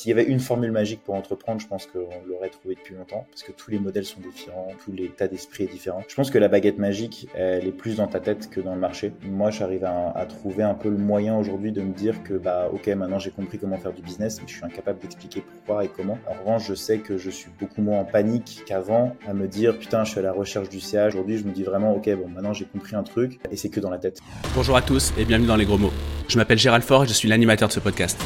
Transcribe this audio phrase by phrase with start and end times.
[0.00, 3.26] s'il y avait une formule magique pour entreprendre, je pense qu'on l'aurait trouvé depuis longtemps,
[3.28, 6.02] parce que tous les modèles sont différents, tous l'état d'esprit est différent.
[6.08, 8.80] Je pense que la baguette magique, elle est plus dans ta tête que dans le
[8.80, 9.12] marché.
[9.22, 12.70] Moi, j'arrive à, à, trouver un peu le moyen aujourd'hui de me dire que, bah,
[12.72, 15.88] ok, maintenant j'ai compris comment faire du business, mais je suis incapable d'expliquer pourquoi et
[15.88, 16.18] comment.
[16.26, 19.78] En revanche, je sais que je suis beaucoup moins en panique qu'avant à me dire,
[19.78, 21.08] putain, je suis à la recherche du CA.
[21.08, 23.80] Aujourd'hui, je me dis vraiment, ok, bon, maintenant j'ai compris un truc et c'est que
[23.80, 24.20] dans la tête.
[24.54, 25.92] Bonjour à tous et bienvenue dans les gros mots.
[26.26, 28.18] Je m'appelle Gérald Faure et je suis l'animateur de ce podcast.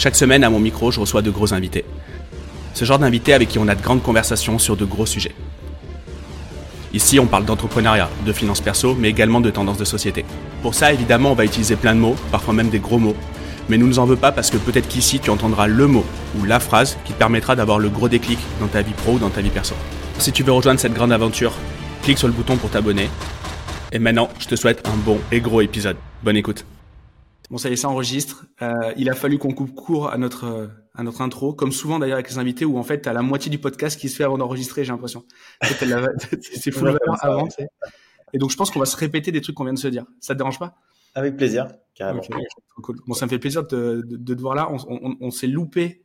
[0.00, 1.84] Chaque semaine, à mon micro, je reçois de gros invités.
[2.72, 5.34] Ce genre d'invités avec qui on a de grandes conversations sur de gros sujets.
[6.94, 10.24] Ici, on parle d'entrepreneuriat, de finances perso, mais également de tendances de société.
[10.62, 13.14] Pour ça, évidemment, on va utiliser plein de mots, parfois même des gros mots.
[13.68, 16.06] Mais nous ne nous en veux pas parce que peut-être qu'ici, tu entendras le mot
[16.40, 19.18] ou la phrase qui te permettra d'avoir le gros déclic dans ta vie pro ou
[19.18, 19.74] dans ta vie perso.
[20.16, 21.52] Si tu veux rejoindre cette grande aventure,
[22.04, 23.10] clique sur le bouton pour t'abonner.
[23.92, 25.98] Et maintenant, je te souhaite un bon et gros épisode.
[26.22, 26.64] Bonne écoute.
[27.50, 28.46] Bon, ça y est, ça enregistre.
[28.62, 31.98] Euh, il a fallu qu'on coupe court à notre euh, à notre intro, comme souvent
[31.98, 34.24] d'ailleurs avec les invités, où en fait, t'as la moitié du podcast qui se fait
[34.24, 35.24] avant d'enregistrer, j'ai l'impression.
[35.62, 37.48] c'est full avant.
[38.32, 40.04] Et donc, je pense qu'on va se répéter des trucs qu'on vient de se dire.
[40.20, 40.76] Ça te dérange pas?
[41.14, 42.22] Avec plaisir, carrément.
[43.06, 44.70] Bon, ça me fait plaisir de, de, de te voir là.
[44.70, 46.04] On, on, on s'est loupé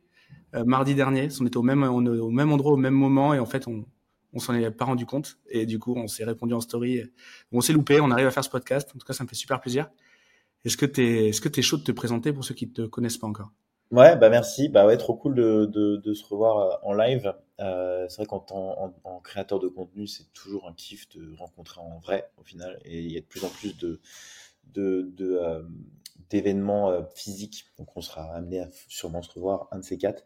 [0.54, 1.28] euh, mardi dernier.
[1.40, 3.84] On était au même, on, au même endroit, au même moment, et en fait, on,
[4.32, 5.38] on s'en est pas rendu compte.
[5.48, 7.02] Et du coup, on s'est répondu en story.
[7.52, 8.00] On s'est loupé.
[8.00, 8.90] On arrive à faire ce podcast.
[8.94, 9.88] En tout cas, ça me fait super plaisir.
[10.66, 13.52] Est-ce que tu es, chaud de te présenter pour ceux qui te connaissent pas encore?
[13.92, 14.68] Ouais, bah merci.
[14.68, 17.32] Bah ouais, trop cool de, se revoir euh, en live.
[17.60, 18.44] Euh, c'est vrai qu'en
[19.04, 22.80] en, créateur de contenu, c'est toujours un kiff de rencontrer en vrai au final.
[22.84, 23.76] Et il y a de plus en plus
[24.76, 25.62] euh,
[26.30, 27.66] d'événements physiques.
[27.78, 30.24] Donc on sera amené à sûrement se revoir un de ces quatre.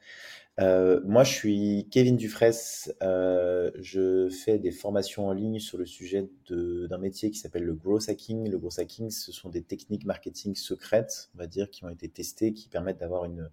[0.60, 2.92] Euh, moi, je suis Kevin Dufresne.
[3.02, 7.74] Euh, je fais des formations en ligne sur le sujet d'un métier qui s'appelle le
[7.74, 8.50] growth hacking.
[8.50, 12.08] Le growth hacking, ce sont des techniques marketing secrètes, on va dire, qui ont été
[12.08, 13.50] testées, qui permettent d'avoir un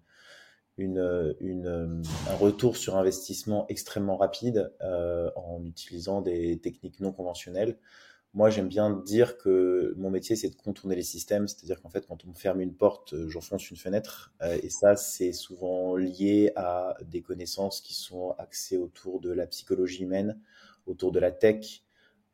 [2.38, 7.78] retour sur investissement extrêmement rapide euh, en utilisant des techniques non conventionnelles.
[8.34, 11.48] Moi, j'aime bien dire que mon métier, c'est de contourner les systèmes.
[11.48, 14.32] C'est-à-dire qu'en fait, quand on me ferme une porte, euh, j'enfonce une fenêtre.
[14.42, 19.46] Euh, et ça, c'est souvent lié à des connaissances qui sont axées autour de la
[19.46, 20.38] psychologie humaine,
[20.86, 21.84] autour de la tech,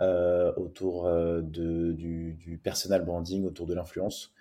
[0.02, 1.08] euh, autour
[1.42, 4.32] du, personal branding, autour de l'influence.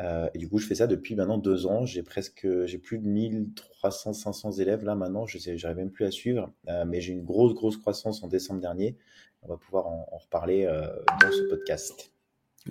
[0.00, 1.86] Et du coup, je fais ça depuis maintenant deux ans.
[1.86, 5.26] J'ai presque, j'ai plus de 1300, 500 élèves là maintenant.
[5.26, 6.52] Je sais, j'arrive même plus à suivre,
[6.86, 8.96] mais j'ai une grosse, grosse croissance en décembre dernier
[9.44, 10.86] on va pouvoir en, en reparler euh,
[11.20, 12.10] dans ce podcast.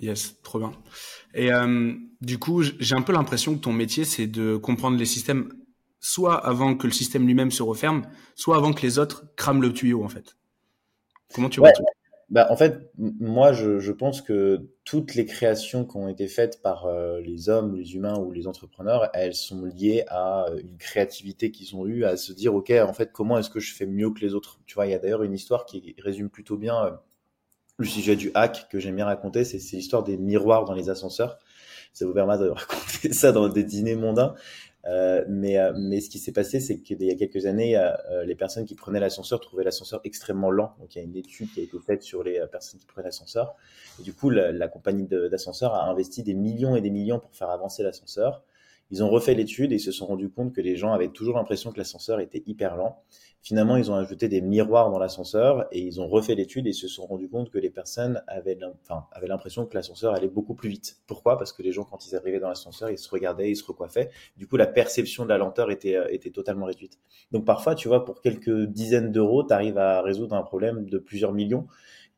[0.00, 0.72] Yes, trop bien.
[1.34, 5.06] Et euh, du coup, j'ai un peu l'impression que ton métier, c'est de comprendre les
[5.06, 5.52] systèmes
[6.00, 8.02] soit avant que le système lui-même se referme,
[8.34, 10.36] soit avant que les autres crament le tuyau, en fait.
[11.34, 11.70] Comment tu vois.
[12.30, 16.62] Bah, en fait, moi, je, je, pense que toutes les créations qui ont été faites
[16.62, 20.78] par euh, les hommes, les humains ou les entrepreneurs, elles sont liées à euh, une
[20.78, 23.86] créativité qu'ils ont eue, à se dire, OK, en fait, comment est-ce que je fais
[23.86, 24.60] mieux que les autres?
[24.66, 26.90] Tu vois, il y a d'ailleurs une histoire qui résume plutôt bien euh,
[27.76, 31.38] le sujet du hack que j'aime bien raconter, c'est l'histoire des miroirs dans les ascenseurs.
[31.92, 34.34] Ça vous permet de raconter ça dans des dîners mondains.
[34.86, 38.24] Euh, mais, euh, mais ce qui s'est passé, c'est qu'il y a quelques années, euh,
[38.24, 40.74] les personnes qui prenaient l'ascenseur trouvaient l'ascenseur extrêmement lent.
[40.78, 43.08] Donc il y a une étude qui a été faite sur les personnes qui prenaient
[43.08, 43.54] l'ascenseur.
[43.98, 47.34] Et du coup, la, la compagnie d'ascenseur a investi des millions et des millions pour
[47.34, 48.42] faire avancer l'ascenseur.
[48.90, 51.36] Ils ont refait l'étude et ils se sont rendus compte que les gens avaient toujours
[51.36, 53.02] l'impression que l'ascenseur était hyper lent.
[53.44, 56.88] Finalement, ils ont ajouté des miroirs dans l'ascenseur et ils ont refait l'étude et se
[56.88, 58.56] sont rendus compte que les personnes avaient,
[59.28, 60.96] l'impression que l'ascenseur allait beaucoup plus vite.
[61.06, 61.36] Pourquoi?
[61.36, 64.08] Parce que les gens, quand ils arrivaient dans l'ascenseur, ils se regardaient, ils se recoiffaient.
[64.38, 66.98] Du coup, la perception de la lenteur était, euh, était totalement réduite.
[67.32, 70.96] Donc parfois, tu vois, pour quelques dizaines d'euros, tu arrives à résoudre un problème de
[70.96, 71.66] plusieurs millions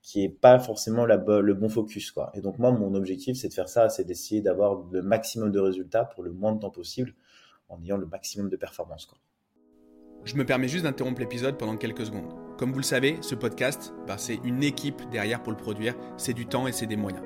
[0.03, 2.31] qui est pas forcément le bon focus quoi.
[2.34, 5.58] Et donc moi mon objectif c'est de faire ça, c'est d'essayer d'avoir le maximum de
[5.58, 7.12] résultats pour le moins de temps possible
[7.69, 9.19] en ayant le maximum de performance quoi.
[10.26, 12.34] Je me permets juste d'interrompre l'épisode pendant quelques secondes.
[12.59, 16.32] Comme vous le savez, ce podcast, bah, c'est une équipe derrière pour le produire, c'est
[16.32, 17.22] du temps et c'est des moyens.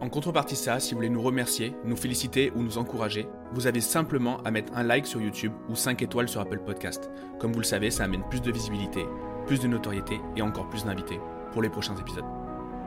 [0.00, 3.66] En contrepartie de ça, si vous voulez nous remercier, nous féliciter ou nous encourager, vous
[3.66, 7.10] avez simplement à mettre un like sur YouTube ou 5 étoiles sur Apple Podcast.
[7.40, 9.04] Comme vous le savez, ça amène plus de visibilité,
[9.48, 11.18] plus de notoriété et encore plus d'invités
[11.50, 12.24] pour les prochains épisodes.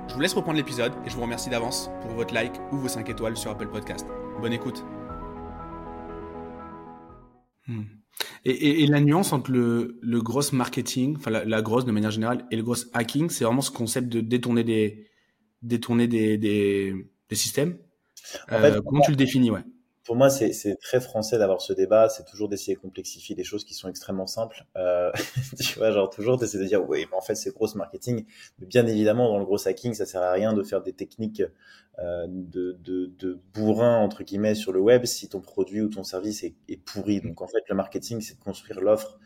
[0.07, 2.87] Je vous laisse reprendre l'épisode et je vous remercie d'avance pour votre like ou vos
[2.87, 4.07] 5 étoiles sur Apple Podcast.
[4.39, 4.85] Bonne écoute.
[7.67, 8.00] Hmm.
[8.45, 11.91] Et, et, et, la nuance entre le, le gros marketing, enfin la, la, grosse de
[11.91, 15.07] manière générale, et le gros hacking, c'est vraiment ce concept de détourner des,
[15.61, 16.95] détourner des, des,
[17.29, 17.77] des systèmes.
[18.49, 19.63] En fait, euh, comment tu le définis, ouais?
[20.11, 22.09] Pour moi, c'est très français d'avoir ce débat.
[22.09, 24.65] C'est toujours d'essayer de complexifier des choses qui sont extrêmement simples.
[24.75, 25.09] Euh,
[25.57, 28.25] tu vois, genre toujours d'essayer de dire, oui, mais en fait, c'est gros marketing.
[28.59, 31.43] Mais bien évidemment, dans le gros hacking, ça sert à rien de faire des techniques
[31.99, 36.03] euh, de, de, de, bourrin, entre guillemets, sur le web si ton produit ou ton
[36.03, 37.21] service est, est pourri.
[37.21, 39.17] Donc, en fait, le marketing, c'est de construire l'offre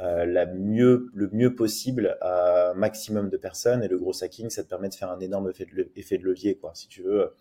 [0.00, 3.82] euh, la mieux, le mieux possible à un maximum de personnes.
[3.82, 6.24] Et le gros hacking, ça te permet de faire un énorme effet de, effet de
[6.24, 6.72] levier, quoi.
[6.74, 7.32] Si tu veux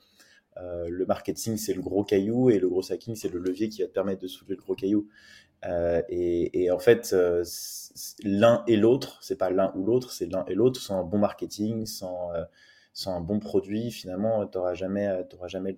[0.57, 3.81] euh, le marketing, c'est le gros caillou et le gros hacking, c'est le levier qui
[3.81, 5.07] va te permettre de soulever le gros caillou.
[5.65, 7.43] Euh, et, en fait, euh,
[8.23, 10.79] l'un et l'autre, c'est pas l'un ou l'autre, c'est l'un et l'autre.
[10.79, 12.29] Sans un bon marketing, sans,
[12.93, 15.75] sans un bon produit, finalement, tu n'auras jamais, auras jamais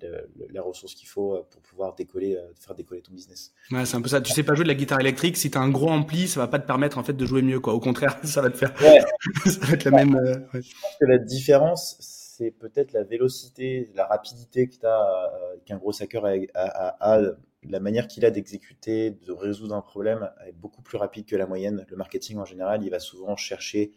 [0.50, 3.54] les ressources qu'il faut pour pouvoir décoller, faire décoller ton business.
[3.72, 4.22] Ouais, c'est un peu ça.
[4.22, 5.38] Tu sais pas jouer de la guitare électrique.
[5.38, 7.42] Si tu as un gros ampli, ça va pas te permettre en fait de jouer
[7.42, 7.60] mieux.
[7.60, 7.74] Quoi.
[7.74, 8.78] Au contraire, ça va te faire.
[9.46, 10.20] ça va être la même.
[10.54, 16.24] Je pense que la différence, c'est peut-être la vélocité, la rapidité euh, qu'un gros hacker
[16.54, 17.19] a,
[17.63, 21.48] la manière qu'il a d'exécuter, de résoudre un problème est beaucoup plus rapide que la
[21.48, 21.86] moyenne.
[21.89, 23.92] Le marketing en général, il va souvent chercher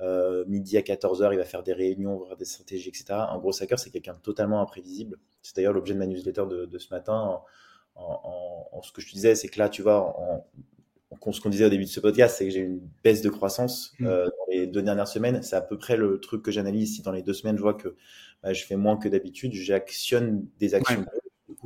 [0.00, 3.06] euh, midi à 14h, il va faire des réunions, voir des stratégies, etc.
[3.10, 5.18] Un gros hacker, c'est quelqu'un totalement imprévisible.
[5.40, 7.40] C'est d'ailleurs l'objet de ma newsletter de, ce matin.
[7.94, 10.14] En, ce que je te disais, c'est que là, tu vois,
[11.26, 13.92] ce qu'on disait au début de ce podcast, c'est que j'ai une baisse de croissance
[13.98, 14.06] mm.
[14.06, 15.42] euh, dans les deux dernières semaines.
[15.42, 16.96] C'est à peu près le truc que j'analyse.
[16.96, 17.96] Si dans les deux semaines, je vois que
[18.42, 21.04] bah, je fais moins que d'habitude, j'actionne des actions.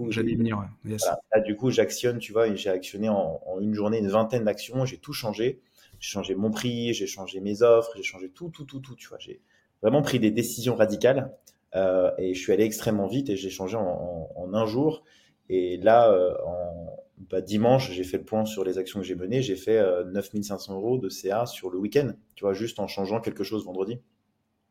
[0.09, 0.63] J'allais venir.
[0.85, 4.85] Là, du coup, j'actionne, tu vois, j'ai actionné en, une journée une vingtaine d'actions.
[4.85, 5.61] J'ai tout changé.
[6.01, 8.97] J'ai changé mon prix, j'ai changé mes offres, j'ai changé tout, tout, tout, tout.
[8.97, 9.41] Tu vois, j'ai
[9.83, 11.33] vraiment pris des décisions radicales
[11.77, 15.05] euh, et je suis allé extrêmement vite et j'ai changé en, en, un jour.
[15.49, 19.15] Et là, euh, en, bah, dimanche, j'ai fait le point sur les actions que j'ai
[19.15, 19.43] menées.
[19.43, 19.83] J'ai fait
[20.13, 23.65] 9500 euh, euros de CA sur le week-end, tu vois, juste en changeant quelque chose
[23.65, 23.99] vendredi.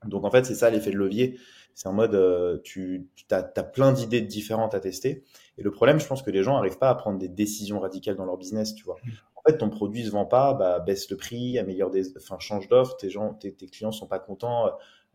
[0.06, 1.40] Donc en fait, c'est ça l'effet de levier.
[1.74, 5.24] C'est en mode, euh, tu, as, plein d'idées différentes à tester.
[5.58, 8.16] Et le problème, je pense que les gens n'arrivent pas à prendre des décisions radicales
[8.16, 8.98] dans leur business, tu vois.
[9.04, 9.10] Mmh.
[9.36, 12.68] En fait, ton produit se vend pas, bah, baisse le prix, améliore des, enfin, change
[12.68, 14.70] d'offre, tes gens, tes, tes clients sont pas contents,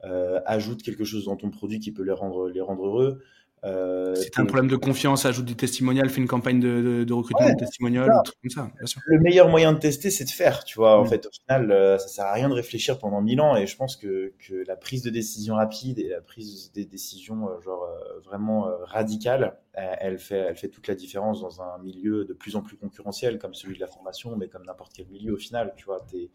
[0.05, 3.23] euh, ajoute quelque chose dans ton produit qui peut les rendre, les rendre heureux.
[3.67, 7.49] Euh, c'est un problème de confiance, ajoute des testimonials, fais une campagne de, de, recrutement
[7.49, 8.11] de testimonials,
[8.41, 9.01] comme ça, bien sûr.
[9.07, 10.99] Le meilleur moyen de tester, c'est de faire, tu vois.
[11.01, 11.09] En mm.
[11.09, 13.77] fait, au final, euh, ça sert à rien de réfléchir pendant mille ans, et je
[13.77, 17.87] pense que, que la prise de décision rapide et la prise des décisions, euh, genre
[18.25, 22.63] vraiment radicales, elle fait, elle fait toute la différence dans un milieu de plus en
[22.63, 25.85] plus concurrentiel, comme celui de la formation, mais comme n'importe quel milieu au final, tu
[25.85, 26.01] vois.
[26.11, 26.31] T'es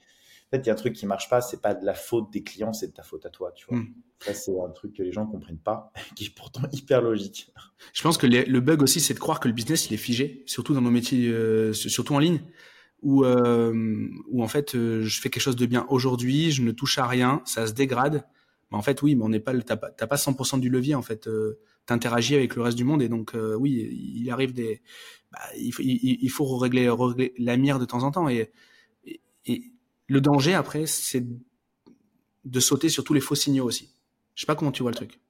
[0.51, 2.43] fait, il y a un truc qui marche pas, c'est pas de la faute des
[2.43, 3.77] clients, c'est de ta faute à toi, tu vois.
[3.77, 3.93] Hmm.
[4.19, 7.51] Ça, c'est un truc que les gens comprennent pas, qui est pourtant hyper logique.
[7.93, 10.43] Je pense que le bug aussi, c'est de croire que le business, il est figé,
[10.45, 12.41] surtout dans nos métiers, euh, surtout en ligne,
[13.01, 16.71] où, euh, où en fait, euh, je fais quelque chose de bien aujourd'hui, je ne
[16.71, 18.25] touche à rien, ça se dégrade.
[18.71, 21.01] Mais en fait, oui, mais on n'est pas, t'as pas, pas 100% du levier, en
[21.01, 21.27] fait.
[21.27, 21.59] Euh,
[21.89, 24.81] interagis avec le reste du monde et donc oui, il arrive des,
[25.29, 28.49] bah, il, faut, il, faut régler, régler la mire de temps en temps et,
[29.45, 29.70] et
[30.11, 31.23] le danger, après, c'est
[32.43, 33.95] de sauter sur tous les faux signaux aussi.
[34.35, 35.21] Je sais pas comment tu vois le truc.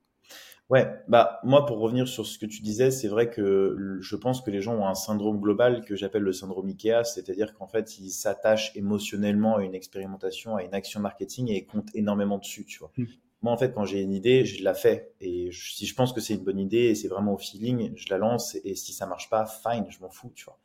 [0.71, 4.41] Ouais, bah moi pour revenir sur ce que tu disais, c'est vrai que je pense
[4.41, 7.99] que les gens ont un syndrome global que j'appelle le syndrome Ikea, c'est-à-dire qu'en fait
[7.99, 12.63] ils s'attachent émotionnellement à une expérimentation, à une action marketing et ils comptent énormément dessus,
[12.63, 12.91] tu vois.
[12.97, 13.05] Hmm.
[13.41, 16.21] Moi en fait quand j'ai une idée, je la fais et si je pense que
[16.21, 19.05] c'est une bonne idée et c'est vraiment au feeling, je la lance et si ça
[19.05, 20.57] marche pas, fine, je m'en fous, tu vois.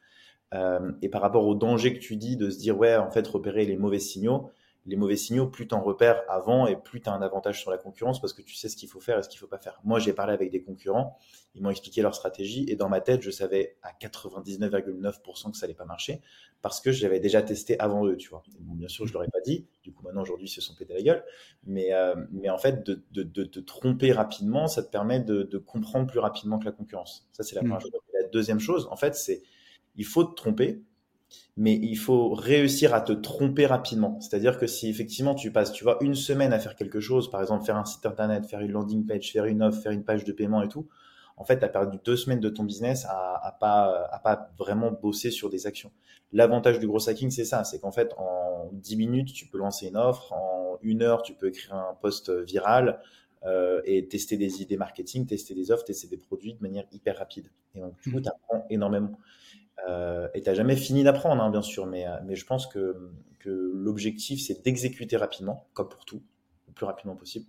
[0.55, 3.27] Euh, et par rapport au danger que tu dis de se dire, ouais, en fait,
[3.27, 4.51] repérer les mauvais signaux,
[4.87, 7.71] les mauvais signaux, plus tu en repères avant et plus tu as un avantage sur
[7.71, 9.59] la concurrence parce que tu sais ce qu'il faut faire et ce qu'il faut pas
[9.59, 9.81] faire.
[9.85, 11.19] Moi, j'ai parlé avec des concurrents,
[11.55, 15.65] ils m'ont expliqué leur stratégie et dans ma tête, je savais à 99,9% que ça
[15.65, 16.21] allait pas marcher
[16.63, 18.45] parce que j'avais déjà testé avant eux, tu vois.
[18.61, 19.67] Bon, bien sûr, je leur ai pas dit.
[19.83, 21.25] Du coup, maintenant, aujourd'hui, ils se sont pété la gueule.
[21.65, 25.43] Mais, euh, mais en fait, de, de, de, te tromper rapidement, ça te permet de,
[25.43, 27.29] de, comprendre plus rapidement que la concurrence.
[27.33, 27.65] Ça, c'est la mmh.
[27.65, 27.91] première chose.
[28.15, 29.43] la deuxième chose, en fait, c'est
[29.97, 30.83] il faut te tromper,
[31.57, 34.21] mais il faut réussir à te tromper rapidement.
[34.21, 37.41] C'est-à-dire que si effectivement tu passes, tu vois, une semaine à faire quelque chose, par
[37.41, 40.25] exemple faire un site internet, faire une landing page, faire une offre, faire une page
[40.25, 40.89] de paiement et tout,
[41.39, 44.51] en fait, tu as perdu deux semaines de ton business à, à pas, à pas
[44.59, 45.93] vraiment bosser sur des actions.
[46.33, 49.89] L'avantage du gros hacking, c'est ça, c'est qu'en fait, en 10 minutes, tu peux lancer
[49.89, 53.01] une offre, en une heure, tu peux écrire un post viral,
[53.45, 57.19] euh, et tester des idées marketing, tester des offres, tester des produits de manière hyper
[57.19, 57.49] rapide.
[57.75, 58.23] Et donc, du coup, mmh.
[58.23, 59.19] tu apprends énormément.
[59.89, 63.13] Euh, et jamais fini d'apprendre, hein, bien sûr, mais, euh, je pense que,
[63.49, 66.21] l'objectif, c'est d'exécuter rapidement, comme pour tout,
[66.67, 67.47] le plus rapidement possible.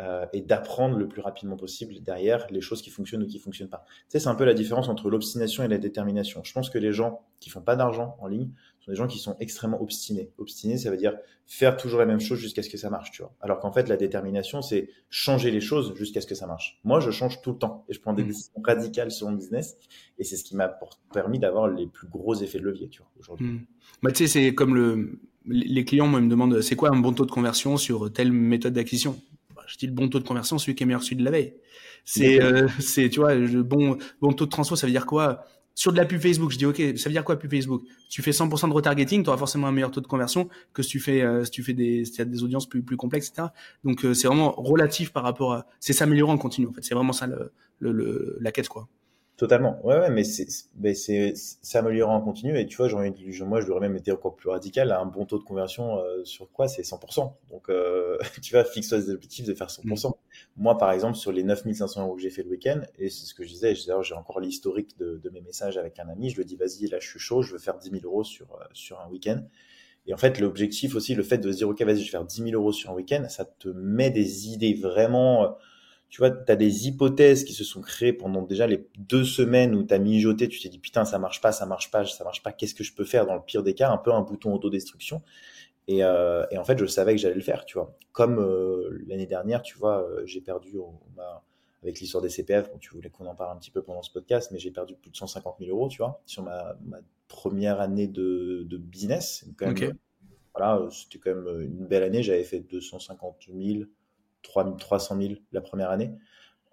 [0.00, 3.68] euh, et d'apprendre le plus rapidement possible derrière les choses qui fonctionnent ou qui fonctionnent
[3.68, 3.84] pas.
[3.88, 6.44] Tu sais, c'est un peu la différence entre l'obstination et la détermination.
[6.44, 9.18] Je pense que les gens qui font pas d'argent en ligne sont des gens qui
[9.18, 10.30] sont extrêmement obstinés.
[10.38, 11.14] Obstinés, ça veut dire
[11.46, 13.34] faire toujours la même chose jusqu'à ce que ça marche, tu vois.
[13.40, 16.78] Alors qu'en fait, la détermination, c'est changer les choses jusqu'à ce que ça marche.
[16.84, 18.28] Moi, je change tout le temps et je prends des mmh.
[18.28, 19.76] décisions radicales sur mon business
[20.18, 20.68] et c'est ce qui m'a
[21.12, 23.46] permis d'avoir les plus gros effets de levier, tu vois, aujourd'hui.
[23.46, 23.66] Mmh.
[24.02, 26.98] Bah, tu sais, c'est comme le, les clients, moi, ils me demandent c'est quoi un
[26.98, 29.20] bon taux de conversion sur telle méthode d'acquisition?
[29.66, 31.54] Je dis le bon taux de conversion, celui qui est meilleur celui de la veille.
[32.04, 35.44] C'est, euh, c'est, tu vois, le bon, bon taux de transfo, ça veut dire quoi?
[35.78, 37.84] Sur de la pub Facebook, je dis ok, ça veut dire quoi pub Facebook?
[38.08, 40.88] Tu fais 100% de retargeting, tu auras forcément un meilleur taux de conversion que si
[40.88, 43.50] tu fais, euh, si tu fais des, si as des audiences plus, plus complexes, etc.
[43.84, 46.82] Donc euh, c'est vraiment relatif par rapport à, c'est s'améliorer en continu en fait.
[46.82, 48.88] C'est vraiment ça le, le, la quête quoi.
[49.38, 49.78] Totalement.
[49.84, 50.48] Ouais, ouais, mais c'est,
[50.94, 52.58] c'est, s'améliorer en continu.
[52.58, 54.90] Et tu vois, moi, je l'aurais même été encore plus radical.
[54.90, 57.34] Un bon taux de conversion euh, sur quoi C'est 100%.
[57.48, 60.08] Donc, euh, tu vois, fixe-toi des objectifs de faire 100%.
[60.08, 60.12] Mm.
[60.56, 63.32] Moi, par exemple, sur les 9500 euros que j'ai fait le week-end, et c'est ce
[63.34, 66.30] que je disais, j'ai encore l'historique de, de, mes messages avec un ami.
[66.30, 68.52] Je lui dis, vas-y, là, je suis chaud, je veux faire 10 000 euros sur,
[68.56, 69.40] euh, sur un week-end.
[70.08, 72.24] Et en fait, l'objectif aussi, le fait de se dire, OK, vas-y, je vais faire
[72.24, 75.56] 10 000 euros sur un week-end, ça te met des idées vraiment
[76.08, 79.74] tu vois, tu as des hypothèses qui se sont créées pendant déjà les deux semaines
[79.74, 82.24] où tu as mijoté, tu t'es dit putain, ça marche pas, ça marche pas, ça
[82.24, 84.22] marche pas, qu'est-ce que je peux faire dans le pire des cas, un peu un
[84.22, 85.22] bouton autodestruction.
[85.86, 87.96] Et, euh, et en fait, je savais que j'allais le faire, tu vois.
[88.12, 90.78] Comme euh, l'année dernière, tu vois, euh, j'ai perdu,
[91.82, 94.10] avec l'histoire des CPF, bon, tu voulais qu'on en parle un petit peu pendant ce
[94.10, 96.98] podcast, mais j'ai perdu plus de 150 000 euros, tu vois, sur ma, ma
[97.28, 99.46] première année de, de business.
[99.58, 99.94] Quand même,
[100.54, 103.84] Voilà, c'était quand même une belle année, j'avais fait 250 000
[104.42, 106.12] 300 000 la première année.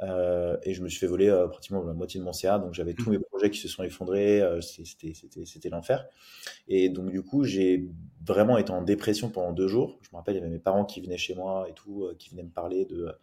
[0.02, 2.60] Euh, et je me suis fait voler euh, pratiquement la moitié de mon CA.
[2.60, 3.14] Donc j'avais tous mmh.
[3.14, 4.42] mes projets qui se sont effondrés.
[4.42, 6.06] Euh, c'était l'enfer.
[6.68, 7.88] Et donc du coup, j'ai
[8.26, 10.00] vraiment été en dépression pendant deux jours.
[10.02, 12.30] Je me rappelle, il y avait mes parents qui venaient chez moi et tout, qui
[12.30, 13.16] venaient me parler de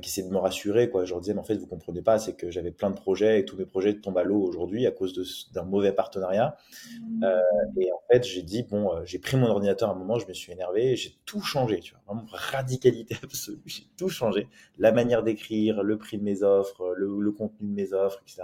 [0.00, 0.90] qui essaie de me rassurer.
[0.90, 1.04] Quoi.
[1.04, 3.40] Je leur disais, mais en fait, vous comprenez pas, c'est que j'avais plein de projets
[3.40, 6.56] et tous mes projets tombent à l'eau aujourd'hui à cause d'un mauvais partenariat.
[7.00, 7.24] Mmh.
[7.24, 7.40] Euh,
[7.80, 10.26] et en fait, j'ai dit, bon, euh, j'ai pris mon ordinateur à un moment, je
[10.26, 14.48] me suis énervé, j'ai tout changé, tu vois, vraiment radicalité absolue, j'ai tout changé.
[14.78, 18.42] La manière d'écrire, le prix de mes offres, le, contenu de mes offres, etc.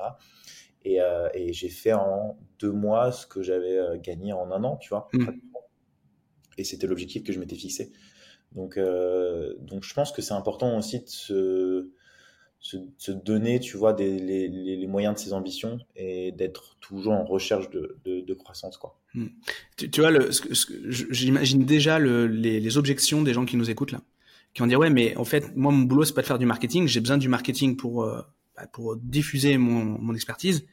[0.84, 4.76] Et, euh, et j'ai fait en deux mois ce que j'avais gagné en un an,
[4.76, 5.08] tu vois.
[5.12, 5.26] Mmh.
[6.58, 7.92] Et c'était l'objectif que je m'étais fixé.
[8.54, 11.90] Donc, euh, donc je pense que c'est important aussi de
[12.60, 18.34] se, donner, tu vois, les, moyens de ses ambitions et d'être toujours en recherche de,
[18.34, 18.98] croissance, quoi.
[19.14, 19.26] Hmm.
[19.76, 20.10] Tu, vois,
[21.10, 24.00] j'imagine déjà le, les, objections des gens qui nous écoutent là,
[24.54, 26.46] qui vont dire ouais, mais en fait, moi mon boulot c'est pas de faire du
[26.46, 28.22] marketing, j'ai besoin du marketing pour euh,
[28.56, 30.66] bah, pour diffuser mon, mon expertise.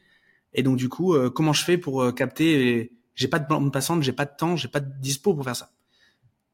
[0.54, 4.02] Et donc du coup, euh, comment je fais pour capter J'ai pas de bande passante,
[4.02, 5.70] j'ai pas de temps, j'ai pas de dispo pour faire ça?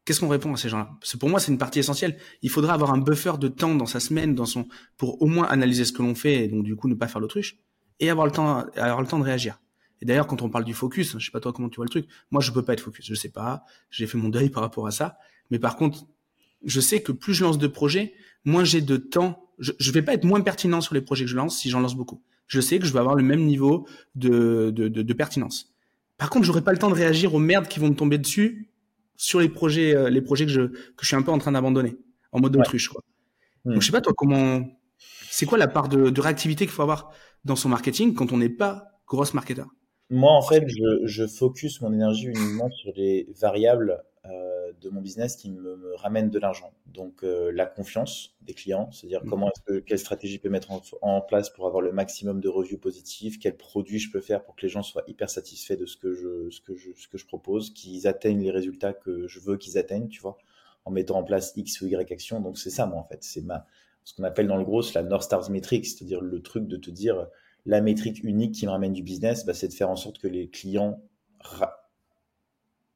[0.08, 0.88] Qu'est-ce qu'on répond à ces gens-là?
[1.20, 2.16] Pour moi, c'est une partie essentielle.
[2.40, 5.44] Il faudra avoir un buffer de temps dans sa semaine, dans son, pour au moins
[5.44, 7.58] analyser ce que l'on fait et donc du coup ne pas faire l'autruche
[8.00, 9.60] et avoir le temps, avoir le temps de réagir.
[10.00, 11.90] Et d'ailleurs, quand on parle du focus, je sais pas toi comment tu vois le
[11.90, 12.06] truc.
[12.30, 13.04] Moi, je peux pas être focus.
[13.04, 13.64] Je sais pas.
[13.90, 15.18] J'ai fait mon deuil par rapport à ça.
[15.50, 16.06] Mais par contre,
[16.64, 18.14] je sais que plus je lance de projets,
[18.46, 19.50] moins j'ai de temps.
[19.58, 21.80] Je, je vais pas être moins pertinent sur les projets que je lance si j'en
[21.80, 22.22] lance beaucoup.
[22.46, 25.74] Je sais que je vais avoir le même niveau de, de, de, de pertinence.
[26.16, 28.67] Par contre, j'aurai pas le temps de réagir aux merdes qui vont me tomber dessus
[29.18, 31.52] sur les projets, euh, les projets que je, que je suis un peu en train
[31.52, 31.98] d'abandonner
[32.32, 32.88] en mode autruche.
[32.88, 33.02] Quoi.
[33.64, 33.72] Hmm.
[33.74, 34.64] Donc, je sais pas, toi, comment,
[35.28, 37.10] c'est quoi la part de, de réactivité qu'il faut avoir
[37.44, 39.66] dans son marketing quand on n'est pas grosse marketeur?
[40.10, 45.00] Moi, en fait, je, je focus mon énergie uniquement sur les variables euh, de mon
[45.00, 46.72] business qui me, me ramènent de l'argent.
[46.86, 49.28] Donc, euh, la confiance des clients, c'est-à-dire mmh.
[49.28, 52.40] comment est-ce que, quelle stratégie je peux mettre en, en, place pour avoir le maximum
[52.40, 55.76] de reviews positifs, quels produits je peux faire pour que les gens soient hyper satisfaits
[55.76, 58.92] de ce que je, ce que je, ce que je propose, qu'ils atteignent les résultats
[58.92, 60.38] que je veux qu'ils atteignent, tu vois,
[60.84, 62.40] en mettant en place X ou Y action.
[62.40, 63.22] Donc, c'est ça, moi, en fait.
[63.22, 63.66] C'est ma,
[64.04, 66.90] ce qu'on appelle dans le gros la North Stars Metric, c'est-à-dire le truc de te
[66.90, 67.28] dire
[67.68, 70.26] la métrique unique qui me ramène du business, bah, c'est de faire en sorte que
[70.26, 71.02] les clients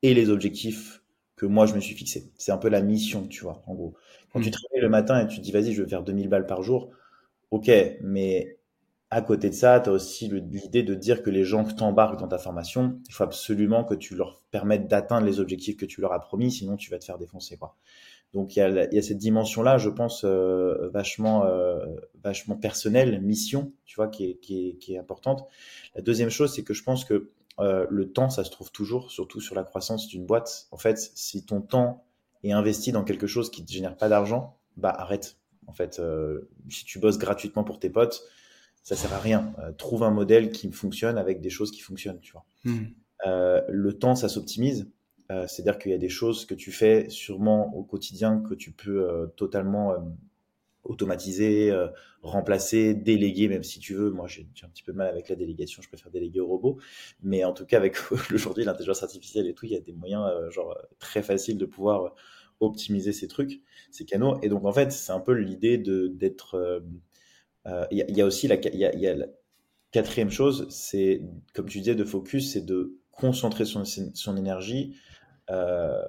[0.02, 1.02] aient les objectifs
[1.37, 2.33] que moi je me suis fixé.
[2.38, 3.95] C'est un peu la mission, tu vois, en gros.
[4.33, 4.52] Quand tu hmm.
[4.52, 6.91] travailles le matin et tu te dis, vas-y, je vais faire 2000 balles par jour,
[7.50, 8.59] ok, mais
[9.11, 12.19] à côté de ça, tu as aussi l'idée de dire que les gens que t'embarquent
[12.19, 16.00] dans ta formation, il faut absolument que tu leur permettes d'atteindre les objectifs que tu
[16.00, 17.76] leur as promis, sinon tu vas te faire défoncer, quoi.
[18.33, 21.85] Donc il y a, y a cette dimension-là, je pense, euh, vachement, euh,
[22.23, 25.47] vachement personnelle, mission, tu vois, qui est, qui est, qui est importante.
[25.95, 29.11] La deuxième chose, c'est que je pense que euh, le temps, ça se trouve toujours,
[29.11, 30.69] surtout sur la croissance d'une boîte.
[30.71, 32.05] En fait, si ton temps
[32.43, 35.37] est investi dans quelque chose qui ne génère pas d'argent, bah arrête.
[35.67, 38.25] En fait, euh, si tu bosses gratuitement pour tes potes,
[38.83, 39.53] ça sert à rien.
[39.61, 42.45] Euh, trouve un modèle qui fonctionne avec des choses qui fonctionnent, tu vois.
[42.65, 42.87] Hmm.
[43.69, 44.91] le temps, ça s'optimise.
[45.29, 49.31] C'est-à-dire qu'il y a des choses que tu fais sûrement au quotidien que tu peux
[49.37, 49.95] totalement
[50.85, 51.88] automatiser, euh,
[52.23, 54.11] remplacer, déléguer, même si tu veux.
[54.11, 56.79] Moi, j'ai un petit peu mal avec la délégation, je préfère déléguer au robot.
[57.23, 57.97] Mais en tout cas, avec
[58.33, 61.67] aujourd'hui l'intelligence artificielle et tout, il y a des moyens euh, genre très faciles de
[61.67, 62.14] pouvoir
[62.61, 63.61] optimiser ces trucs,
[63.91, 64.38] ces canaux.
[64.43, 66.83] Et donc, en fait, c'est un peu l'idée d'être.
[67.91, 69.26] Il y, a aussi la, la
[69.93, 71.23] quatrième chose, c'est
[71.55, 74.97] comme tu disais, de focus, c'est de concentrer son, son énergie.
[75.52, 76.02] Euh,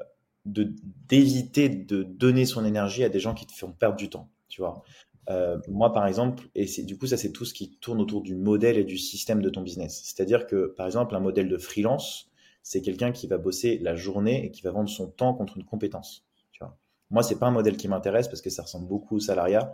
[0.45, 4.61] d'éviter de donner son énergie à des gens qui te font perdre du temps tu
[4.61, 4.83] vois.
[5.31, 8.35] Euh, moi, par exemple, et du coup, ça, c'est tout ce qui tourne autour du
[8.35, 10.01] modèle et du système de ton business.
[10.03, 12.29] C'est-à-dire que, par exemple, un modèle de freelance,
[12.61, 15.63] c'est quelqu'un qui va bosser la journée et qui va vendre son temps contre une
[15.63, 16.23] compétence.
[16.51, 16.77] Tu vois.
[17.09, 19.73] Moi, c'est pas un modèle qui m'intéresse parce que ça ressemble beaucoup au salariat.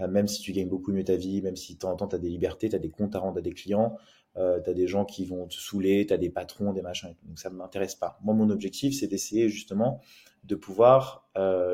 [0.00, 2.08] Euh, même si tu gagnes beaucoup mieux ta vie, même si de temps en temps,
[2.08, 3.96] tu as des libertés, tu as des comptes à rendre à des clients,
[4.36, 7.14] euh, tu as des gens qui vont te saouler, tu as des patrons, des machins.
[7.24, 8.18] Donc, ça ne m'intéresse pas.
[8.22, 10.00] Moi, mon objectif, c'est d'essayer justement
[10.44, 11.28] de pouvoir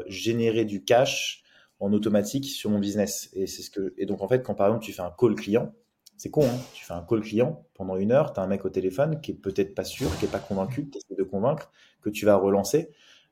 [0.08, 1.44] générer du cash
[1.80, 3.30] en automatique sur mon business.
[3.34, 5.34] Et c'est ce que et donc en fait quand par exemple tu fais un call
[5.34, 5.74] client,
[6.16, 8.64] c'est con, hein tu fais un call client pendant une heure, tu as un mec
[8.64, 11.70] au téléphone qui est peut-être pas sûr, qui est pas convaincu, tu essaies de convaincre,
[12.00, 12.90] que tu vas relancer.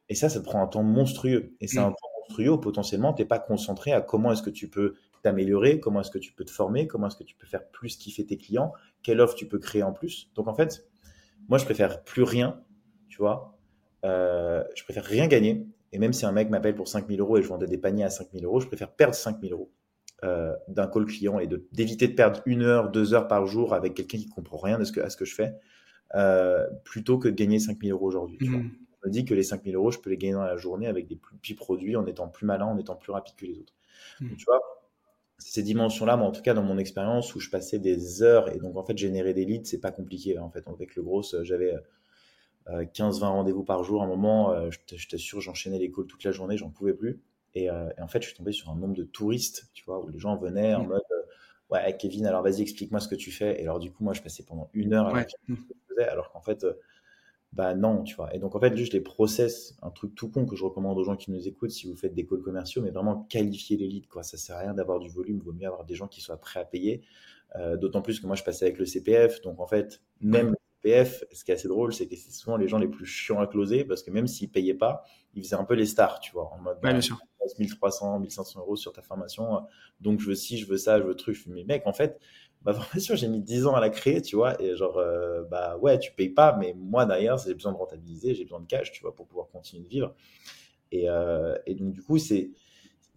[0.08, 1.54] Et ça, ça te prend un temps monstrueux.
[1.60, 1.94] Et c'est un mm.
[1.94, 5.78] temps monstrueux où potentiellement tu n'es pas concentré à comment est-ce que tu peux t'améliorer,
[5.78, 8.26] comment est-ce que tu peux te former, comment est-ce que tu peux faire plus kiffer
[8.26, 10.30] tes clients, quelle offre tu peux créer en plus.
[10.34, 10.86] Donc en fait,
[11.48, 12.62] moi je préfère plus rien,
[13.08, 13.58] tu vois.
[14.04, 17.42] Euh, je préfère rien gagner et même si un mec m'appelle pour 5000 euros et
[17.42, 19.70] je vendais des paniers à 5000 euros, je préfère perdre 5000 euros
[20.24, 23.94] euh, d'un call client et d'éviter de, perdre une heure, deux heures par jour avec
[23.94, 25.54] quelqu'un qui comprend rien à ce que, à ce que je fais,
[26.14, 28.38] euh, plutôt que de gagner 5000 euros aujourd'hui.
[28.48, 28.70] Mmh.
[29.02, 31.06] Je me dis que les 5000 euros, je peux les gagner dans la journée avec
[31.08, 33.74] des plus petits produits, en étant plus malin, en étant plus rapide que les autres.
[34.20, 34.36] Mmh.
[34.36, 34.60] tu vois,
[35.48, 38.58] ces dimensions-là, moi, en tout cas, dans mon expérience où je passais des heures et
[38.58, 40.38] donc en fait, générer des leads, c'est pas compliqué.
[40.38, 41.74] En fait, avec le gros, j'avais
[42.68, 44.02] 15-20 euh, rendez-vous par jour.
[44.02, 47.20] À un moment, euh, je t'assure, j'enchaînais les calls toute la journée, j'en pouvais plus.
[47.56, 50.08] Euh, et, en fait, je suis tombé sur un nombre de touristes, tu vois, où
[50.08, 50.88] les gens venaient en mmh.
[50.88, 51.02] mode
[51.70, 53.58] Ouais, Kevin, alors vas-y, explique-moi ce que tu fais.
[53.58, 55.26] Et alors, du coup, moi, je passais pendant une heure à ouais.
[55.26, 56.66] ce que je faisais, alors qu'en fait,
[57.52, 58.34] bah non, tu vois.
[58.34, 61.04] Et donc, en fait, juste les process, un truc tout con que je recommande aux
[61.04, 64.08] gens qui nous écoutent si vous faites des calls commerciaux, mais vraiment qualifier les leads,
[64.08, 64.22] quoi.
[64.22, 66.60] Ça sert à rien d'avoir du volume, vaut mieux avoir des gens qui soient prêts
[66.60, 67.02] à payer.
[67.78, 71.44] D'autant plus que moi, je passais avec le CPF, donc en fait, même PF, ce
[71.44, 73.84] qui est assez drôle, c'est que c'est souvent les gens les plus chiants à closer
[73.84, 75.04] parce que même s'ils payaient pas,
[75.34, 77.18] ils faisaient un peu les stars, tu vois, en mode ouais, bien sûr.
[77.58, 79.60] 1300, 1500 euros sur ta formation,
[80.00, 81.44] donc je veux ci, je veux ça, je veux truc.
[81.46, 82.18] Mais mec, en fait,
[82.66, 85.76] ma formation, j'ai mis 10 ans à la créer, tu vois, et genre, euh, bah
[85.78, 88.92] ouais, tu payes pas, mais moi derrière, j'ai besoin de rentabiliser, j'ai besoin de cash,
[88.92, 90.14] tu vois, pour pouvoir continuer de vivre.
[90.92, 92.50] Et, euh, et donc, du coup, c'est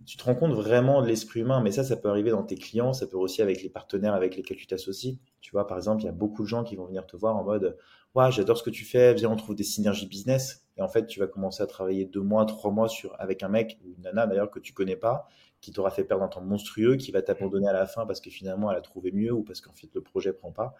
[0.06, 2.56] tu te rends compte vraiment de l'esprit humain, mais ça, ça peut arriver dans tes
[2.56, 5.20] clients, ça peut aussi avec les partenaires avec lesquels tu t'associes.
[5.41, 7.36] Tu vois, par exemple, il y a beaucoup de gens qui vont venir te voir
[7.36, 7.78] en mode
[8.13, 10.65] Ouais, j'adore ce que tu fais, viens, on trouve des synergies business.
[10.78, 13.50] Et en fait, tu vas commencer à travailler deux mois, trois mois sur, avec un
[13.50, 15.28] mec ou une nana d'ailleurs que tu connais pas,
[15.62, 18.30] qui t'aura fait perdre un temps monstrueux, qui va t'abandonner à la fin parce que
[18.30, 20.76] finalement elle a trouvé mieux ou parce qu'en fait le projet prend pas.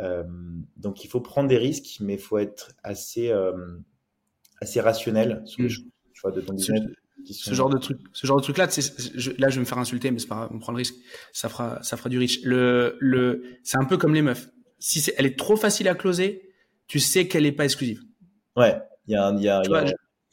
[0.00, 0.24] Euh,
[0.76, 3.78] donc il faut prendre des risques, mais il faut être assez, euh,
[4.60, 6.14] assez rationnel sur les mmh.
[6.14, 6.82] choix de ton business
[7.24, 9.78] ce genre de truc, ce genre de truc là, je, là je vais me faire
[9.78, 10.94] insulter, mais c'est pas on prend le risque,
[11.32, 12.42] ça fera, ça fera du riche.
[12.44, 14.48] Le, le, c'est un peu comme les meufs.
[14.78, 16.52] Si c'est, elle est trop facile à closer,
[16.86, 18.02] tu sais qu'elle est pas exclusive.
[18.56, 19.62] Ouais, il y a, il y a,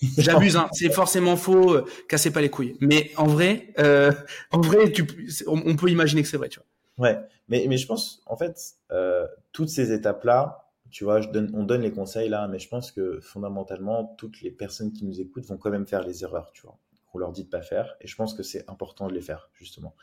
[0.18, 0.68] J'abuse, hein.
[0.74, 2.76] c'est forcément faux, euh, cassez pas les couilles.
[2.82, 4.12] Mais en vrai, euh,
[4.52, 5.06] en vrai, tu,
[5.48, 7.08] on, peut imaginer que c'est vrai, tu vois.
[7.08, 8.58] Ouais, mais, mais je pense, en fait,
[8.92, 12.70] euh, toutes ces étapes-là, tu vois, je donne, on donne les conseils là, mais je
[12.70, 16.52] pense que fondamentalement, toutes les personnes qui nous écoutent vont quand même faire les erreurs,
[16.54, 16.78] tu vois,
[17.12, 17.96] qu'on leur dit de pas faire.
[18.02, 19.96] Et je pense que c'est important de les faire, justement.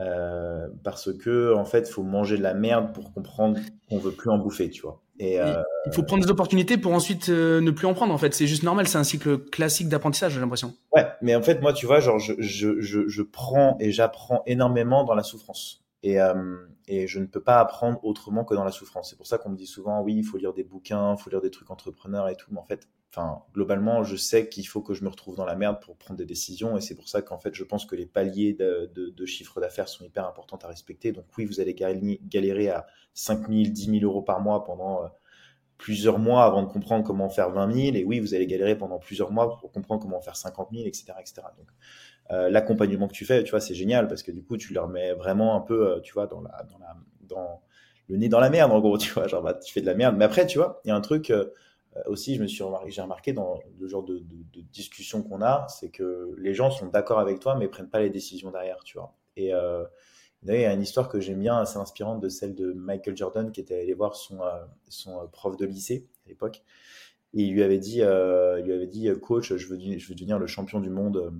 [0.00, 3.58] Euh, parce que, en fait, il faut manger de la merde pour comprendre
[3.88, 5.02] qu'on veut plus en bouffer, tu vois.
[5.18, 8.18] Et, euh, il faut prendre des opportunités pour ensuite euh, ne plus en prendre, en
[8.18, 8.32] fait.
[8.32, 10.74] C'est juste normal, c'est un cycle classique d'apprentissage, j'ai l'impression.
[10.94, 14.42] Ouais, mais en fait, moi, tu vois, genre, je, je, je, je prends et j'apprends
[14.46, 15.84] énormément dans la souffrance.
[16.02, 16.16] Et,
[16.88, 19.10] et je ne peux pas apprendre autrement que dans la souffrance.
[19.10, 21.28] C'est pour ça qu'on me dit souvent, oui, il faut lire des bouquins, il faut
[21.28, 22.46] lire des trucs entrepreneurs et tout.
[22.52, 25.56] Mais en fait, enfin, globalement, je sais qu'il faut que je me retrouve dans la
[25.56, 26.76] merde pour prendre des décisions.
[26.76, 29.88] Et c'est pour ça qu'en fait, je pense que les paliers de, de, chiffre d'affaires
[29.88, 31.12] sont hyper importants à respecter.
[31.12, 35.08] Donc oui, vous allez galérer à 5 000, 10 000 euros par mois pendant euh,
[35.76, 37.96] plusieurs mois avant de comprendre comment faire 20 000.
[37.96, 41.06] Et oui, vous allez galérer pendant plusieurs mois pour comprendre comment faire 50 000, etc.,
[41.18, 41.42] etc.
[41.58, 41.68] Donc,
[42.30, 44.88] euh, l'accompagnement que tu fais, tu vois, c'est génial parce que du coup, tu leur
[44.88, 46.64] mets vraiment un peu, euh, tu vois, dans la,
[47.22, 47.60] dans
[48.06, 49.94] le nez dans la merde, en gros, tu vois, genre, bah, tu fais de la
[49.94, 50.16] merde.
[50.16, 51.32] Mais après, tu vois, il y a un truc
[52.06, 55.66] aussi, je me suis remarqué, j'ai remarqué dans le genre de, de, discussion qu'on a,
[55.68, 58.98] c'est que les gens sont d'accord avec toi, mais prennent pas les décisions derrière, tu
[58.98, 59.14] vois.
[59.36, 59.52] Et
[60.42, 63.16] D'ailleurs, il y a une histoire que j'aime bien, assez inspirante, de celle de Michael
[63.16, 64.40] Jordan, qui était allé voir son,
[64.88, 66.62] son prof de lycée à l'époque.
[67.34, 70.38] Et il lui avait dit, il lui avait dit, coach, je veux, je veux devenir
[70.38, 71.32] le champion du monde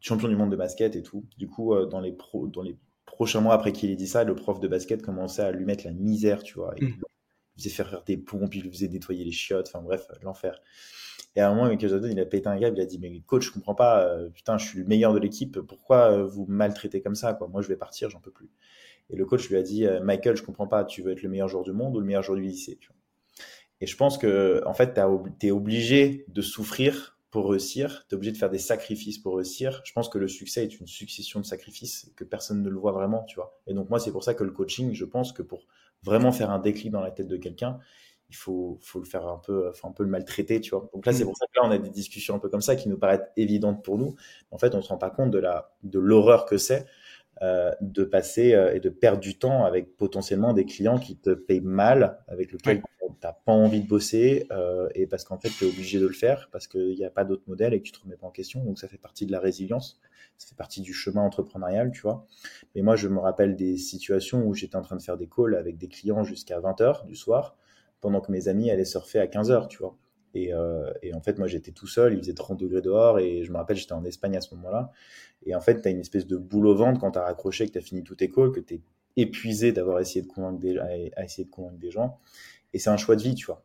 [0.00, 1.24] champion du monde de basket et tout.
[1.38, 4.34] Du coup, dans les pro, dans les prochains mois après qu'il ait dit ça, le
[4.34, 6.74] prof de basket commençait à lui mettre la misère, tu vois.
[7.56, 10.60] Il faisait faire, faire des pompes, il lui faisait nettoyer les chiottes, enfin bref, l'enfer.
[11.34, 13.20] Et à un moment, Michael Jordan, il a pété un câble, il a dit, mais
[13.20, 17.14] coach, je comprends pas, putain, je suis le meilleur de l'équipe, pourquoi vous maltraitez comme
[17.14, 17.48] ça, quoi?
[17.48, 18.50] Moi, je vais partir, j'en peux plus.
[19.10, 21.48] Et le coach lui a dit, Michael, je comprends pas, tu veux être le meilleur
[21.48, 22.96] joueur du monde ou le meilleur joueur du lycée, tu vois?
[23.82, 24.98] Et je pense que, en fait,
[25.38, 29.36] tu es obligé de souffrir pour réussir, tu es obligé de faire des sacrifices pour
[29.36, 29.82] réussir.
[29.84, 32.92] Je pense que le succès est une succession de sacrifices que personne ne le voit
[32.92, 33.60] vraiment, tu vois?
[33.66, 35.66] Et donc, moi, c'est pour ça que le coaching, je pense que pour
[36.06, 37.78] vraiment faire un déclic dans la tête de quelqu'un,
[38.30, 40.88] il faut, faut le faire un peu, enfin, un peu le maltraiter, tu vois.
[40.94, 41.26] Donc là, c'est mm.
[41.26, 43.28] pour ça que là, on a des discussions un peu comme ça qui nous paraissent
[43.36, 44.14] évidentes pour nous.
[44.50, 46.86] En fait, on se rend pas compte de la, de l'horreur que c'est
[47.42, 51.28] euh, de passer euh, et de perdre du temps avec potentiellement des clients qui te
[51.28, 55.50] payent mal, avec lesquels tu n'as pas envie de bosser, euh, et parce qu'en fait,
[55.50, 57.84] tu es obligé de le faire, parce qu'il n'y a pas d'autre modèle et que
[57.84, 58.64] tu te remets pas en question.
[58.64, 60.00] Donc, ça fait partie de la résilience,
[60.38, 62.26] ça fait partie du chemin entrepreneurial, tu vois.
[62.74, 65.56] Mais moi, je me rappelle des situations où j'étais en train de faire des calls
[65.56, 67.58] avec des clients jusqu'à 20h du soir,
[68.00, 69.94] pendant que mes amis allaient surfer à 15h, tu vois.
[70.36, 70.52] Et,
[71.02, 73.56] et, en fait, moi, j'étais tout seul, il faisait 30 degrés dehors, et je me
[73.56, 74.92] rappelle, j'étais en Espagne à ce moment-là.
[75.44, 77.66] Et en fait, tu as une espèce de boule au ventre quand tu as raccroché,
[77.66, 78.80] que tu fini tous tes calls, que tu es
[79.16, 80.26] épuisé d'avoir essayé de
[81.44, 82.18] de convaincre des gens.
[82.72, 83.64] Et c'est un choix de vie, tu vois.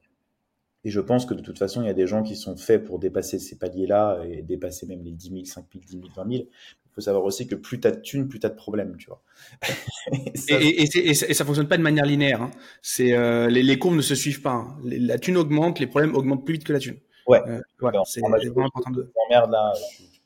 [0.84, 2.84] Et je pense que de toute façon, il y a des gens qui sont faits
[2.84, 6.32] pour dépasser ces paliers-là et dépasser même les 10 000, 5 000, 10 000, 20
[6.32, 6.44] 000.
[6.44, 8.98] Il faut savoir aussi que plus tu as de thunes, plus tu as de problèmes,
[8.98, 9.22] tu vois.
[10.12, 12.42] et, ça, et, ça fonctionne pas de manière linéaire.
[12.42, 12.52] Hein.
[12.82, 14.54] C'est euh, les, les, courbes ne se suivent pas.
[14.54, 14.78] Hein.
[14.84, 16.98] la thune augmente, les problèmes augmentent plus vite que la thune.
[17.28, 17.42] Ouais.
[17.48, 19.12] Euh, voilà, c'est vraiment important de.
[19.30, 19.74] Merde là,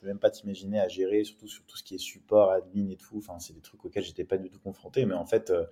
[0.01, 3.17] même pas t'imaginer à gérer, surtout sur tout ce qui est support, admin et tout.
[3.17, 5.05] Enfin, c'est des trucs auxquels j'étais pas du tout confronté.
[5.05, 5.65] Mais en fait, euh,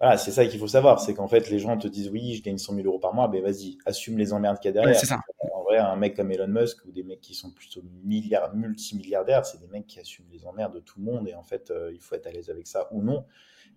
[0.00, 1.00] voilà, c'est ça qu'il faut savoir.
[1.00, 3.28] C'est qu'en fait, les gens te disent oui, je gagne 100 000 euros par mois.
[3.28, 4.98] Ben vas-y, assume les emmerdes qu'il y a derrière.
[4.98, 5.20] c'est ça.
[5.52, 9.44] En vrai, un mec comme Elon Musk ou des mecs qui sont plutôt milliards, multimilliardaires,
[9.44, 11.28] c'est des mecs qui assument les emmerdes de tout le monde.
[11.28, 13.24] Et en fait, euh, il faut être à l'aise avec ça ou non.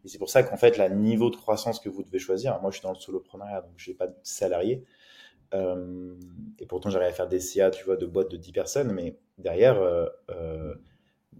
[0.05, 2.71] Et c'est pour ça qu'en fait, le niveau de croissance que vous devez choisir, moi
[2.71, 4.83] je suis dans le soloprenariat, donc je n'ai pas de salarié.
[5.53, 6.15] Euh,
[6.59, 9.17] et pourtant, j'arrive à faire des CA, tu vois, de boîtes de 10 personnes, mais
[9.37, 10.75] derrière, euh, euh,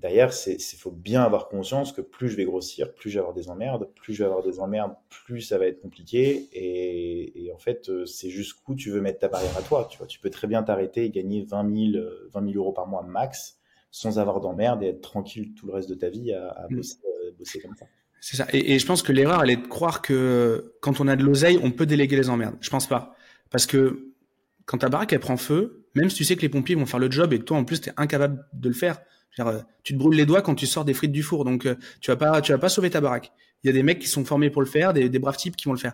[0.01, 3.34] derrière, c'est faut bien avoir conscience que plus je vais grossir, plus je vais avoir
[3.34, 6.47] des emmerdes, plus je vais avoir des emmerdes, plus ça va être compliqué.
[6.53, 9.88] Et, en fait, c'est jusqu'où tu veux mettre ta barrière à toi.
[9.89, 12.88] Tu vois, tu peux très bien t'arrêter et gagner 20 000, 20 000 euros par
[12.88, 13.58] mois max
[13.91, 16.82] sans avoir d'emmerdes et être tranquille tout le reste de ta vie à, mm.
[17.38, 17.86] bosser, comme ça.
[18.19, 18.47] C'est ça.
[18.51, 21.23] Et, et, je pense que l'erreur, elle est de croire que quand on a de
[21.23, 22.56] l'oseille, on peut déléguer les emmerdes.
[22.62, 23.15] Je pense pas.
[23.51, 24.13] Parce que
[24.65, 26.99] quand ta baraque elle prend feu, même si tu sais que les pompiers vont faire
[26.99, 29.01] le job et que toi en plus tu es incapable de le faire, euh,
[29.84, 32.12] tu te brûles les doigts quand tu sors des frites du four, donc euh, tu
[32.12, 33.32] vas pas tu vas pas sauver ta baraque.
[33.63, 35.65] Il y a des mecs qui sont formés pour le faire, des, braves types qui
[35.65, 35.93] vont le faire.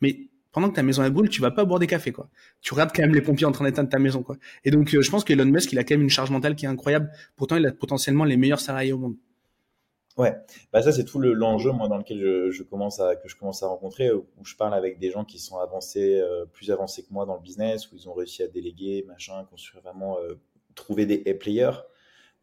[0.00, 2.30] Mais pendant que ta maison est brûle, tu vas pas boire des cafés quoi.
[2.62, 4.36] Tu regardes quand même les pompiers en train d'éteindre ta maison quoi.
[4.64, 6.64] Et donc euh, je pense qu'Elon Musk il a quand même une charge mentale qui
[6.64, 7.10] est incroyable.
[7.36, 9.16] Pourtant il a potentiellement les meilleurs salariés au monde.
[10.16, 10.34] Ouais,
[10.72, 13.68] bah ça c'est tout l'enjeu moi dans lequel je, commence à que je commence à
[13.68, 17.24] rencontrer où je parle avec des gens qui sont avancés euh, plus avancés que moi
[17.24, 20.34] dans le business où ils ont réussi à déléguer machin construire vraiment euh,
[20.74, 21.70] trouver des players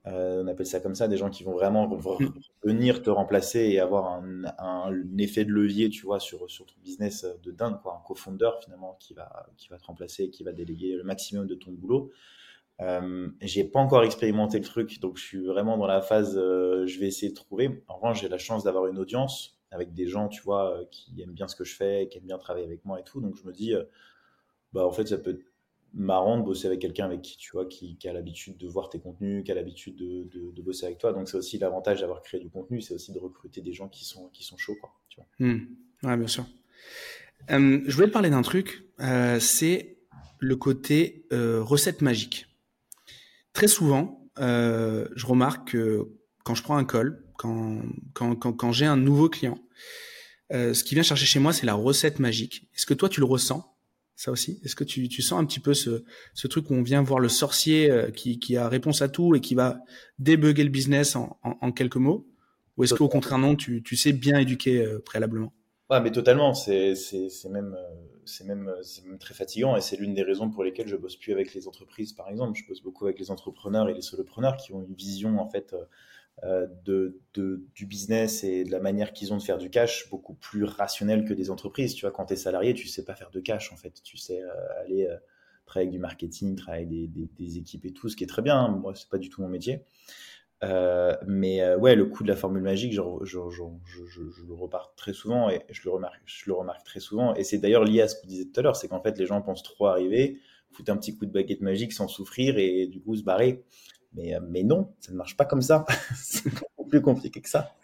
[0.08, 2.34] euh, on appelle ça comme ça des gens qui vont vraiment mm.
[2.64, 6.76] venir te remplacer et avoir un, un, effet de levier tu vois sur sur ton
[6.84, 10.44] business de dingue quoi un co-founder finalement qui va qui va te remplacer et qui
[10.44, 12.12] va déléguer le maximum de ton boulot
[12.82, 16.86] euh, j'ai pas encore expérimenté le truc, donc je suis vraiment dans la phase, euh,
[16.86, 17.84] je vais essayer de trouver.
[17.88, 21.22] En revanche, j'ai la chance d'avoir une audience avec des gens, tu vois, euh, qui
[21.22, 23.22] aiment bien ce que je fais, qui aiment bien travailler avec moi et tout.
[23.22, 23.84] Donc je me dis, euh,
[24.74, 25.46] bah en fait, ça peut être
[25.96, 29.00] marrant de bosser avec quelqu'un avec qui, tu vois, qui, a l'habitude de voir tes
[29.00, 31.14] contenus, qui a l'habitude de, de, bosser avec toi.
[31.14, 34.06] Donc c'est aussi l'avantage d'avoir créé du contenu, c'est aussi de recruter des gens qui
[34.06, 34.94] sont, qui sont chauds, quoi.
[35.10, 35.48] Tu vois.
[35.48, 35.68] Mmh.
[36.04, 36.46] Ouais, bien sûr.
[37.50, 38.86] je voulais te parler d'un truc,
[39.40, 39.98] c'est
[40.40, 42.48] le côté recette magique
[43.56, 46.10] très souvent, euh, je remarque que
[46.44, 47.82] quand je prends un call, quand,
[48.14, 49.58] quand, quand, quand j'ai un nouveau client,
[50.54, 52.70] euh, ce qui vient chercher chez moi, c'est la recette magique.
[52.76, 53.75] Est-ce que toi, tu le ressens?
[54.16, 56.84] Ça aussi Est-ce que tu, tu, sens un petit peu ce, ce truc où on
[56.84, 59.80] vient voir le sorcier euh, qui, qui, a réponse à tout et qui va
[60.20, 62.28] débugger le business en, en, quelques mots?
[62.78, 65.54] Ou est-ce qu'au contraire, non, tu, tu sais bien éduquer euh, préalablement?
[65.90, 66.54] Ouais, mais totalement.
[66.54, 66.96] C'est
[67.50, 67.78] même,
[68.26, 68.72] c'est même,
[69.06, 71.68] même très fatigant et c'est l'une des raisons pour lesquelles je bosse plus avec les
[71.68, 72.58] entreprises, par exemple.
[72.60, 75.74] Je bosse beaucoup avec les entrepreneurs et les solopreneurs qui ont une vision en fait
[75.74, 75.84] euh,
[76.44, 80.34] de, de, du business et de la manière qu'ils ont de faire du cash beaucoup
[80.34, 81.96] plus rationnelle que des entreprises.
[81.96, 84.02] Tu vois, quand tu es salarié, tu sais pas faire de cash en fait.
[84.04, 85.16] Tu sais euh, aller euh,
[85.66, 88.68] travailler avec du marketing, travailler des, des, équipes et tout, ce qui est très bien.
[88.68, 89.82] Moi, c'est pas du tout mon métier.
[90.64, 94.94] Euh, mais euh, ouais, le coup de la formule magique, je, je, je, le repars
[94.96, 97.36] très souvent et je le remarque, je le remarque très souvent.
[97.36, 99.18] Et c'est d'ailleurs lié à ce que vous disiez tout à l'heure, c'est qu'en fait,
[99.18, 100.40] les gens pensent trop arriver,
[100.72, 103.64] foutre un petit coup de baguette magique sans souffrir et du coup se barrer.
[104.16, 105.86] Mais, mais non, ça ne marche pas comme ça.
[106.16, 107.76] c'est beaucoup plus compliqué que ça.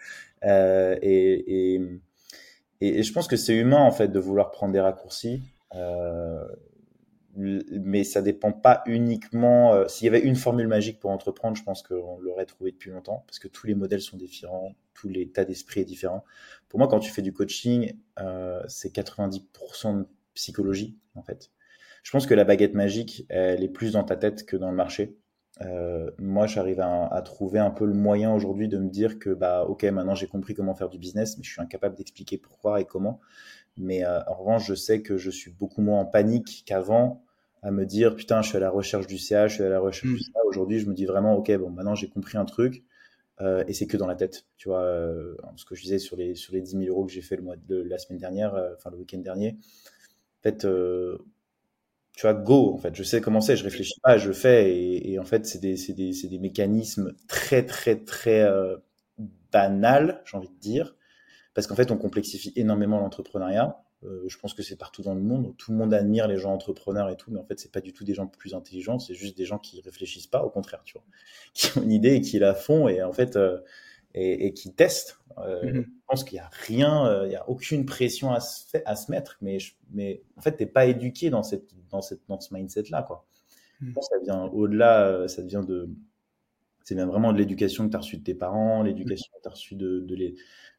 [0.43, 1.81] Euh, et, et,
[2.81, 5.41] et, je pense que c'est humain en fait de vouloir prendre des raccourcis.
[5.75, 6.45] Euh,
[7.35, 9.73] mais ça dépend pas uniquement.
[9.73, 12.91] Euh, s'il y avait une formule magique pour entreprendre, je pense qu'on l'aurait trouvé depuis
[12.91, 16.23] longtemps, parce que tous les modèles sont différents, tout l'état d'esprit est différent.
[16.69, 21.51] Pour moi, quand tu fais du coaching, euh, c'est 90% de psychologie, en fait.
[22.03, 24.75] Je pense que la baguette magique, elle est plus dans ta tête que dans le
[24.75, 25.15] marché.
[25.65, 29.29] Euh, moi, j'arrive à, à, trouver un peu le moyen aujourd'hui de me dire que,
[29.29, 32.81] bah, ok, maintenant j'ai compris comment faire du business, mais je suis incapable d'expliquer pourquoi
[32.81, 33.19] et comment.
[33.77, 37.23] Mais euh, en revanche, je sais que je suis beaucoup moins en panique qu'avant
[37.63, 39.79] à me dire putain, je suis à la recherche du CA, je suis à la
[39.79, 40.39] recherche du CA.
[40.43, 40.47] Mm.
[40.47, 42.83] Aujourd'hui, je me dis vraiment ok, bon, maintenant j'ai compris un truc
[43.39, 44.45] euh, et c'est que dans la tête.
[44.57, 44.83] Tu vois,
[45.55, 47.43] ce que je disais sur les sur les 10 000 euros que j'ai fait le
[47.43, 49.57] mois de la semaine dernière, enfin le week-end dernier.
[50.39, 50.65] En fait,
[52.15, 52.73] tu vois, go.
[52.73, 53.55] En fait, je sais comment c'est.
[53.57, 57.65] Je réfléchis pas, je fais et, et en fait, c'est des des des mécanismes très
[57.65, 58.77] très très euh,
[59.51, 60.95] banals, j'ai envie de dire
[61.53, 63.83] parce qu'en fait, on complexifie énormément l'entrepreneuriat.
[64.03, 65.55] Euh, je pense que c'est partout dans le monde.
[65.57, 67.93] Tout le monde admire les gens entrepreneurs et tout, mais en fait, c'est pas du
[67.93, 68.99] tout des gens plus intelligents.
[68.99, 71.03] C'est juste des gens qui réfléchissent pas, au contraire, tu vois,
[71.53, 73.59] qui ont une idée et qui la font et en fait euh,
[74.13, 75.17] et, et, qui testent.
[75.37, 75.83] Euh, mm-hmm.
[75.83, 78.95] Je pense qu'il y a rien, euh, il y a aucune pression à se, à
[78.95, 79.57] se mettre, mais
[79.91, 83.25] mais en fait, t'es pas éduqué dans cette dans cette dans ce mindset là, quoi.
[83.79, 83.87] Mm.
[83.87, 85.89] Je pense que ça vient au-delà, euh, ça vient de
[86.83, 89.51] c'est vraiment de l'éducation que tu as reçue de tes parents, l'éducation que tu as
[89.51, 90.35] reçue de, de, les,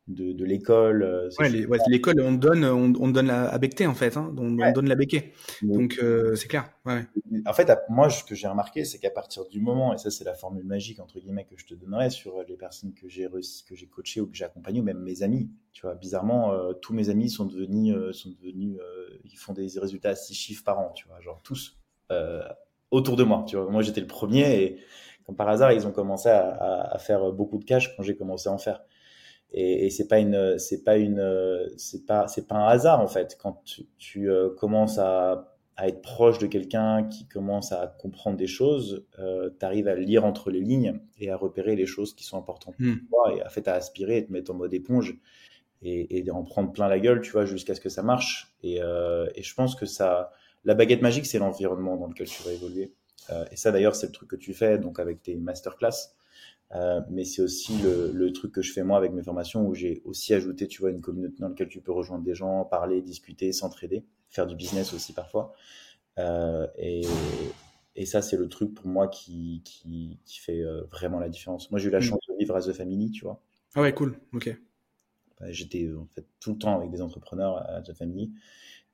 [0.08, 1.02] de, de l'école.
[1.02, 1.48] Euh, ouais,
[1.88, 4.88] l'école, on donne, on, on donne la, à becter en fait, hein, on, on, donne
[4.88, 5.32] la becquer.
[5.62, 6.70] Donc euh, c'est clair.
[6.84, 7.06] Ouais.
[7.46, 10.24] En fait, moi, ce que j'ai remarqué, c'est qu'à partir du moment, et ça c'est
[10.24, 13.28] la formule magique entre guillemets que je te donnerais sur les personnes que j'ai
[13.68, 15.50] que j'ai coachées ou que j'ai accompagnées, ou même mes amis.
[15.72, 19.52] Tu vois, bizarrement, euh, tous mes amis sont devenus, euh, sont devenus, euh, ils font
[19.52, 20.92] des résultats à six chiffres par an.
[20.94, 21.78] Tu vois, genre tous
[22.90, 23.44] autour de moi.
[23.48, 24.78] Tu vois, moi j'étais le premier et
[25.24, 28.16] comme par hasard, ils ont commencé à, à, à faire beaucoup de cash quand j'ai
[28.16, 28.82] commencé à en faire
[29.52, 33.06] et, et c'est pas une c'est pas une c'est pas c'est pas un hasard en
[33.08, 33.36] fait.
[33.40, 38.36] Quand tu, tu euh, commences à, à être proche de quelqu'un qui commence à comprendre
[38.36, 42.14] des choses euh, tu arrives à lire entre les lignes et à repérer les choses
[42.14, 43.00] qui sont importantes pour mm.
[43.08, 45.16] toi et à fait à aspirer et te mettre en mode éponge
[45.82, 48.54] et, et en prendre plein la gueule tu vois jusqu'à ce que ça marche.
[48.62, 50.32] Et, euh, et je pense que ça
[50.64, 52.92] la baguette magique c'est l'environnement dans lequel tu vas évoluer.
[53.30, 56.14] Euh, et ça d'ailleurs c'est le truc que tu fais donc avec tes masterclass
[56.74, 59.74] euh, mais c'est aussi le, le, truc que je fais moi avec mes formations où
[59.74, 63.02] j'ai aussi ajouté, tu vois, une communauté dans laquelle tu peux rejoindre des gens, parler,
[63.02, 65.52] discuter, s'entraider, faire du business aussi parfois.
[66.18, 67.02] Euh, et,
[67.94, 71.70] et, ça, c'est le truc pour moi qui, qui, qui fait euh, vraiment la différence.
[71.70, 72.02] Moi, j'ai eu la mm.
[72.02, 73.42] chance de vivre à The Family, tu vois.
[73.74, 74.56] Ah ouais, cool, ok.
[75.48, 78.32] J'étais en fait tout le temps avec des entrepreneurs à The Family.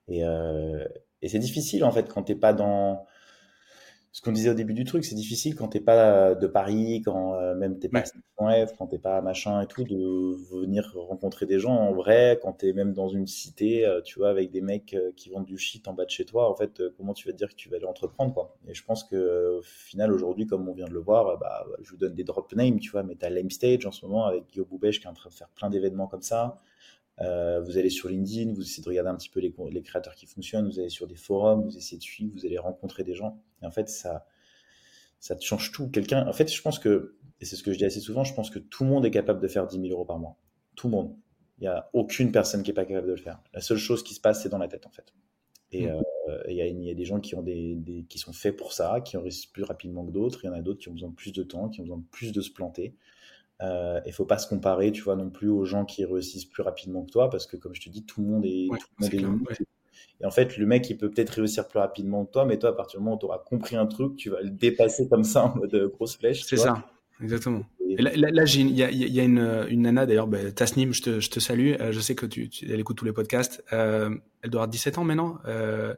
[0.09, 0.85] Et, euh,
[1.21, 3.05] et c'est difficile en fait quand t'es pas dans
[4.13, 7.35] ce qu'on disait au début du truc, c'est difficile quand t'es pas de Paris, quand
[7.35, 8.05] euh, même t'es pas
[8.41, 8.67] ouais.
[8.67, 12.53] F, quand t'es pas machin et tout, de venir rencontrer des gens en vrai, quand
[12.53, 15.59] t'es même dans une cité, euh, tu vois, avec des mecs euh, qui vendent du
[15.59, 17.69] shit en bas de chez toi, en fait, comment tu vas te dire que tu
[17.69, 18.57] vas aller entreprendre, quoi.
[18.67, 21.91] Et je pense que au final, aujourd'hui, comme on vient de le voir, bah, je
[21.91, 24.49] vous donne des drop names, tu vois, mais t'as Lame Stage en ce moment avec
[24.49, 26.59] Guillaume Boubèche qui est en train de faire plein d'événements comme ça.
[27.21, 30.15] Euh, vous allez sur LinkedIn, vous essayez de regarder un petit peu les, les, créateurs
[30.15, 33.15] qui fonctionnent, vous allez sur des forums, vous essayez de suivre, vous allez rencontrer des
[33.15, 33.43] gens.
[33.63, 34.27] Et en fait, ça,
[35.19, 35.89] ça te change tout.
[35.89, 38.35] Quelqu'un, en fait, je pense que, et c'est ce que je dis assez souvent, je
[38.35, 40.37] pense que tout le monde est capable de faire 10 000 euros par mois.
[40.77, 41.17] Tout le monde.
[41.59, 43.41] Il n'y a aucune personne qui est pas capable de le faire.
[43.53, 45.13] La seule chose qui se passe, c'est dans la tête, en fait.
[45.73, 46.03] Et mmh.
[46.29, 48.73] euh, il y, y, a des gens qui ont des, des, qui sont faits pour
[48.73, 50.45] ça, qui en réussissent plus rapidement que d'autres.
[50.45, 51.99] Il y en a d'autres qui ont besoin de plus de temps, qui ont besoin
[51.99, 52.95] de plus de se planter.
[53.61, 56.63] Euh, il faut pas se comparer, tu vois, non plus aux gens qui réussissent plus
[56.63, 58.87] rapidement que toi, parce que comme je te dis, tout le monde est, ouais, tout
[58.99, 59.67] le monde est, clair, ouais.
[60.21, 62.71] Et en fait, le mec, il peut peut-être réussir plus rapidement que toi, mais toi,
[62.71, 65.25] à partir du moment où tu auras compris un truc, tu vas le dépasser comme
[65.25, 66.43] ça en mode euh, grosse flèche.
[66.43, 66.85] C'est ça,
[67.23, 67.63] exactement.
[67.89, 70.93] Et, là, là, là il y a, y a, une, une nana, d'ailleurs, bah, Tasnim,
[70.93, 71.75] je te, je te salue.
[71.81, 73.65] Euh, je sais que tu, tu, elle écoute tous les podcasts.
[73.73, 74.11] Euh,
[74.43, 75.39] elle doit avoir 17 ans maintenant.
[75.47, 75.95] Euh,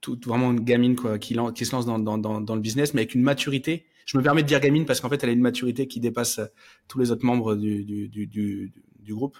[0.00, 2.92] tout, vraiment une gamine quoi, qui, qui se lance dans, dans, dans, dans le business,
[2.94, 5.32] mais avec une maturité je me permets de dire gamine parce qu'en fait, elle a
[5.32, 6.46] une maturité qui dépasse euh,
[6.88, 9.36] tous les autres membres du, du, du, du, du groupe.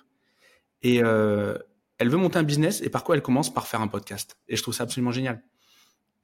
[0.83, 1.57] Et euh,
[1.99, 4.37] elle veut monter un business et par quoi elle commence Par faire un podcast.
[4.49, 5.43] Et je trouve ça absolument génial.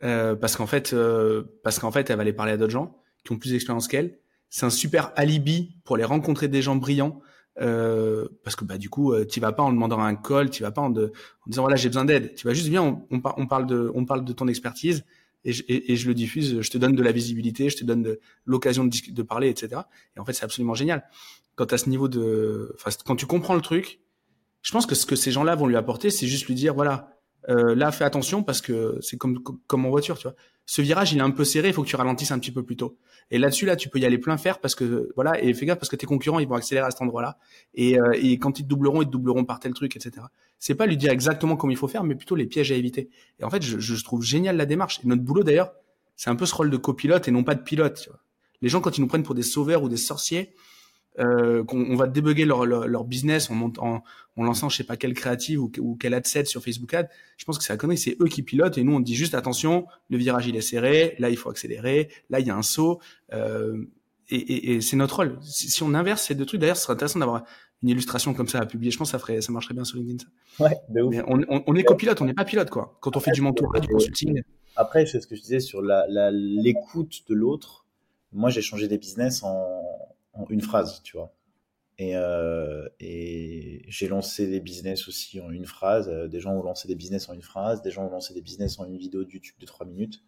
[0.05, 2.97] Euh, parce qu'en fait, euh, parce qu'en fait, elle va aller parler à d'autres gens
[3.25, 4.19] qui ont plus d'expérience qu'elle.
[4.51, 7.21] C'est un super alibi pour aller rencontrer des gens brillants.
[7.61, 10.63] Euh, parce que bah du coup, euh, tu vas pas en demandant un call, tu
[10.63, 12.35] vas pas en disant voilà j'ai besoin d'aide.
[12.37, 15.05] Tu vas juste bien, on, on, on, parle de, on parle de ton expertise
[15.45, 17.85] et je, et, et je, le diffuse, je te donne de la visibilité, je te
[17.85, 19.83] donne l'occasion de, de, parler, etc.
[20.17, 21.05] Et en fait, c'est absolument génial.
[21.55, 24.01] Quand à ce niveau de, quand tu comprends le truc,
[24.63, 27.18] je pense que ce que ces gens-là vont lui apporter, c'est juste lui dire, voilà,
[27.49, 30.37] euh, là, fais attention parce que c'est comme, comme en voiture, tu vois.
[30.67, 32.63] Ce virage, il est un peu serré, il faut que tu ralentisses un petit peu
[32.63, 32.99] plus tôt.
[33.31, 35.79] Et là-dessus, là, tu peux y aller plein fer parce que, voilà, et fais gaffe
[35.79, 37.39] parce que tes concurrents, ils vont accélérer à cet endroit-là.
[37.75, 40.27] Et, euh, et quand ils te doubleront, ils te doubleront par tel truc, etc.
[40.59, 43.09] C'est pas lui dire exactement comment il faut faire, mais plutôt les pièges à éviter.
[43.41, 45.01] Et en fait, je, je trouve génial la démarche.
[45.05, 45.73] Et notre boulot, d'ailleurs,
[46.17, 48.21] c'est un peu ce rôle de copilote et non pas de pilote, tu vois.
[48.61, 50.55] Les gens, quand ils nous prennent pour des sauveurs ou des sorciers,
[51.19, 54.03] euh, qu'on va débugger leur, leur, business en, en,
[54.37, 57.09] en, lançant je sais pas quelle créative ou, ou quel ad set sur Facebook Ad,
[57.37, 59.35] je pense que c'est la connerie, c'est eux qui pilotent et nous on dit juste
[59.35, 62.63] attention, le virage il est serré, là il faut accélérer, là il y a un
[62.63, 63.01] saut
[63.33, 63.85] euh,
[64.31, 65.39] et, et, et c'est notre rôle.
[65.43, 67.45] Si, si, on inverse ces deux trucs, d'ailleurs ce serait intéressant d'avoir
[67.83, 68.91] une illustration comme ça à publier.
[68.91, 70.19] Je pense que ça ferait, ça marcherait bien sur LinkedIn.
[70.19, 70.65] Ça.
[70.65, 71.15] Ouais, de ouf.
[71.27, 72.99] on, on, on, est copilote, on n'est pas pilote quoi.
[73.01, 74.43] Quand on fait du mentorat, du consulting.
[74.77, 77.87] Après, c'est ce que je disais sur l'écoute la, de l'autre.
[78.33, 79.65] Moi, j'ai changé des business en,
[80.39, 81.35] en une phrase, tu vois.
[81.99, 86.09] Et, euh, et j'ai lancé des business aussi en une phrase.
[86.09, 88.41] Euh, des gens ont lancé des business en une phrase, des gens ont lancé des
[88.41, 90.23] business en une vidéo de YouTube de 3 minutes.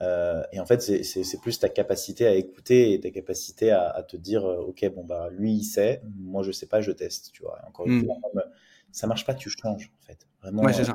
[0.00, 4.02] Euh, et en fait, c'est plus ta capacité à écouter et ta capacité à, à,
[4.02, 7.42] te dire, ok, bon bah lui il sait, moi je sais pas, je teste, tu
[7.42, 7.58] vois.
[7.66, 8.04] Encore une mm.
[8.04, 8.16] fois,
[8.92, 10.28] ça marche pas, tu changes en fait.
[10.40, 10.62] Vraiment.
[10.62, 10.94] Ouais, c'est ça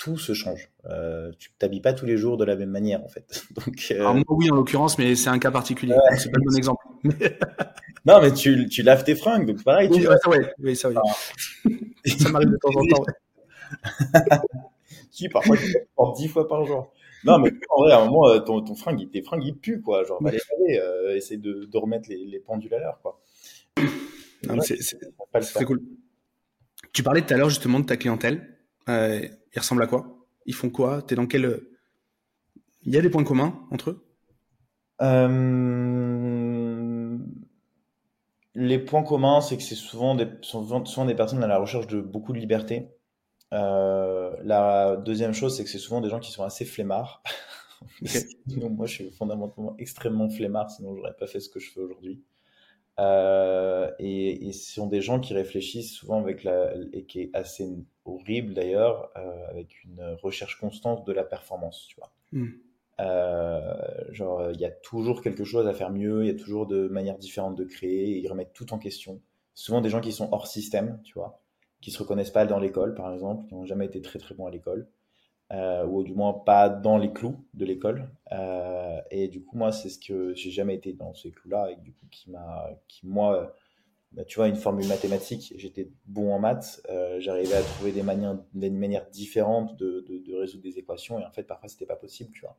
[0.00, 0.70] tout se change.
[0.86, 3.44] Euh, tu t'habilles pas tous les jours de la même manière, en fait.
[3.54, 4.00] Donc, euh...
[4.00, 5.92] Alors moi, oui, en l'occurrence, mais c'est un cas particulier.
[5.92, 6.16] Ouais.
[6.16, 6.84] C'est pas le bon exemple.
[8.06, 9.88] non, mais tu, tu laves tes fringues, donc pareil.
[9.92, 10.52] Oui, tu ouais, ça, ouais.
[10.58, 10.94] oui, ça, oui.
[10.96, 11.68] Ah.
[12.18, 13.04] ça m'arrive de temps en temps.
[15.10, 16.90] si, parfois, tu portes dix fois par jour.
[17.24, 19.82] Non, mais en vrai, à un moment, euh, ton, ton fringue, tes fringues, ils puent,
[19.82, 20.04] quoi.
[20.04, 23.20] Genre, euh, essaye de, de remettre les, les, pendules à l'heure, quoi.
[25.42, 25.82] C'est cool.
[26.94, 28.49] Tu parlais tout à l'heure, justement, de ta clientèle.
[28.88, 29.20] Euh,
[29.54, 30.06] ils ressemblent à quoi?
[30.46, 31.02] Ils font quoi?
[31.02, 31.60] T'es dans quel
[32.84, 34.06] Il y a des points communs entre eux?
[35.02, 35.50] Euh...
[38.54, 41.86] Les points communs, c'est que c'est souvent des, souvent, souvent des personnes à la recherche
[41.86, 42.88] de beaucoup de liberté.
[43.52, 47.22] Euh, la deuxième chose, c'est que c'est souvent des gens qui sont assez flemmards.
[48.02, 48.20] Okay.
[48.58, 51.80] Donc moi, je suis fondamentalement extrêmement flemmard, sinon j'aurais pas fait ce que je fais
[51.80, 52.22] aujourd'hui.
[52.98, 57.30] Euh, et, et, ce sont des gens qui réfléchissent souvent avec la et qui est
[57.34, 57.66] assez
[58.14, 62.12] horrible d'ailleurs, euh, avec une recherche constante de la performance, tu vois.
[62.32, 62.48] Mm.
[63.00, 66.66] Euh, genre, il y a toujours quelque chose à faire mieux, il y a toujours
[66.66, 69.20] de manières différentes de créer, et ils remettent tout en question.
[69.54, 71.40] Souvent des gens qui sont hors système, tu vois,
[71.80, 74.46] qui se reconnaissent pas dans l'école, par exemple, qui n'ont jamais été très très bons
[74.46, 74.86] à l'école,
[75.52, 78.10] euh, ou du moins pas dans les clous de l'école.
[78.32, 81.76] Euh, et du coup, moi, c'est ce que j'ai jamais été dans ces clous-là, et
[81.76, 83.54] du coup, qui m'a, qui moi,
[84.26, 88.38] tu vois, une formule mathématique, j'étais bon en maths, euh, j'arrivais à trouver des manières,
[88.54, 92.40] des manières différentes de, résoudre des équations, et en fait, parfois, c'était pas possible, tu
[92.40, 92.56] vois.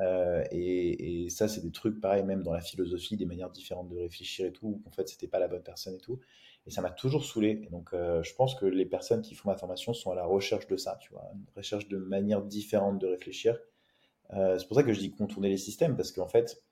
[0.00, 3.98] Euh, et, ça, c'est des trucs pareil, même dans la philosophie, des manières différentes de
[3.98, 6.20] réfléchir et tout, en fait, c'était pas la bonne personne et tout.
[6.66, 7.66] Et ça m'a toujours saoulé.
[7.70, 10.66] Donc, euh, je pense que les personnes qui font ma formation sont à la recherche
[10.68, 13.58] de ça, tu vois, une recherche de manières différentes de réfléchir.
[14.30, 16.62] C'est pour ça que je dis contourner les systèmes, parce qu'en fait,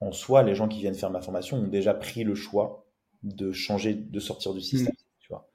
[0.00, 2.87] en soi, les gens qui viennent faire ma formation ont déjà pris le choix
[3.22, 5.20] de changer, de sortir du système, mmh.
[5.20, 5.48] tu vois.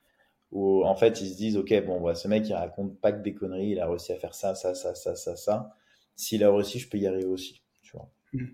[0.52, 3.22] Où en fait, ils se disent, ok, bon, bah, ce mec, il raconte pas que
[3.22, 5.76] des conneries, il a réussi à faire ça, ça, ça, ça, ça, ça.
[6.16, 8.10] S'il a réussi, je peux y arriver aussi, tu vois.
[8.34, 8.46] Mmh.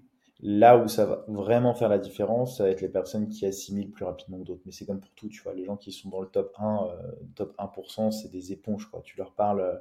[0.41, 3.91] Là où ça va vraiment faire la différence, ça va être les personnes qui assimilent
[3.91, 4.61] plus rapidement que d'autres.
[4.65, 5.53] Mais c'est comme pour tout, tu vois.
[5.53, 9.01] Les gens qui sont dans le top 1, euh, top 1%, c'est des éponges, quoi.
[9.01, 9.59] Tu leur parles.
[9.59, 9.75] Euh...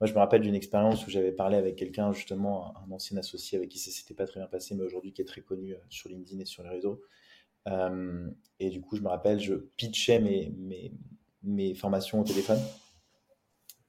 [0.00, 3.16] Moi, je me rappelle d'une expérience où j'avais parlé avec quelqu'un, justement, un, un, ancien
[3.16, 5.72] associé avec qui ça s'était pas très bien passé, mais aujourd'hui qui est très connu
[5.74, 7.02] euh, sur LinkedIn et sur les réseaux.
[7.66, 8.28] Euh,
[8.60, 10.92] et du coup, je me rappelle, je pitchais mes, mes,
[11.42, 12.60] mes formations au téléphone.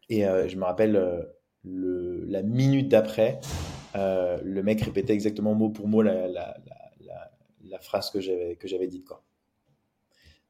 [0.10, 1.24] Et euh, je me rappelle euh,
[1.64, 3.40] le, la minute d'après,
[3.96, 6.58] le mec répétait exactement mot pour mot la, la,
[7.02, 7.32] la,
[7.64, 9.24] la phrase que j'avais dite quoi.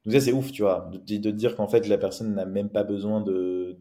[0.04, 2.70] Donc ça c'est ouf, tu vois, de, de dire qu'en fait la personne n'a même
[2.70, 3.78] pas besoin de,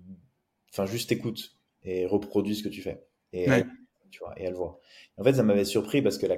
[0.72, 3.60] enfin juste écoute et reproduit ce que tu fais et ouais.
[3.60, 3.68] elle,
[4.10, 4.80] tu vois et elle voit.
[5.18, 6.38] En fait ça m'avait surpris parce que la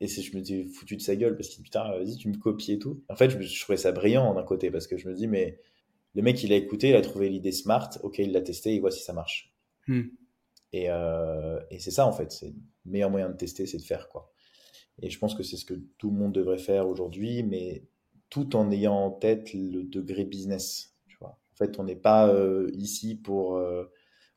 [0.00, 2.72] et je me dis foutu de sa gueule parce que putain, vas-y, tu me copies
[2.72, 3.02] et tout.
[3.08, 5.60] En fait, je, je trouvais ça brillant d'un côté parce que je me dis, mais
[6.14, 8.80] le mec, il a écouté, il a trouvé l'idée smart, ok, il l'a testé, il
[8.80, 9.54] voit si ça marche.
[9.86, 10.02] Hmm.
[10.72, 13.82] Et, euh, et c'est ça, en fait, c'est le meilleur moyen de tester, c'est de
[13.82, 14.32] faire, quoi.
[15.02, 17.84] Et je pense que c'est ce que tout le monde devrait faire aujourd'hui, mais
[18.28, 20.94] tout en ayant en tête le degré business.
[21.08, 21.38] Tu vois.
[21.52, 23.56] En fait, on n'est pas euh, ici pour.
[23.56, 23.90] Euh...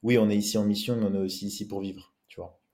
[0.04, 2.13] Oui, on est ici en mission, mais on est aussi ici pour vivre.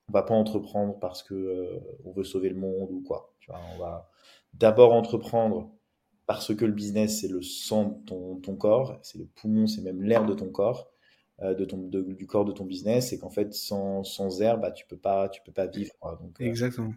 [0.09, 3.33] On va pas entreprendre parce que euh, on veut sauver le monde ou quoi.
[3.39, 4.09] Tu vois, on va
[4.53, 5.71] d'abord entreprendre
[6.25, 9.81] parce que le business c'est le sang de ton, ton corps, c'est le poumon, c'est
[9.81, 10.91] même l'air de ton corps,
[11.41, 14.57] euh, de ton de, du corps de ton business, et qu'en fait sans, sans air,
[14.59, 15.93] bah tu peux pas tu peux pas vivre.
[16.21, 16.93] Donc, euh, Exactement.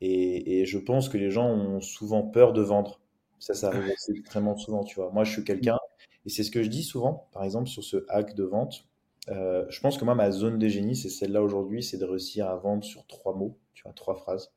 [0.00, 3.00] Et, et, je pense que les gens ont souvent peur de vendre.
[3.38, 5.10] Ça, ça arrive extrêmement souvent, tu vois.
[5.12, 5.78] Moi, je suis quelqu'un,
[6.26, 8.86] et c'est ce que je dis souvent, par exemple, sur ce hack de vente.
[9.28, 12.56] Je pense que moi, ma zone de génie, c'est celle-là aujourd'hui, c'est de réussir à
[12.56, 14.52] vendre sur trois mots, tu vois, trois phrases.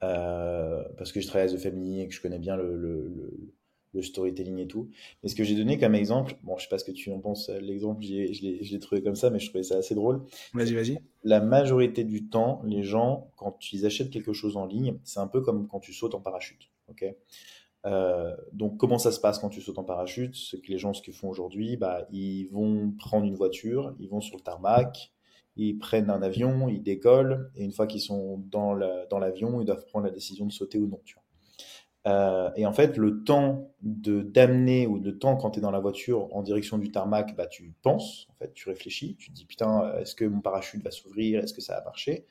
[0.00, 3.52] parce que je travaille à The Family et que je connais bien le,
[3.96, 4.88] le storytelling et tout.
[5.22, 7.18] Mais ce que j'ai donné comme exemple, bon, je sais pas ce que tu en
[7.18, 10.22] penses, euh, l'exemple, je l'ai trouvé comme ça, mais je trouvais ça assez drôle.
[10.54, 10.98] Vas-y, vas-y.
[11.24, 15.26] La majorité du temps, les gens, quand ils achètent quelque chose en ligne, c'est un
[15.26, 16.70] peu comme quand tu sautes en parachute.
[16.88, 17.04] ok?
[17.86, 20.34] Euh, donc, comment ça se passe quand tu sautes en parachute?
[20.34, 24.08] Ce que les gens ce qu'ils font aujourd'hui, bah, ils vont prendre une voiture, ils
[24.08, 25.12] vont sur le tarmac,
[25.56, 29.66] ils prennent un avion, ils décollent, et une fois qu'ils sont dans l'avion, la, ils
[29.66, 31.00] doivent prendre la décision de sauter ou non.
[32.06, 35.72] Euh, et en fait, le temps de d'amener ou le temps quand tu es dans
[35.72, 39.34] la voiture en direction du tarmac, bah, tu penses, en fait, tu réfléchis, tu te
[39.34, 42.26] dis putain, euh, est-ce que mon parachute va s'ouvrir, est-ce que ça va marcher?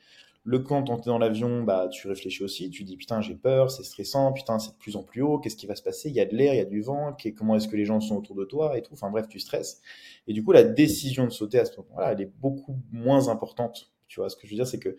[0.48, 3.68] Le quand tu es dans l'avion, bah, tu réfléchis aussi, tu dis putain, j'ai peur,
[3.68, 6.08] c'est stressant, putain, c'est de plus en plus haut, qu'est-ce qui va se passer?
[6.08, 8.00] Il y a de l'air, il y a du vent, comment est-ce que les gens
[8.00, 8.92] sont autour de toi et tout?
[8.92, 9.82] Enfin bref, tu stresses.
[10.28, 13.92] Et du coup, la décision de sauter à ce moment-là, elle est beaucoup moins importante.
[14.06, 14.96] Tu vois, ce que je veux dire, c'est que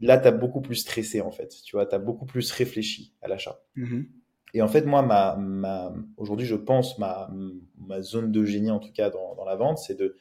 [0.00, 1.54] là, tu as beaucoup plus stressé, en fait.
[1.64, 3.62] Tu vois, tu as beaucoup plus réfléchi à l'achat.
[3.76, 4.06] Mm-hmm.
[4.54, 7.30] Et en fait, moi, ma, ma, aujourd'hui, je pense, ma,
[7.78, 10.16] ma zone de génie, en tout cas, dans, dans la vente, c'est de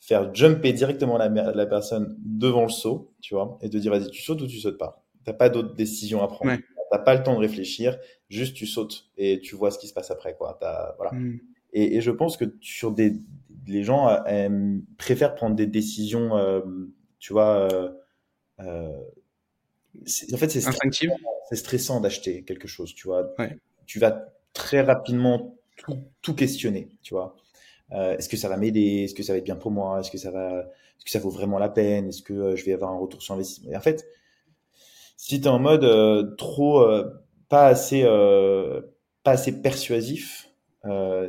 [0.00, 4.10] faire jumper directement la, la, personne devant le saut, tu vois, et de dire, vas-y,
[4.10, 5.04] tu sautes ou tu sautes pas?
[5.24, 6.56] T'as pas d'autres décisions à prendre.
[6.56, 9.88] Tu T'as pas le temps de réfléchir, juste tu sautes et tu vois ce qui
[9.88, 10.56] se passe après, quoi.
[10.62, 11.12] As, voilà.
[11.12, 11.40] Mm.
[11.72, 13.14] Et, et, je pense que sur des,
[13.66, 16.60] les gens euh, préfèrent prendre des décisions, euh,
[17.18, 17.90] tu vois, euh,
[18.60, 19.02] euh
[20.32, 21.16] en fait, c'est stressant,
[21.52, 23.34] stressant d'acheter quelque chose, tu vois.
[23.86, 25.56] Tu vas très rapidement
[26.22, 27.34] tout, questionner, tu vois.
[27.92, 29.04] Euh, est-ce que ça va m'aider?
[29.04, 30.00] Est-ce que ça va être bien pour moi?
[30.00, 32.08] Est-ce que ça va Est-ce que ça vaut vraiment la peine?
[32.08, 33.72] Est-ce que euh, je vais avoir un retour sur investissement?
[33.72, 34.06] Et en fait,
[35.16, 36.86] si tu es en mode euh, trop
[37.48, 38.02] pas assez
[39.22, 40.50] pas assez persuasif,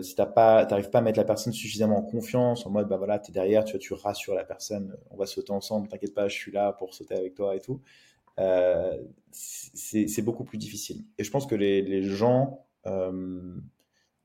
[0.02, 2.98] si t'as pas t'arrives pas à mettre la personne suffisamment en confiance, en mode bah
[2.98, 6.14] voilà, tu es derrière, tu vois, tu rassures la personne, on va sauter ensemble, t'inquiète
[6.14, 7.82] pas, je suis là pour sauter avec toi et tout.
[8.40, 8.98] Euh,
[9.32, 11.04] c'est beaucoup plus difficile.
[11.18, 13.56] Et je pense que les, les gens euh,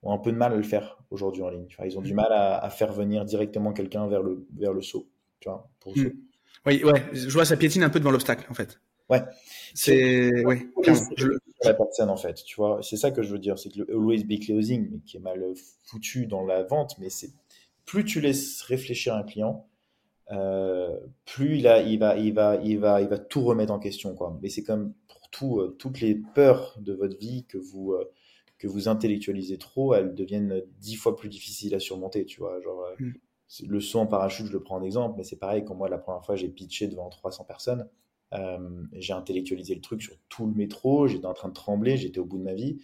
[0.03, 1.67] ont un peu de mal à le faire aujourd'hui en ligne.
[1.85, 2.17] ils ont du mm.
[2.17, 5.09] mal à, faire venir directement quelqu'un vers le, vers le saut.
[5.41, 6.11] Tu vois, pour mm.
[6.67, 8.81] Oui, ouais, je vois, ça piétine un peu devant l'obstacle, en fait.
[9.09, 9.23] Ouais.
[9.75, 10.69] C'est, ouais,
[11.17, 11.27] je...
[11.65, 12.81] la personne, en fait, tu vois.
[12.83, 15.43] C'est ça que je veux dire, c'est que le always be closing, qui est mal
[15.85, 17.31] foutu dans la vente, mais c'est
[17.85, 19.67] plus tu laisses réfléchir un client,
[20.31, 23.79] euh, plus il, a, il, va, il, va, il, va, il va tout remettre en
[23.79, 24.15] question.
[24.15, 24.39] Quoi.
[24.41, 28.11] Mais c'est comme pour tout, euh, toutes les peurs de votre vie que vous, euh,
[28.63, 32.25] que vous intellectualisez trop, elles deviennent dix fois plus difficiles à surmonter.
[32.25, 33.13] Tu vois, genre, mm.
[33.67, 35.99] Le saut en parachute, je le prends en exemple, mais c'est pareil, quand moi, la
[35.99, 37.87] première fois, j'ai pitché devant 300 personnes,
[38.93, 42.25] j'ai intellectualisé le truc sur tout le métro, j'étais en train de trembler, j'étais au
[42.25, 42.79] bout de ma vie.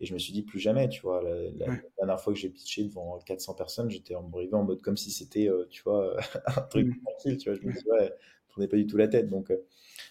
[0.00, 1.22] Et je me suis dit plus jamais, tu vois.
[1.22, 1.66] La,
[1.98, 5.48] dernière fois que j'ai pitché devant 400 personnes, j'étais en en mode comme si c'était,
[5.48, 6.16] euh, tu vois,
[6.46, 7.00] un truc mm.
[7.02, 7.58] tranquille, tu vois.
[7.60, 8.12] Je me dis, ouais,
[8.48, 9.28] tournais pas du tout la tête.
[9.28, 9.56] Donc, euh,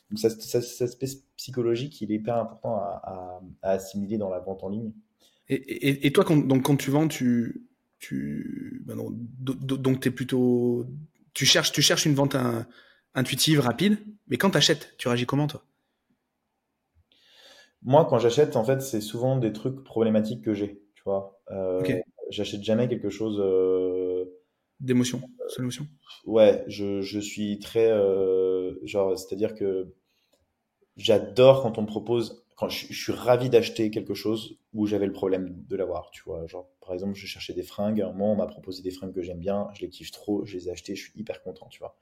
[0.09, 1.07] donc ça, ça, cet aspect
[1.37, 4.91] psychologique, il est hyper important à, à, assimiler dans la vente en ligne.
[5.49, 7.67] Et, et, et toi, quand, donc, quand tu vends, tu.
[7.99, 10.85] tu ben non, donc, es plutôt.
[11.33, 12.35] Tu cherches, tu cherches une vente
[13.15, 15.63] intuitive, rapide, mais quand tu achètes, tu réagis comment, toi?
[17.81, 21.41] Moi, quand j'achète, en fait, c'est souvent des trucs problématiques que j'ai, tu vois.
[21.51, 21.81] Euh,
[22.29, 23.37] J'achète jamais quelque chose.
[23.39, 24.25] Euh...
[24.79, 25.87] D'émotion, c'est l'émotion
[26.25, 27.91] Ouais, je, je, suis très.
[27.91, 29.93] Euh, genre, c'est-à-dire que
[30.95, 32.45] j'adore quand on me propose.
[32.69, 36.45] Je, je suis ravi d'acheter quelque chose où j'avais le problème de l'avoir, tu vois.
[36.47, 38.01] Genre, par exemple, je cherchais des fringues.
[38.01, 39.67] À un moment, on m'a proposé des fringues que j'aime bien.
[39.73, 40.45] Je les kiffe trop.
[40.45, 40.95] Je les ai achetées.
[40.95, 41.95] Je suis hyper content, tu vois.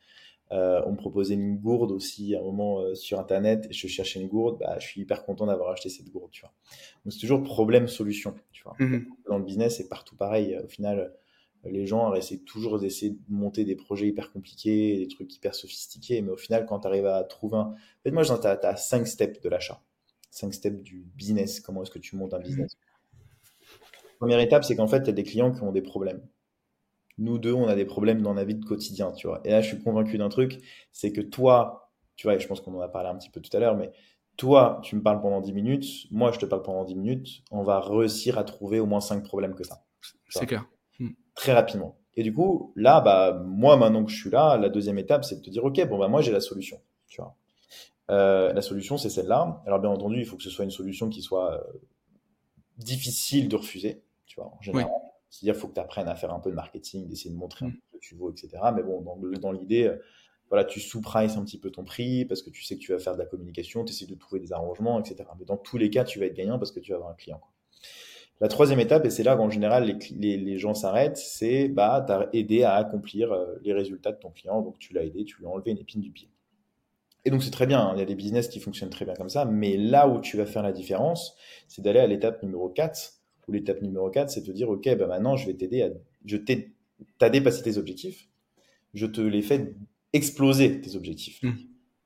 [0.52, 3.88] Euh, on me proposait une gourde aussi à un moment euh, sur internet et je
[3.88, 6.52] cherchais une gourde, bah, je suis hyper content d'avoir acheté cette gourde, tu vois.
[7.06, 8.76] Donc c'est toujours problème solution, tu vois.
[8.80, 9.06] Mhm.
[9.30, 10.60] Dans le business, c'est partout pareil.
[10.62, 11.14] Au final,
[11.64, 16.22] les gens essaient toujours d'essayer de monter des projets hyper compliqués, des trucs hyper sophistiqués,
[16.22, 17.62] mais au final, quand tu arrives à trouver un.
[17.62, 19.82] En fait, moi, tu as, cinq steps de l'achat,
[20.32, 21.60] cinq steps du business.
[21.60, 22.76] Comment est-ce que tu montes un business?
[24.18, 26.22] Première étape, c'est qu'en fait, tu as des clients qui ont des problèmes
[27.22, 29.42] nous deux, on a des problèmes dans la vie de quotidien, tu vois.
[29.46, 30.60] Et là, je suis convaincu d'un truc,
[30.92, 33.40] c'est que toi, tu vois, et je pense qu'on en a parlé un petit peu
[33.42, 33.92] tout à l'heure, mais
[34.38, 37.64] toi, tu me parles pendant 10 minutes, moi, je te parle pendant 10 minutes, on
[37.64, 39.84] va réussir à trouver au moins 5 problèmes que ça.
[40.30, 40.66] C'est clair.
[41.00, 41.10] Hmm.
[41.36, 42.00] Très rapidement.
[42.16, 45.36] Et du coup, là, bah, moi, maintenant que je suis là, la deuxième étape, c'est
[45.36, 47.36] de te dire, OK, bon, bah, moi, j'ai la solution, tu vois.
[48.12, 49.62] Euh, la solution, c'est celle-là.
[49.66, 51.80] Alors, bien entendu, il faut que ce soit une solution qui soit euh,
[52.78, 54.92] difficile de refuser, tu vois, en général.
[55.30, 57.66] C'est-à-dire qu'il faut que tu apprennes à faire un peu de marketing, d'essayer de montrer
[57.66, 57.74] un mm.
[57.74, 58.50] peu ce que tu vaux, etc.
[58.76, 59.98] Mais bon, dans, dans l'idée, euh,
[60.50, 63.00] voilà, tu sous-prices un petit peu ton prix parce que tu sais que tu vas
[63.00, 65.30] faire de la communication, tu essaies de trouver des arrangements, etc.
[65.40, 67.16] Mais dans tous les cas, tu vas être gagnant parce que tu vas avoir un
[67.16, 67.40] client.
[68.42, 72.12] La troisième étape, et c'est là qu'en général les, les, gens s'arrêtent, c'est bah, tu
[72.12, 75.46] as aidé à accomplir les résultats de ton client, donc tu l'as aidé, tu lui
[75.46, 76.31] as enlevé une épine du pied.
[77.24, 77.92] Et donc c'est très bien, hein.
[77.96, 80.38] il y a des business qui fonctionnent très bien comme ça, mais là où tu
[80.38, 81.36] vas faire la différence,
[81.68, 83.14] c'est d'aller à l'étape numéro 4,
[83.48, 85.90] où l'étape numéro 4, c'est de dire, OK, bah maintenant je vais t'aider à...
[86.26, 86.74] Je t'ai
[87.20, 88.28] dépassé tes objectifs,
[88.94, 89.76] je te les fais
[90.14, 91.42] exploser tes objectifs.
[91.44, 91.52] Mmh.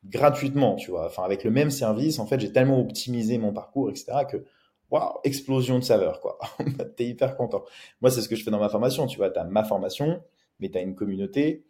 [0.06, 1.08] Gratuitement, tu vois.
[1.08, 4.46] Enfin, avec le même service, en fait, j'ai tellement optimisé mon parcours, etc., que,
[4.92, 6.38] waouh, explosion de saveur, quoi.
[6.96, 7.64] T'es hyper content.
[8.02, 9.32] Moi, c'est ce que je fais dans ma formation, tu vois.
[9.32, 10.22] T'as ma formation,
[10.60, 11.66] mais t'as une communauté,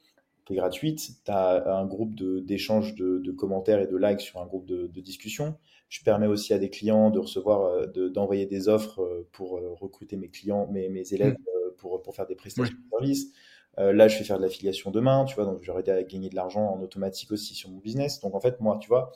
[0.46, 1.12] qui est gratuite.
[1.26, 4.88] Tu as un groupe d'échange de, de, commentaires et de likes sur un groupe de,
[4.88, 5.58] de, discussion.
[5.89, 9.74] Je permets aussi à des clients de recevoir, euh, d'envoyer des offres euh, pour euh,
[9.74, 11.76] recruter mes clients, mes, mes élèves mmh.
[11.78, 13.34] pour, pour faire des prestations de services.
[13.78, 16.66] là, je vais faire de l'affiliation demain, tu vois, donc j'aurais à gagner de l'argent
[16.66, 18.20] en automatique aussi sur mon business.
[18.22, 19.12] Donc en fait, moi, tu vois,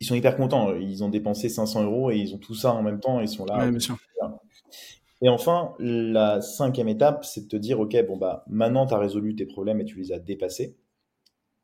[0.00, 0.74] ils sont hyper contents.
[0.74, 3.20] Ils ont dépensé 500 euros et ils ont tout ça en même temps.
[3.20, 3.70] Ils sont là.
[3.70, 3.96] bien sûr.
[5.22, 8.98] Et enfin, la cinquième étape, c'est de te dire, OK, bon, bah, maintenant, tu as
[8.98, 10.76] résolu tes problèmes et tu les as dépassés.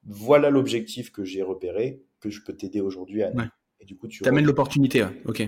[0.05, 3.33] Voilà l'objectif que j'ai repéré, que je peux t'aider aujourd'hui à.
[3.81, 5.47] Et du coup, tu amènes l'opportunité, OK.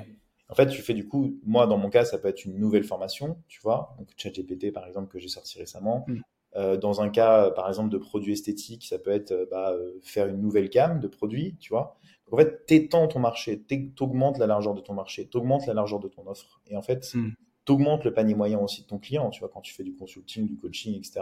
[0.50, 2.84] En fait, tu fais du coup, moi, dans mon cas, ça peut être une nouvelle
[2.84, 3.96] formation, tu vois.
[3.98, 6.04] Donc, ChatGPT, par exemple, que j'ai sorti récemment.
[6.06, 6.20] Mm.
[6.56, 9.98] Euh, dans un cas, par exemple, de produits esthétiques, ça peut être euh, bah, euh,
[10.02, 11.96] faire une nouvelle gamme de produits, tu vois.
[12.30, 13.64] en fait, t'étends ton marché,
[13.96, 16.60] t'augmentes la largeur de ton marché, t'augmentes la largeur de ton offre.
[16.68, 17.32] Et en fait, mm
[17.64, 19.30] t'augmentes le panier moyen aussi de ton client.
[19.30, 21.20] Tu vois, quand tu fais du consulting, du coaching, etc.,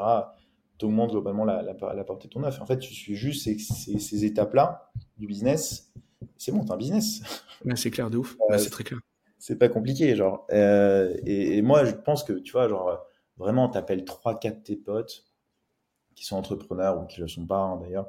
[0.78, 2.60] t'augmentes globalement la, la, portée de ton offre.
[2.60, 5.92] En fait, tu suis juste ces, ces, étapes-là du business.
[6.36, 7.22] C'est bon, t'as un business.
[7.76, 8.36] c'est clair, de ouf.
[8.56, 9.00] c'est très clair.
[9.38, 10.46] C'est pas compliqué, genre.
[10.52, 13.04] Euh, et, moi, je pense que, tu vois, genre,
[13.36, 15.24] vraiment, t'appelles 3-4 tes potes
[16.14, 18.08] qui sont entrepreneurs ou qui le sont pas, hein, d'ailleurs.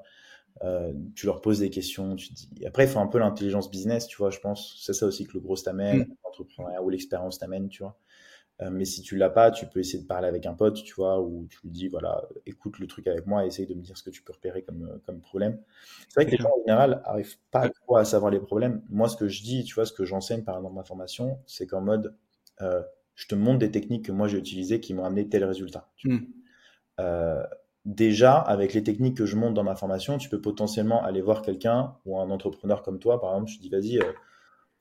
[0.64, 2.66] Euh, tu leur poses des questions, tu dis.
[2.66, 4.80] Après, il faut un peu l'intelligence business, tu vois, je pense.
[4.84, 6.16] C'est ça aussi que le gros t'amène, mm.
[6.24, 7.98] l'entrepreneuriat ou l'expérience t'amène, tu vois.
[8.62, 10.94] Euh, mais si tu l'as pas, tu peux essayer de parler avec un pote, tu
[10.94, 13.98] vois, ou tu lui dis, voilà, écoute le truc avec moi, essaye de me dire
[13.98, 15.60] ce que tu peux repérer comme, euh, comme problème.
[16.08, 18.82] C'est vrai que les gens, en général, arrivent pas trop à savoir les problèmes.
[18.90, 21.40] Moi, ce que je dis, tu vois, ce que j'enseigne par exemple dans ma formation,
[21.48, 22.16] c'est qu'en mode,
[22.62, 22.84] euh,
[23.16, 25.90] je te montre des techniques que moi j'ai utilisées qui m'ont amené tel résultat.
[26.04, 26.20] Hmm.
[27.86, 31.42] déjà, avec les techniques que je montre dans ma formation, tu peux potentiellement aller voir
[31.42, 34.00] quelqu'un ou un entrepreneur comme toi, par exemple, je te dis, vas-y,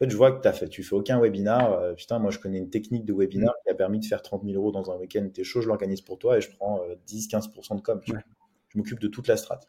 [0.05, 1.73] fait, je vois que as fait, tu fais aucun webinar.
[1.73, 3.63] Euh, putain, moi, je connais une technique de webinar mm.
[3.65, 5.27] qui a permis de faire 30 000 euros dans un week-end.
[5.33, 8.01] T'es chaud, je l'organise pour toi et je prends 10-15% euh, de com.
[8.07, 9.69] Je m'occupe de toute la strate.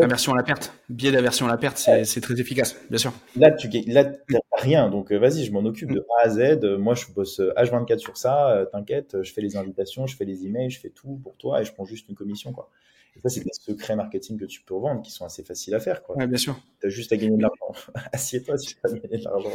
[0.00, 3.12] Aversion à la perte, biais d'aversion à la perte, c'est très efficace, bien sûr.
[3.34, 4.04] Là, tu là,
[4.52, 6.62] rien, donc euh, vas-y, je m'en occupe de A à Z.
[6.78, 10.70] Moi, je bosse H24 sur ça, t'inquiète, je fais les invitations, je fais les emails,
[10.70, 12.52] je fais tout pour toi et je prends juste une commission.
[12.52, 12.70] Quoi.
[13.18, 15.80] Et ça, c'est des secrets marketing que tu peux vendre qui sont assez faciles à
[15.80, 16.02] faire.
[16.02, 16.26] Quoi.
[16.26, 16.60] bien sûr.
[16.80, 17.72] Tu as juste à gagner de l'argent.
[18.12, 19.50] Assieds-toi si tu as gagner de l'argent.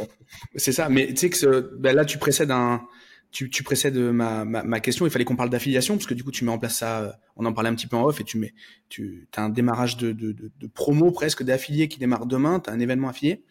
[0.56, 0.88] C'est ça.
[0.88, 2.86] Mais tu sais que ben là, tu précèdes un.
[3.30, 5.06] Tu, tu précèdes ma, ma, ma, question.
[5.06, 7.00] Il fallait qu'on parle d'affiliation parce que du coup, tu mets en place ça.
[7.00, 8.54] Euh, on en parlait un petit peu en off et tu mets,
[8.88, 12.60] tu as un démarrage de, de, de, de promo presque d'affiliés qui démarre demain.
[12.60, 13.42] Tu as un événement affilié.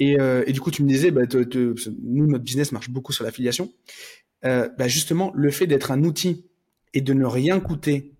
[0.00, 1.22] Et, euh, et, du coup, tu me disais, bah,
[2.02, 3.70] nous, notre business marche beaucoup sur l'affiliation.
[4.46, 6.46] Euh, bah, justement, le fait d'être un outil
[6.94, 8.14] et de ne rien coûter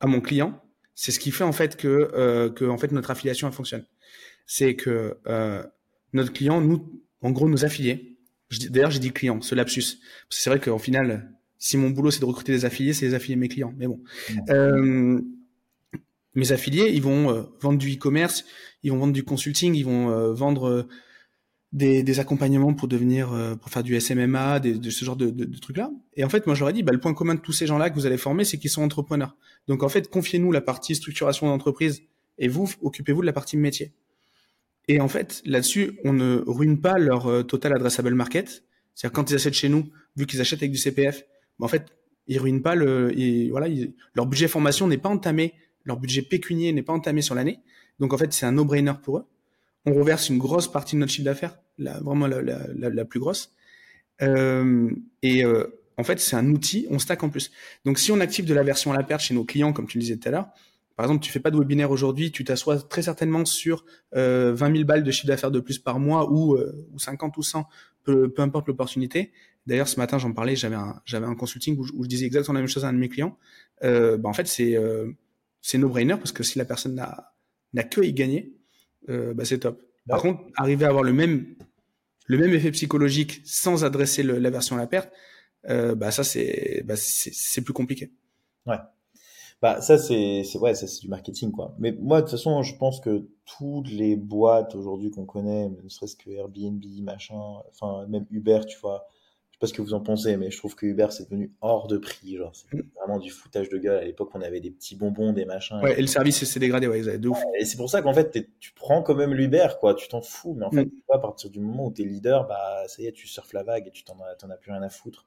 [0.00, 0.62] à mon client,
[0.94, 3.86] c'est ce qui fait en fait que, euh, que en fait notre affiliation elle fonctionne.
[4.46, 5.62] C'est que euh,
[6.12, 8.18] notre client, nous, en gros, nos affiliés.
[8.70, 9.98] D'ailleurs, j'ai dit client, ce lapsus.
[10.28, 13.36] C'est vrai qu'au final, si mon boulot c'est de recruter des affiliés, c'est les affiliés
[13.36, 13.72] mes clients.
[13.76, 14.02] Mais bon,
[14.48, 15.20] euh,
[16.34, 18.44] mes affiliés, ils vont euh, vendre du e-commerce,
[18.82, 20.88] ils vont vendre du consulting, ils vont euh, vendre
[21.72, 25.30] des, des, accompagnements pour devenir, euh, pour faire du SMMA, des, de ce genre de,
[25.30, 25.90] de, de trucs-là.
[26.16, 27.94] Et en fait, moi, j'aurais dit, bah, le point commun de tous ces gens-là que
[27.94, 29.36] vous allez former, c'est qu'ils sont entrepreneurs.
[29.68, 32.02] Donc, en fait, confiez-nous la partie structuration d'entreprise
[32.38, 33.92] et vous, occupez-vous de la partie métier.
[34.88, 38.64] Et en fait, là-dessus, on ne ruine pas leur euh, total addressable market.
[38.94, 41.24] C'est-à-dire, quand ils achètent chez nous, vu qu'ils achètent avec du CPF,
[41.58, 41.86] bah, en fait,
[42.26, 43.12] ils ruinent pas le,
[43.50, 43.68] voilà,
[44.14, 45.54] leur budget formation n'est pas entamé,
[45.84, 47.60] leur budget pécunier n'est pas entamé sur l'année.
[48.00, 49.26] Donc, en fait, c'est un no-brainer pour eux
[49.86, 53.54] on reverse une grosse partie de notre chiffre d'affaires, vraiment la, la, la, plus grosse.
[54.22, 54.90] Euh,
[55.22, 55.66] et euh,
[55.96, 57.50] en fait, c'est un outil, on stack en plus.
[57.84, 59.98] Donc, si on active de la version à la perte chez nos clients, comme tu
[59.98, 60.48] le disais tout à l'heure,
[60.96, 64.72] par exemple, tu fais pas de webinaire aujourd'hui, tu t'assois très certainement sur euh, 20
[64.72, 67.66] 000 balles de chiffre d'affaires de plus par mois ou, euh, ou 50 ou 100,
[68.04, 69.32] peu, peu importe l'opportunité.
[69.66, 72.60] D'ailleurs, ce matin, j'en parlais, j'avais un, j'avais un consulting où je, disais exactement la
[72.60, 73.38] même chose à un de mes clients.
[73.82, 75.10] Euh, bah, en fait, c'est euh,
[75.62, 77.32] c'est no-brainer parce que si la personne n'a
[77.72, 78.52] n'a que y gagner,
[79.08, 79.82] euh, bah, c'est top.
[80.08, 81.54] Par contre, arriver à avoir le même,
[82.26, 85.10] le même effet psychologique sans adresser le, la version à la perte,
[85.68, 88.10] euh, bah ça c'est bah, c'est plus compliqué.
[88.66, 88.78] Ouais.
[89.60, 91.74] Bah ça c'est c'est ouais ça c'est du marketing quoi.
[91.78, 95.88] Mais moi de toute façon je pense que toutes les boîtes aujourd'hui qu'on connaît, ne
[95.88, 97.38] serait-ce que Airbnb machin,
[97.70, 99.06] enfin même Uber tu vois,
[99.60, 101.98] pas ce que vous en pensez, mais je trouve que Uber c'est devenu hors de
[101.98, 102.36] prix.
[102.36, 102.82] Genre, c'est Mm.
[102.96, 103.98] vraiment du foutage de gueule.
[103.98, 105.80] À l'époque, on avait des petits bonbons, des machins.
[105.82, 107.38] Ouais, et le service s'est dégradé, ouais, ils avaient de ouf.
[107.58, 109.94] Et c'est pour ça qu'en fait, tu prends quand même l'Uber, quoi.
[109.94, 110.54] Tu t'en fous.
[110.54, 110.90] Mais en fait, Mm.
[110.90, 113.52] tu vois, à partir du moment où t'es leader, bah, ça y est, tu surfes
[113.52, 115.26] la vague et tu t'en as, plus rien à foutre.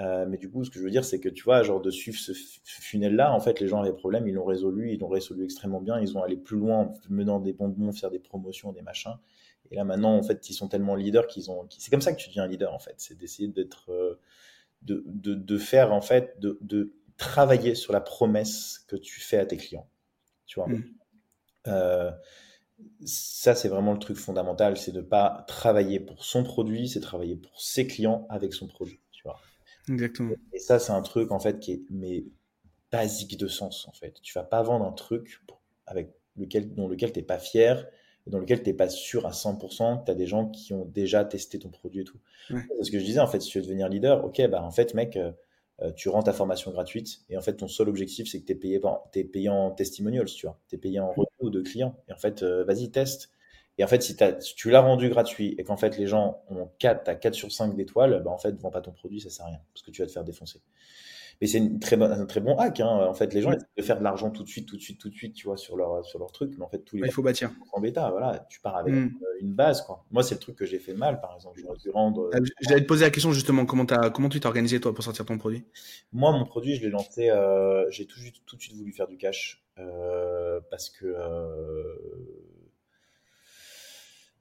[0.00, 1.90] Euh, mais du coup, ce que je veux dire, c'est que tu vois, genre de
[1.90, 2.32] suivre ce
[2.64, 5.98] funnel-là, en fait, les gens avaient problème, ils l'ont résolu, ils l'ont résolu extrêmement bien,
[6.00, 9.14] ils ont allé plus loin en menant des bonbons, faire des promotions, des machins.
[9.70, 11.66] Et là, maintenant, en fait, ils sont tellement leaders qu'ils ont.
[11.78, 12.94] C'est comme ça que tu deviens leader, en fait.
[12.98, 13.90] C'est d'essayer d'être.
[13.92, 14.20] euh,
[14.82, 19.38] de, de, de faire, en fait, de, de travailler sur la promesse que tu fais
[19.38, 19.88] à tes clients.
[20.46, 20.68] Tu vois?
[20.68, 20.98] Mm.
[21.68, 22.12] Euh,
[23.04, 27.36] ça, c'est vraiment le truc fondamental, c'est de pas travailler pour son produit, c'est travailler
[27.36, 29.00] pour ses clients avec son produit.
[29.12, 29.40] Tu vois?
[29.88, 30.36] Exactement.
[30.52, 32.24] Et ça, c'est un truc en fait qui est mais
[32.92, 34.20] basique de sens en fait.
[34.22, 37.86] Tu vas pas vendre un truc pour- avec lequel, dont lequel t'es pas fier,
[38.28, 41.24] dans lequel t'es pas sûr à 100% que tu as des gens qui ont déjà
[41.24, 42.18] testé ton produit et tout.
[42.50, 42.60] Ouais.
[42.76, 44.70] C'est ce que je disais en fait, si tu veux devenir leader, ok, bah en
[44.70, 45.32] fait mec, euh,
[45.82, 48.52] euh, tu rends ta formation gratuite et en fait ton seul objectif c'est que tu
[48.52, 51.96] es payé, par- payé en testimonials, tu vois, tu es payé en retour de clients.
[52.08, 53.30] Et en fait, euh, vas-y, teste.
[53.80, 54.16] Et en fait, si,
[54.56, 57.76] tu l'as rendu gratuit et qu'en fait les gens ont 4, t'as 4 sur 5
[57.76, 60.02] d'étoiles, bah en fait, vends pas ton produit, ça sert à rien parce que tu
[60.02, 60.60] vas te faire défoncer.
[61.40, 62.80] Mais c'est une très bonne- un très bon hack.
[62.80, 62.86] Hein.
[63.08, 63.56] En fait, les gens Ouais.
[63.56, 65.46] essaient de faire de l'argent tout de suite, tout de suite, tout de suite, tu
[65.46, 66.52] vois, sur leur, sur leur truc.
[66.58, 67.52] Mais en fait, tous les Ouais, il faut bâtir.
[67.72, 69.06] en bêta, voilà, tu pars avec Mm.
[69.22, 70.04] euh, une base, quoi.
[70.10, 71.60] Moi, c'est le truc que j'ai fait mal, par exemple.
[71.62, 72.22] J'aurais dû rendre.
[72.34, 74.92] euh, Euh, J'allais te poser la question justement, comment, t'as- comment tu t'es organisé toi
[74.92, 75.64] pour sortir ton produit?
[76.12, 79.16] Moi, mon produit, je l'ai lancé, euh, j'ai tout, tout de suite voulu faire du
[79.16, 81.94] cash euh, parce que euh,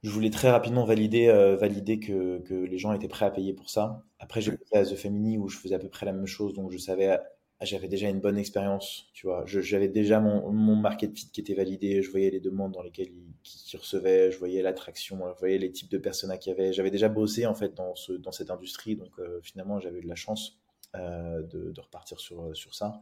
[0.08, 3.54] je voulais très rapidement valider, euh, valider que, que les gens étaient prêts à payer
[3.54, 4.04] pour ça.
[4.20, 6.54] Après, j'ai passé à The Family où je faisais à peu près la même chose,
[6.54, 7.20] donc je savais,
[7.62, 9.44] j'avais déjà une bonne expérience, tu vois.
[9.46, 13.10] J'avais déjà mon, mon market fit qui était validé, je voyais les demandes dans lesquelles
[13.10, 16.72] ils, qui, recevaient, je voyais l'attraction, je voyais les types de personas qu'il y avait.
[16.72, 20.04] J'avais déjà bossé en fait dans, ce, dans cette industrie, donc euh, finalement, j'avais eu
[20.04, 20.58] de la chance
[20.96, 23.02] euh, de, de repartir sur, sur ça.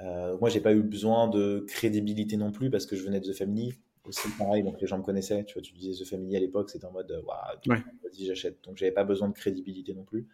[0.00, 3.30] Euh, moi, j'ai pas eu besoin de crédibilité non plus parce que je venais de
[3.30, 3.74] The Family.
[4.04, 5.44] Aussi pareil, donc les gens me connaissaient.
[5.44, 7.78] Tu vois, tu disais The Family à l'époque, c'était en mode, euh, Waouh, Ouais.
[8.02, 8.62] vas-y, j'achète.
[8.64, 10.26] Donc, j'avais pas besoin de crédibilité non plus.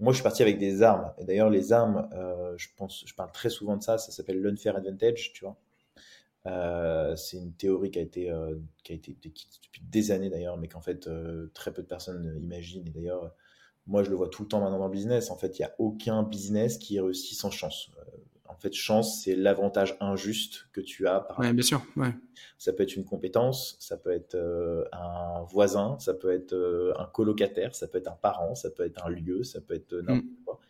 [0.00, 1.12] Moi, je suis parti avec des armes.
[1.18, 3.98] Et d'ailleurs, les armes, euh, je pense, je parle très souvent de ça.
[3.98, 5.56] Ça s'appelle l'unfair advantage, tu vois.
[6.46, 10.28] Euh, c'est une théorie qui a été, euh, qui a été décrite depuis des années
[10.30, 11.08] d'ailleurs, mais qu'en fait
[11.54, 12.86] très peu de personnes imaginent.
[12.88, 13.32] Et d'ailleurs,
[13.86, 15.30] moi je le vois tout le temps maintenant dans le business.
[15.30, 17.90] En fait, il n'y a aucun business qui réussit sans chance.
[18.48, 21.82] En fait, chance, c'est l'avantage injuste que tu as par Ouais, bien sûr.
[21.96, 22.14] Ouais.
[22.58, 26.92] ça peut être une compétence, ça peut être euh, un voisin, ça peut être euh,
[26.98, 29.94] un colocataire, ça peut être un parent, ça peut être un lieu, ça peut être
[29.94, 30.60] euh, n'importe quoi.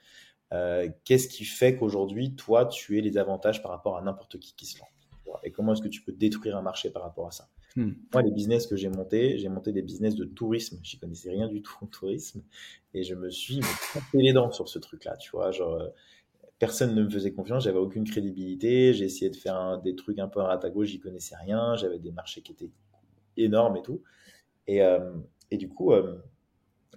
[0.52, 4.54] Euh, Qu'est-ce qui fait qu'aujourd'hui, toi, tu aies les avantages par rapport à n'importe qui
[4.54, 7.30] qui se lance Et comment est-ce que tu peux détruire un marché par rapport à
[7.30, 7.48] ça?
[7.74, 7.92] Hmm.
[8.12, 10.78] Moi, les business que j'ai montés, j'ai monté des business de tourisme.
[10.82, 12.42] J'y connaissais rien du tout en tourisme.
[12.92, 13.60] Et je me suis
[13.94, 15.52] tapé les dents sur ce truc-là, tu vois?
[15.52, 15.88] Genre,
[16.62, 18.94] personne ne me faisait confiance, j'avais aucune crédibilité.
[18.94, 21.34] J'ai essayé de faire un- des trucs un peu à droite à gauche, j'y connaissais
[21.36, 21.74] rien.
[21.74, 22.70] J'avais des marchés qui étaient
[23.36, 24.02] énormes et tout.
[24.68, 25.12] Et, euh,
[25.50, 26.18] et du coup, euh,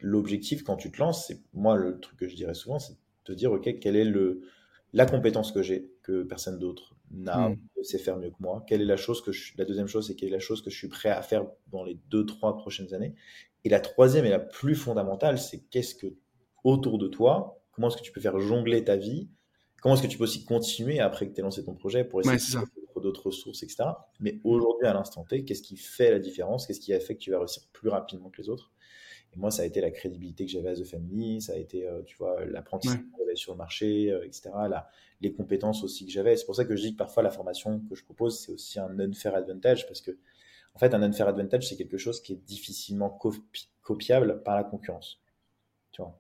[0.02, 3.00] l'objectif quand tu te lances, c'est moi le truc que je dirais souvent, c'est de
[3.24, 4.42] te dire ok, quelle est le
[4.94, 7.56] la compétence que j'ai que personne d'autre n'a, Mm.
[7.78, 8.64] ne sait faire mieux que moi.
[8.68, 10.70] Quelle est la chose que je, la deuxième chose, c'est quelle est la chose que
[10.70, 13.16] je suis prêt à faire dans les deux trois prochaines années.
[13.66, 16.16] Et la troisième et la plus fondamentale, c'est qu'est-ce que
[16.64, 19.30] autour de toi, comment est-ce que tu peux faire jongler ta vie,
[19.86, 22.20] comment est-ce que tu peux aussi continuer après que tu aies lancé ton projet pour
[22.20, 22.40] essayer Ouais,
[23.02, 24.10] d'autres ressources, etc.
[24.20, 26.66] Mais aujourd'hui, à l'instant T, qu'est-ce qui fait la différence?
[26.66, 28.72] Qu'est-ce qui a fait que tu vas réussir plus rapidement que les autres?
[29.34, 31.88] Et moi, ça a été la crédibilité que j'avais à The Family, ça a été,
[31.88, 33.04] euh, tu vois, l'apprentissage Ouais.
[33.04, 34.68] que j'avais sur le marché, euh, etc.
[34.70, 34.90] La-
[35.22, 36.38] les compétences aussi que j'avais.
[36.38, 38.80] C'est pour ça que je dis que parfois la formation que je propose, c'est aussi
[38.80, 40.18] un unfair advantage parce que,
[40.76, 44.64] en fait, un unfair advantage, c'est quelque chose qui est difficilement copi- copiable par la
[44.64, 45.22] concurrence.
[45.92, 46.20] Tu vois?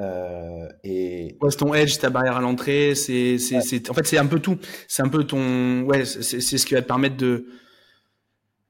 [0.00, 4.06] Euh, et Ouais, c'est ton edge, ta barrière à l'entrée, c'est, c'est, c'est, en fait,
[4.06, 4.58] c'est un peu tout.
[4.88, 7.46] C'est un peu ton, ouais, c'est, ce qui va te permettre de,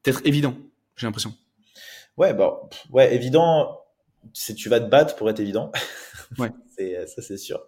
[0.04, 0.54] d'être évident,
[0.96, 1.34] j'ai l'impression.
[2.16, 2.60] Ouais, bah,
[2.90, 3.80] ouais, évident,
[4.32, 5.70] c'est tu vas te battre pour être évident.
[6.38, 6.48] Ouais.
[7.08, 7.62] ça, c'est sûr.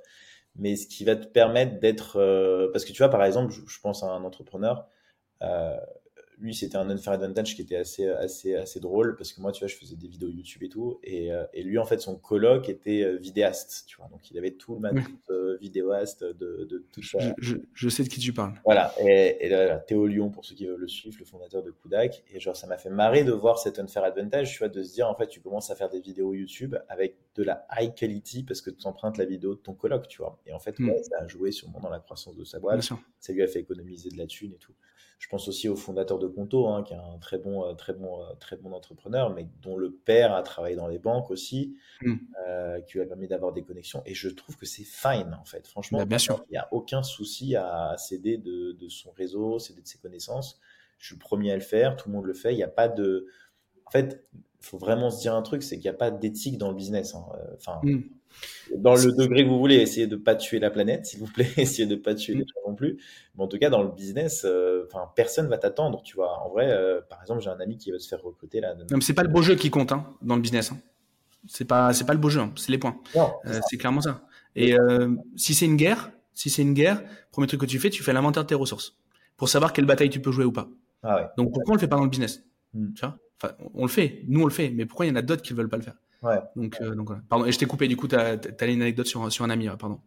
[0.57, 3.61] Mais ce qui va te permettre d'être, euh, parce que tu vois, par exemple, je,
[3.67, 4.87] je pense à un entrepreneur,
[5.43, 5.77] euh,
[6.39, 9.61] lui, c'était un unfair advantage qui était assez, assez, assez drôle parce que moi, tu
[9.61, 10.99] vois, je faisais des vidéos YouTube et tout.
[11.03, 14.09] Et, euh, et lui, en fait, son coloc était euh, vidéaste, tu vois.
[14.09, 17.19] Donc, il avait tout le matos euh, vidéaste de, de tout ça.
[17.21, 18.55] Je, je, je sais de qui tu parles.
[18.65, 21.63] Voilà, et, et là, là, Théo Lyon, pour ceux qui veulent le suivre, le fondateur
[21.63, 24.69] de Kudak, et genre ça m'a fait marrer de voir cet unfair advantage, tu vois,
[24.69, 27.67] de se dire en fait tu commences à faire des vidéos YouTube avec de la
[27.79, 30.39] high quality parce que tu empruntes la vidéo de ton coloc, tu vois.
[30.47, 30.89] Et en fait, Mm.
[30.91, 32.83] ouais, ça a joué sûrement dans la croissance de sa boîte,
[33.21, 34.75] ça lui a fait économiser de la thune et tout.
[35.19, 37.93] Je pense aussi au fondateur de Conto, hein, qui est un très bon, euh, très
[37.93, 41.77] bon, euh, très bon entrepreneur, mais dont le père a travaillé dans les banques aussi,
[42.03, 42.15] mm.
[42.47, 44.03] euh, qui lui a permis d'avoir des connexions.
[44.07, 45.67] Et je trouve que c'est fine, en fait.
[45.67, 46.45] Franchement, bah, bien sûr.
[46.49, 50.61] il n'y a aucun souci à, céder de, de, son réseau, céder de ses connaissances.
[50.99, 52.53] Je suis le premier à le faire, tout le monde le fait.
[52.53, 53.27] Il n'y a pas de.
[53.87, 54.27] En fait,
[54.65, 57.15] faut vraiment se dire un truc, c'est qu'il n'y a pas d'éthique dans le business.
[57.15, 57.25] Hein.
[57.57, 58.03] Enfin, mm
[58.77, 61.49] dans le degré que vous voulez, essayez de pas tuer la planète, s'il vous plaît,
[61.57, 62.49] essayez de pas tuer les mm.
[62.49, 62.99] gens non plus.
[63.37, 66.41] Mais en tout cas, dans le business, euh, enfin, personne va t'attendre, tu vois.
[66.41, 68.75] En vrai, euh, par exemple, j'ai un ami qui veut se faire recruter là.
[68.75, 70.73] Non, mais c'est pas le beau jeu qui compte hein, dans le business.
[70.73, 70.79] Hein.
[71.47, 72.99] C'est pas, c'est pas le beau jeu, hein, c'est les points.
[73.17, 74.23] Euh, c'est clairement ça.
[74.57, 74.77] Et
[75.37, 77.03] si c'est une guerre, si c'est une guerre,
[77.33, 78.97] premier truc que tu fais, tu fais l'inventaire de tes ressources
[79.37, 80.69] pour savoir quelle bataille tu peux jouer ou pas.
[81.03, 81.27] Ah ouais.
[81.37, 82.95] Donc pourquoi on le fait pas dans le business mm.
[82.95, 83.19] Tu vois?
[83.43, 85.43] Enfin, on le fait, nous on le fait, mais pourquoi il y en a d'autres
[85.43, 85.97] qui ne veulent pas le faire?
[86.23, 86.39] Ouais.
[86.57, 89.31] Donc, euh, donc Pardon, et je t'ai coupé, du coup, tu as, une anecdote sur,
[89.31, 90.01] sur un ami, pardon.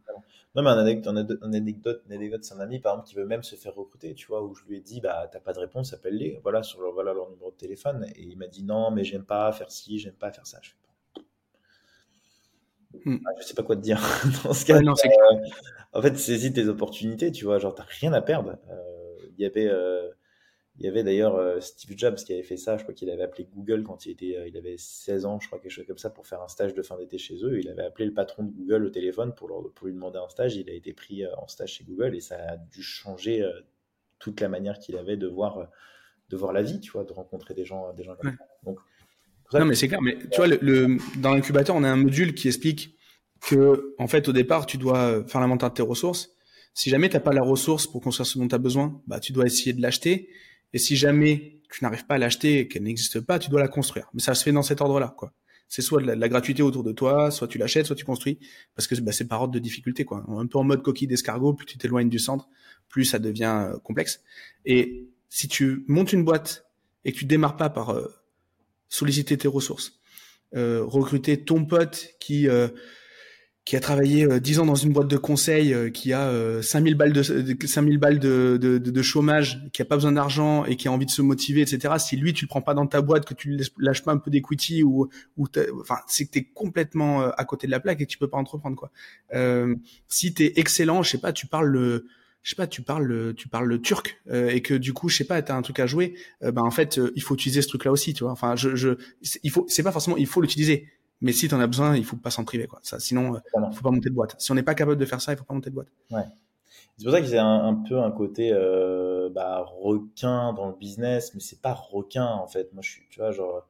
[0.57, 3.43] Non, mais un anecdote, une anecdote, anecdote c'est un ami, par exemple, qui veut même
[3.43, 5.93] se faire recruter, tu vois, où je lui ai dit, bah, t'as pas de réponse,
[5.93, 8.07] appelle-les, voilà, sur leur, voilà leur numéro de téléphone.
[8.15, 10.57] Et il m'a dit, non, mais j'aime pas faire ci, j'aime pas faire ça.
[10.63, 10.75] Je, fais,
[13.07, 13.19] hmm.
[13.23, 14.01] ah, je sais pas quoi te dire.
[14.43, 15.35] Dans ce cas, euh,
[15.93, 18.57] en fait, saisis tes opportunités, tu vois, genre, t'as rien à perdre.
[18.71, 19.71] Euh, il y avait,
[20.79, 22.77] il y avait d'ailleurs euh, Steve Jobs qui avait fait ça.
[22.77, 25.47] Je crois qu'il avait appelé Google quand il, était, euh, il avait 16 ans, je
[25.47, 27.59] crois, quelque chose comme ça, pour faire un stage de fin d'été chez eux.
[27.59, 30.55] Il avait appelé le patron de Google au téléphone pour, pour lui demander un stage.
[30.55, 33.43] Il a été pris euh, en stage chez Google et ça a dû changer
[34.19, 35.67] toute la manière qu'il avait de voir,
[36.29, 38.45] de voir la vie, tu vois, de rencontrer des gens, des gens comme ça.
[38.63, 38.79] Donc,
[39.53, 40.01] non, mais c'est clair.
[40.01, 42.95] Mais tu vois, le, dans l'incubateur, on a un module qui explique
[43.41, 46.31] que, en fait, au départ, tu dois faire l'inventaire de tes ressources.
[46.73, 49.19] Si jamais tu n'as pas la ressource pour construire ce dont tu as besoin, bah,
[49.19, 50.29] tu dois essayer de l'acheter.
[50.73, 53.67] Et si jamais tu n'arrives pas à l'acheter et qu'elle n'existe pas, tu dois la
[53.67, 54.09] construire.
[54.13, 55.33] Mais ça se fait dans cet ordre-là, quoi.
[55.69, 58.39] C'est soit de la, gratuité autour de toi, soit tu l'achètes, soit tu construis,
[58.73, 60.25] parce que bah, c'est par ordre de difficulté, quoi.
[60.29, 62.47] Un peu en mode coquille d'escargot, plus tu t'éloignes du centre,
[62.87, 64.21] plus ça devient euh, complexe.
[64.65, 66.65] Et si tu montes une boîte
[67.03, 68.07] et que tu démarres pas par euh,
[68.87, 69.99] solliciter tes ressources,
[70.55, 72.47] euh, recruter ton pote qui
[73.67, 76.61] qui a travaillé euh, 10 ans dans une boîte de conseil, euh, qui a euh,
[76.61, 80.77] 5000 balles de 5000 balles de, de, de, chômage, qui a pas besoin d'argent et
[80.77, 81.95] qui a envie de se motiver, etc.
[81.97, 84.31] Si lui tu le prends pas dans ta boîte, que tu lâches pas un peu
[84.31, 85.47] d'equity ou ou
[85.81, 88.29] enfin c'est que t'es complètement euh, à côté de la plaque et que tu peux
[88.29, 88.89] pas entreprendre quoi.
[89.33, 89.75] Euh,
[90.07, 92.05] si t'es excellent, je sais pas, tu parles le
[92.43, 95.25] je sais pas, tu parles tu parles le turc et que du coup, je sais
[95.25, 97.91] pas, tu as un truc à jouer, ben en fait, il faut utiliser ce truc-là
[97.91, 98.31] aussi, tu vois.
[98.31, 98.91] Enfin, je, je
[99.43, 100.87] il faut, c'est pas forcément, il faut l'utiliser.
[101.21, 102.67] Mais si tu en as besoin, il faut pas s'en priver.
[102.67, 102.79] Quoi.
[102.83, 103.39] Ça, sinon, euh,
[103.69, 104.35] il faut pas monter de boîte.
[104.39, 105.87] Si on n'est pas capable de faire ça, il faut pas monter de boîte.
[106.11, 106.25] Ouais.
[106.97, 110.73] C'est pour ça qu'il y a un, peu un côté euh, bah, requin dans le
[110.73, 112.73] business, mais c'est pas requin en fait.
[112.73, 113.67] Moi, je suis, tu vois, genre,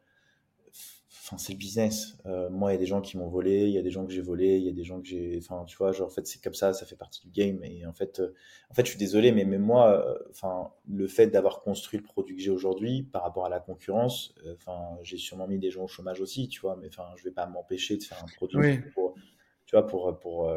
[1.27, 2.17] enfin, c'est le business.
[2.25, 4.05] Euh, moi, il y a des gens qui m'ont volé, il y a des gens
[4.05, 6.09] que j'ai volé, il y a des gens que j'ai, enfin, tu vois, genre, en
[6.09, 7.61] fait, c'est comme ça, ça fait partie du game.
[7.65, 8.33] Et en fait, euh,
[8.71, 12.05] en fait, je suis désolé, mais même moi, euh, enfin, le fait d'avoir construit le
[12.05, 15.83] produit que j'ai aujourd'hui par rapport à la concurrence, enfin, j'ai sûrement mis des gens
[15.83, 18.79] au chômage aussi, tu vois, mais enfin, je vais pas m'empêcher de faire un produit
[18.93, 19.15] pour,
[19.65, 20.49] tu vois, pour, pour,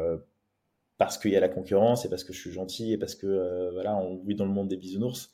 [0.97, 3.71] parce qu'il y a la concurrence et parce que je suis gentil et parce que,
[3.73, 5.33] voilà, on vit dans le monde des bisounours.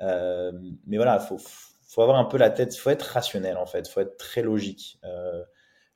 [0.00, 3.88] mais voilà, faut faut avoir un peu la tête, il faut être rationnel en fait,
[3.88, 4.98] il faut être très logique.
[5.04, 5.42] Euh,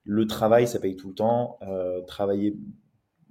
[0.05, 1.59] le travail, ça paye tout le temps.
[1.63, 2.57] Euh, travailler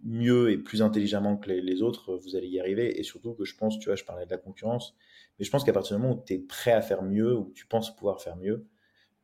[0.03, 2.99] mieux et plus intelligemment que les, autres, vous allez y arriver.
[2.99, 4.95] Et surtout que je pense, tu vois, je parlais de la concurrence,
[5.37, 7.51] mais je pense qu'à partir du moment où tu es prêt à faire mieux, ou
[7.53, 8.65] tu penses pouvoir faire mieux,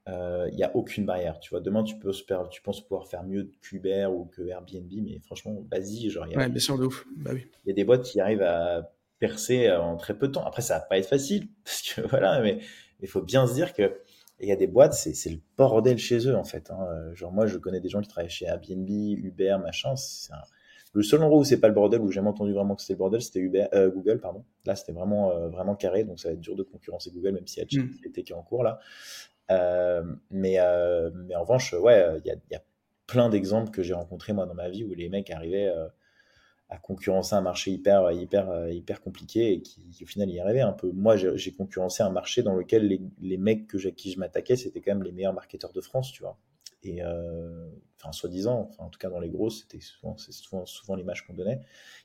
[0.07, 1.39] euh, il n'y a aucune barrière.
[1.39, 2.11] Tu vois, demain, tu, peux,
[2.51, 6.09] tu penses pouvoir faire mieux que Uber ou que Airbnb, mais franchement, vas-y.
[6.09, 7.05] Genre, ouais, bien sûr, de ouf.
[7.17, 7.47] Bah oui.
[7.65, 10.45] Il y a des boîtes qui arrivent à percer en très peu de temps.
[10.45, 12.59] Après, ça va pas être facile, parce que voilà, mais
[13.01, 13.99] il faut bien se dire que
[14.39, 16.69] il y a des boîtes, c'est le bordel chez eux en fait.
[16.69, 16.87] Hein.
[16.89, 19.95] Euh, genre moi, je connais des gens qui travaillent chez Airbnb, Uber, machin.
[20.93, 22.93] Le seul endroit où c'est pas le bordel, où j'ai jamais entendu vraiment que c'était
[22.93, 24.45] le bordel, c'était euh, Google, pardon.
[24.65, 27.47] Là, c'était vraiment euh, vraiment carré, donc ça va être dur de concurrencer Google, même
[27.47, 28.23] s'il y a ChatGPT mm.
[28.23, 28.79] qui est en cours là.
[30.29, 30.57] mais
[31.13, 32.61] mais en revanche, ouais, il y a, y a,
[33.07, 35.71] plein d'exemples que j'ai rencontrés moi dans ma vie où les mecs arrivaient
[36.69, 40.73] à concurrencer un marché hyper, hyper, hyper compliqué et qui, au final y arrivait un
[40.73, 40.91] peu.
[40.91, 44.57] Moi, j'ai concurrencé un marché dans lequel les, les mecs que à qui je m'attaquais,
[44.57, 46.37] c'était quand même les meilleurs marketeurs de France, tu vois.
[46.83, 50.95] Et euh, enfin, soi-disant, enfin, en tout cas dans les grosses, c'était souvent, souvent, souvent
[50.95, 51.61] l'image qu'on donnait.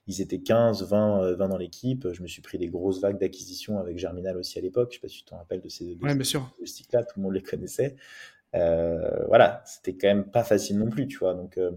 [0.06, 2.10] Ils étaient 15, 20, 20 dans l'équipe.
[2.12, 4.90] Je me suis pris des grosses vagues d'acquisition avec Germinal aussi à l'époque.
[4.92, 6.50] Je sais pas si tu t'en rappelles de ces deux ouais, bien sûr.
[6.92, 7.96] là tout le monde les connaissait.
[8.54, 11.34] Euh, voilà, c'était quand même pas facile non plus, tu vois.
[11.34, 11.70] Donc, euh,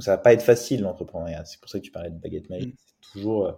[0.00, 1.44] donc ça va pas être facile l'entrepreneuriat.
[1.44, 2.72] C'est pour ça que tu parlais de baguette magique.
[2.72, 2.78] Mm.
[2.78, 3.46] C'est toujours.
[3.46, 3.52] Euh,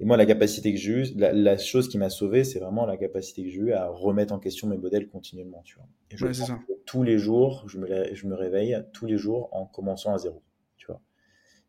[0.00, 2.96] et moi, la capacité que j'ai eue, la, chose qui m'a sauvé, c'est vraiment la
[2.96, 5.62] capacité que j'ai eue à remettre en question mes modèles continuellement.
[5.64, 5.86] Tu vois.
[6.10, 6.52] Et je
[6.86, 10.42] tous les jours, je me, je me réveille tous les jours en commençant à zéro.
[10.76, 11.00] Tu vois.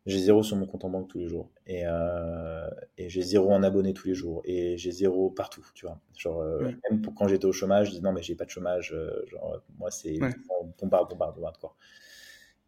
[0.06, 1.52] j'ai zéro sur mon compte en banque tous les jours.
[1.68, 1.84] Et,
[2.98, 4.42] et j'ai zéro en abonné tous les jours.
[4.44, 6.00] Et j'ai zéro partout, tu vois.
[6.16, 6.42] Genre,
[6.90, 8.92] même pour quand j'étais au chômage, je dis non, mais j'ai pas de chômage.
[9.28, 10.30] genre, moi, c'est ouais.
[10.80, 11.76] bombarde, bombarde, bombarde, quoi.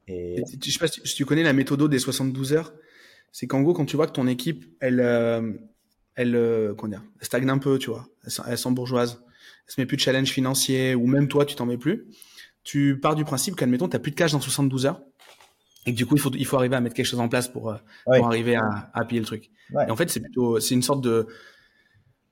[0.09, 0.43] Et...
[0.65, 2.73] Je sais pas si tu connais la méthode des 72 heures.
[3.33, 5.01] C'est qu'en gros, quand tu vois que ton équipe, elle,
[6.15, 8.09] elle, comment dire, elle stagne un peu, tu vois.
[8.25, 9.21] Elle, elle bourgeoise
[9.69, 12.07] elle se met plus de challenge financier, ou même toi, tu t'en mets plus,
[12.65, 15.03] tu pars du principe qu'admettons, tu n'as plus de cash dans 72 heures.
[15.87, 17.71] Et du coup, il faut, il faut arriver à mettre quelque chose en place pour,
[17.71, 19.51] euh, pour arriver à, à piller le truc.
[19.87, 21.27] Et en fait, c'est plutôt, c'est une sorte de,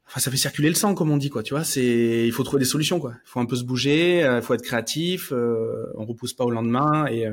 [0.07, 1.43] enfin, ça fait circuler le sang, comme on dit, quoi.
[1.43, 3.13] Tu vois, c'est, il faut trouver des solutions, quoi.
[3.15, 6.45] Il faut un peu se bouger, il euh, faut être créatif, euh, on repousse pas
[6.45, 7.07] au lendemain.
[7.07, 7.27] Et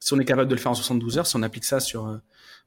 [0.00, 2.20] si on est capable de le faire en 72 heures, si on applique ça sur,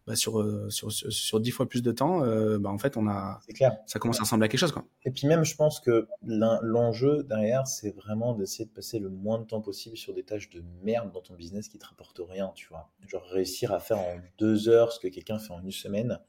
[0.06, 3.08] bah, sur, euh, sur, sur, 10 fois plus de temps, euh, bah, en fait, on
[3.08, 3.78] a, clair.
[3.86, 4.74] ça commence à ressembler à quelque chose.
[4.74, 4.86] Quoi.
[5.06, 9.40] Et puis même, je pense que l'enjeu derrière, c'est vraiment d'essayer de passer le moins
[9.40, 12.52] de temps possible sur des tâches de merde dans ton business qui te rapportent rien,
[12.54, 12.92] tu vois.
[13.08, 16.20] Genre réussir à faire en deux heures ce que quelqu'un fait en une semaine.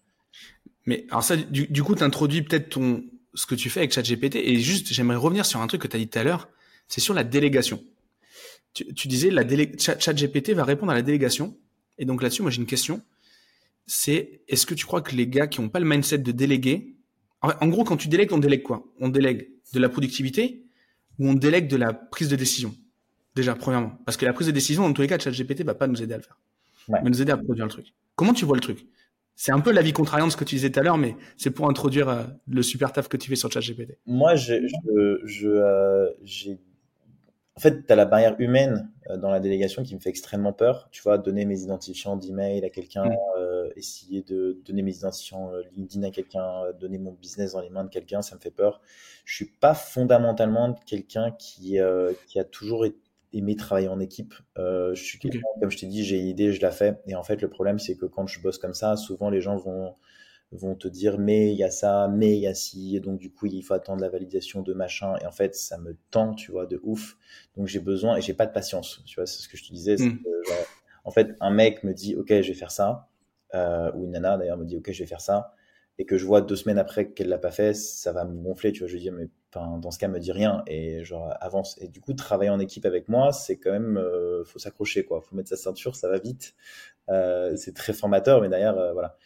[0.87, 3.03] Mais alors ça, du, du coup, tu introduis peut-être ton
[3.35, 4.37] ce que tu fais avec ChatGPT.
[4.37, 6.49] Et juste, j'aimerais revenir sur un truc que tu as dit tout à l'heure,
[6.87, 7.83] c'est sur la délégation.
[8.75, 9.73] Tu, tu disais, la délé...
[9.79, 11.57] ChatGPT va répondre à la délégation.
[11.97, 13.03] Et donc là-dessus, moi j'ai une question
[13.87, 16.97] c'est est-ce que tu crois que les gars qui n'ont pas le mindset de déléguer,
[17.43, 18.87] en, gros, quand tu délègues, on délègue quoi?
[19.01, 20.65] On délègue de la productivité
[21.19, 22.75] ou on délègue de la prise de décision?
[23.35, 23.99] Déjà, premièrement.
[24.07, 26.15] Parce que la prise de décision, dans tous les cas, ChatGPT va pas nous aider
[26.15, 26.39] à le faire.
[26.89, 27.01] Ouais.
[27.03, 27.93] Va nous aider à produire le truc.
[28.17, 28.87] Comment tu vois le truc?
[29.37, 31.51] C'est un peu l'avis contrariant de ce que tu disais tout à l'heure, mais c'est
[31.51, 33.99] pour introduire euh, le super taf que tu fais sur ChatGPT.
[34.07, 36.59] Moi, je, je, je euh, j'ai
[37.57, 40.53] en fait, tu as la barrière humaine euh, dans la délégation qui me fait extrêmement
[40.53, 40.89] peur.
[40.91, 43.17] Tu vois, donner mes identifiants d'email à quelqu'un, mm.
[43.39, 47.71] euh, essayer de donner mes identifiants euh, LinkedIn à quelqu'un, donner mon business dans les
[47.71, 48.81] mains de quelqu'un, ça me fait peur.
[49.25, 51.79] Je suis pas fondamentalement quelqu'un qui,
[52.27, 52.85] qui a toujours
[53.33, 54.35] aimé travailler en équipe.
[54.57, 57.01] je suis quelqu'un, comme je t'ai dit, j'ai une idée, je la fais.
[57.07, 59.57] Et en fait, le problème, c'est que quand je bosse comme ça, souvent les gens
[59.57, 59.95] vont
[60.53, 63.19] vont te dire mais il y a ça, mais il y a ci, et donc
[63.19, 66.35] du coup il faut attendre la validation de machin, et en fait ça me tend,
[66.35, 67.17] tu vois, de ouf.
[67.57, 69.73] Donc j'ai besoin et j'ai pas de patience, tu vois, c'est ce que je te
[69.73, 69.97] disais.
[69.97, 70.19] Hmm.
[71.05, 73.09] en fait, un mec me dit ok, je vais faire ça,
[73.55, 75.55] euh, ou une nana d'ailleurs me dit ok, je vais faire ça,
[75.99, 78.73] et que je vois deux semaines après qu'elle l'a pas fait, ça va me gonfler,
[78.73, 78.89] tu vois.
[78.89, 81.77] Je dis mais dans ce cas me dis rien et genre avance.
[81.81, 85.21] Et du coup travailler en équipe avec moi, c'est quand même euh, faut s'accrocher quoi,
[85.21, 86.55] faut mettre sa ceinture, ça va vite.
[87.09, 89.17] Euh, c'est très formateur, mais d'ailleurs voilà.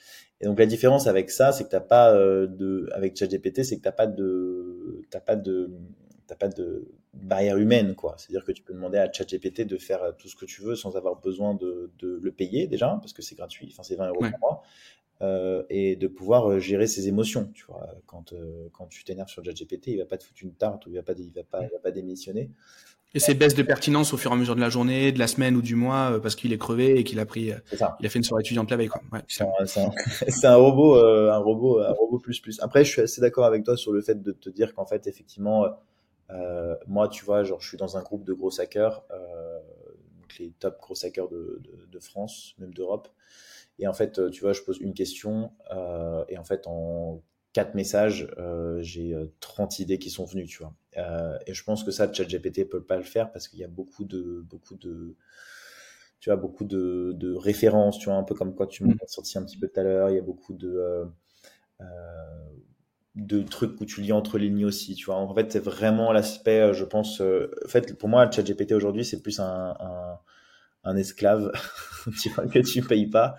[0.41, 3.77] Et donc la différence avec ça, c'est que t'as pas euh, de, avec ChatGPT, c'est
[3.77, 5.71] que t'as pas de, t'as pas de,
[6.27, 8.15] t'as pas de barrière humaine, quoi.
[8.19, 10.97] C'est-à-dire que tu peux demander à ChatGPT de faire tout ce que tu veux sans
[10.97, 14.21] avoir besoin de, de le payer déjà, parce que c'est gratuit, enfin c'est 20 euros
[14.21, 14.63] par mois,
[15.21, 17.89] euh, et de pouvoir euh, gérer ses émotions, tu vois.
[18.07, 20.91] Quand, euh, quand tu t'énerves sur ChatGPT, il va pas te foutre une tarte ou
[20.91, 22.53] il va pas, il va pas, il va pas démissionner.
[23.15, 25.27] Et ces baisses de pertinence au fur et à mesure de la journée, de la
[25.27, 27.59] semaine ou du mois, euh, parce qu'il est crevé et qu'il a pris, euh,
[28.01, 29.01] il a fait une soirée étudiante la veille, quoi.
[29.11, 29.49] Ouais, c'est un,
[30.51, 32.61] un, robot, euh, un robot, un robot plus plus.
[32.61, 35.07] Après, je suis assez d'accord avec toi sur le fait de te dire qu'en fait,
[35.07, 35.67] effectivement,
[36.31, 39.59] euh, moi, tu vois, genre, je suis dans un groupe de gros hackers, euh,
[40.21, 43.09] donc les top gros hackers de, de, de France, même d'Europe.
[43.79, 45.53] Et en fait, tu vois, je pose une question,
[46.29, 48.29] et en fait, en quatre messages,
[48.81, 50.75] j'ai 30 idées qui sont venues, tu vois.
[50.99, 53.69] Euh, et je pense que ça, ChatGPT peut pas le faire parce qu'il y a
[53.69, 55.17] beaucoup de, beaucoup de,
[56.21, 58.99] tu vois, beaucoup de, de références, tu vois, un peu comme quoi tu m'as mm.
[59.07, 60.11] sorti un petit peu tout à l'heure.
[60.11, 61.05] Il y a beaucoup de, euh,
[61.81, 61.85] euh,
[63.15, 65.17] de trucs où tu lis entre les lignes aussi, tu vois.
[65.17, 69.41] En fait, c'est vraiment l'aspect, je pense, en fait, pour moi, ChatGPT aujourd'hui, c'est plus
[69.41, 70.19] un, un,
[70.85, 71.53] un esclave,
[72.21, 73.37] tu vois, que tu payes pas.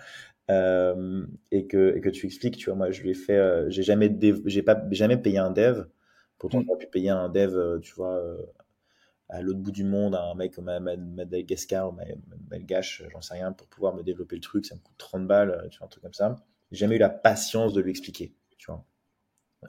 [0.50, 3.82] Euh, et, que, et que tu expliques, tu vois, moi, je l'ai fait, euh, j'ai
[3.82, 4.10] jamais,
[4.46, 5.84] j'ai pas jamais payé un dev.
[6.40, 8.38] Pourtant, j'aurais pu payer un dev, euh, tu vois, euh,
[9.28, 10.64] à l'autre bout du monde, un mec comme
[11.14, 11.96] Madagascar ou
[12.50, 14.66] Malgache, j'en sais rien, pour pouvoir me développer le truc.
[14.66, 16.34] Ça me coûte 30 balles, tu vois, un truc comme ça.
[16.72, 18.84] J'ai jamais eu la patience de lui expliquer, tu vois.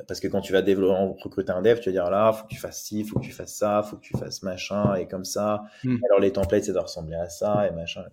[0.08, 2.54] Parce que quand tu vas développer, recruter un dev, tu vas dire là, faut que
[2.54, 5.26] tu fasses ci, faut que tu fasses ça, faut que tu fasses machin et comme
[5.26, 5.64] ça.
[5.84, 5.98] Hmm.
[6.06, 8.06] Alors les templates, ça doit ressembler à ça et machin.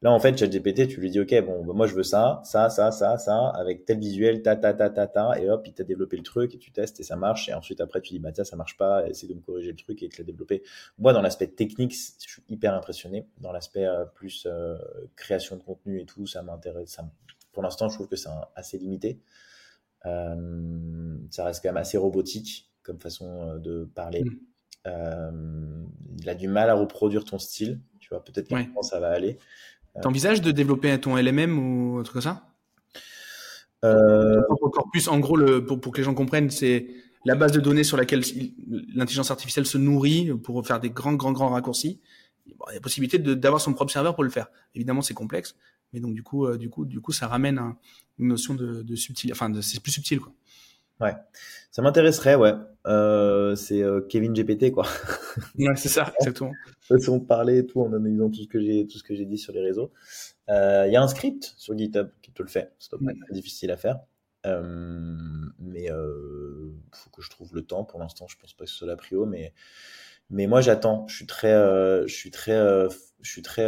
[0.00, 2.70] Là, en fait, ChatGPT, tu lui dis, OK, bon, bah, moi, je veux ça, ça,
[2.70, 5.82] ça, ça, ça, avec tel visuel, ta, ta, ta, ta, ta, et hop, il t'a
[5.82, 8.30] développé le truc, et tu testes, et ça marche, et ensuite, après, tu dis, bah,
[8.30, 10.62] tiens, ça marche pas, essaie de me corriger le truc, et il te l'a développé.
[10.98, 13.26] Moi, dans l'aspect technique, je suis hyper impressionné.
[13.38, 14.76] Dans l'aspect euh, plus euh,
[15.16, 16.90] création de contenu et tout, ça m'intéresse.
[16.90, 17.04] Ça,
[17.52, 19.18] pour l'instant, je trouve que c'est assez limité.
[20.06, 24.22] Euh, ça reste quand même assez robotique comme façon de parler.
[24.22, 24.38] Mm.
[24.86, 25.84] Euh,
[26.20, 27.80] il a du mal à reproduire ton style.
[28.00, 29.38] Tu vois, peut-être que ça va aller.
[30.02, 32.44] T'envisages de développer ton LMM ou un truc comme ça?
[33.84, 34.42] Euh...
[34.62, 36.88] Encore plus, en gros, le, pour, pour, que les gens comprennent, c'est
[37.24, 38.22] la base de données sur laquelle
[38.94, 42.00] l'intelligence artificielle se nourrit pour faire des grands, grands, grands raccourcis.
[42.56, 44.48] Bon, il y a possibilité d'avoir son propre serveur pour le faire.
[44.74, 45.54] Évidemment, c'est complexe,
[45.92, 47.60] Mais donc du coup, euh, du coup, du coup, ça ramène
[48.18, 50.32] une notion de, de subtil, enfin, c'est plus subtil quoi.
[51.00, 51.14] Ouais,
[51.70, 52.54] ça m'intéresserait, ouais.
[52.86, 54.86] Euh, c'est Kevin GPT, quoi.
[55.58, 56.52] ouais, c'est ça, exactement.
[56.88, 59.26] Façon de parler et tout en analysant tout ce que j'ai, tout ce que j'ai
[59.26, 59.92] dit sur les réseaux.
[60.48, 62.72] Il y a un script sur GitHub qui te le fait.
[62.78, 64.00] C'est pas très difficile à faire.
[64.44, 67.84] mais il faut que je trouve le temps.
[67.84, 69.52] Pour l'instant, je pense pas que ce soit la prio, mais
[70.30, 71.06] mais moi j'attends.
[71.08, 71.52] Je suis très,
[72.06, 72.58] je suis très,
[73.20, 73.66] je suis très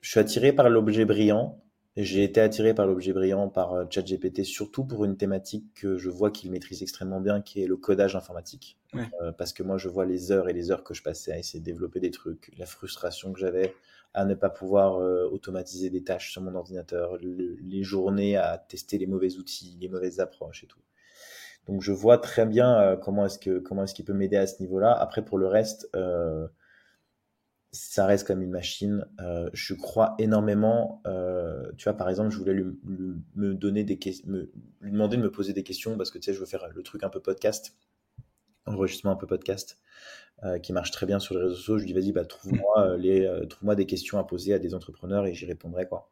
[0.00, 1.60] je suis attiré par l'objet brillant.
[1.96, 6.10] J'ai été attiré par l'objet brillant par euh, ChatGPT, surtout pour une thématique que je
[6.10, 8.78] vois qu'il maîtrise extrêmement bien, qui est le codage informatique.
[8.94, 11.38] Euh, parce que moi, je vois les heures et les heures que je passais à
[11.38, 13.74] essayer de développer des trucs, la frustration que j'avais
[14.12, 18.98] à ne pas pouvoir euh, automatiser des tâches sur mon ordinateur, les journées à tester
[18.98, 20.80] les mauvais outils, les mauvaises approches et tout.
[21.66, 24.62] Donc, je vois très bien comment est-ce que comment est-ce qu'il peut m'aider à ce
[24.62, 24.92] niveau-là.
[24.92, 25.90] Après, pour le reste,
[27.76, 29.06] ça reste comme une machine.
[29.20, 31.02] Euh, je crois énormément.
[31.06, 32.64] Euh, tu vois, par exemple, je voulais lui,
[33.34, 34.50] me donner des me,
[34.80, 36.82] lui demander de me poser des questions parce que tu sais, je veux faire le
[36.82, 37.76] truc un peu podcast,
[38.64, 39.78] enregistrement un peu podcast,
[40.44, 41.78] euh, qui marche très bien sur les réseaux sociaux.
[41.78, 45.26] Je lui dis vas-y, bah, trouve-moi les, trouve-moi des questions à poser à des entrepreneurs
[45.26, 46.10] et j'y répondrai quoi.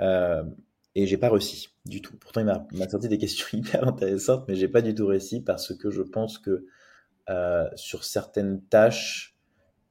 [0.00, 2.16] et j'ai pas réussi du tout.
[2.18, 2.46] Pourtant, il
[2.78, 6.02] m'a sorti des questions hyper intéressantes, mais j'ai pas du tout réussi parce que je
[6.02, 6.66] pense que
[7.74, 9.33] sur certaines tâches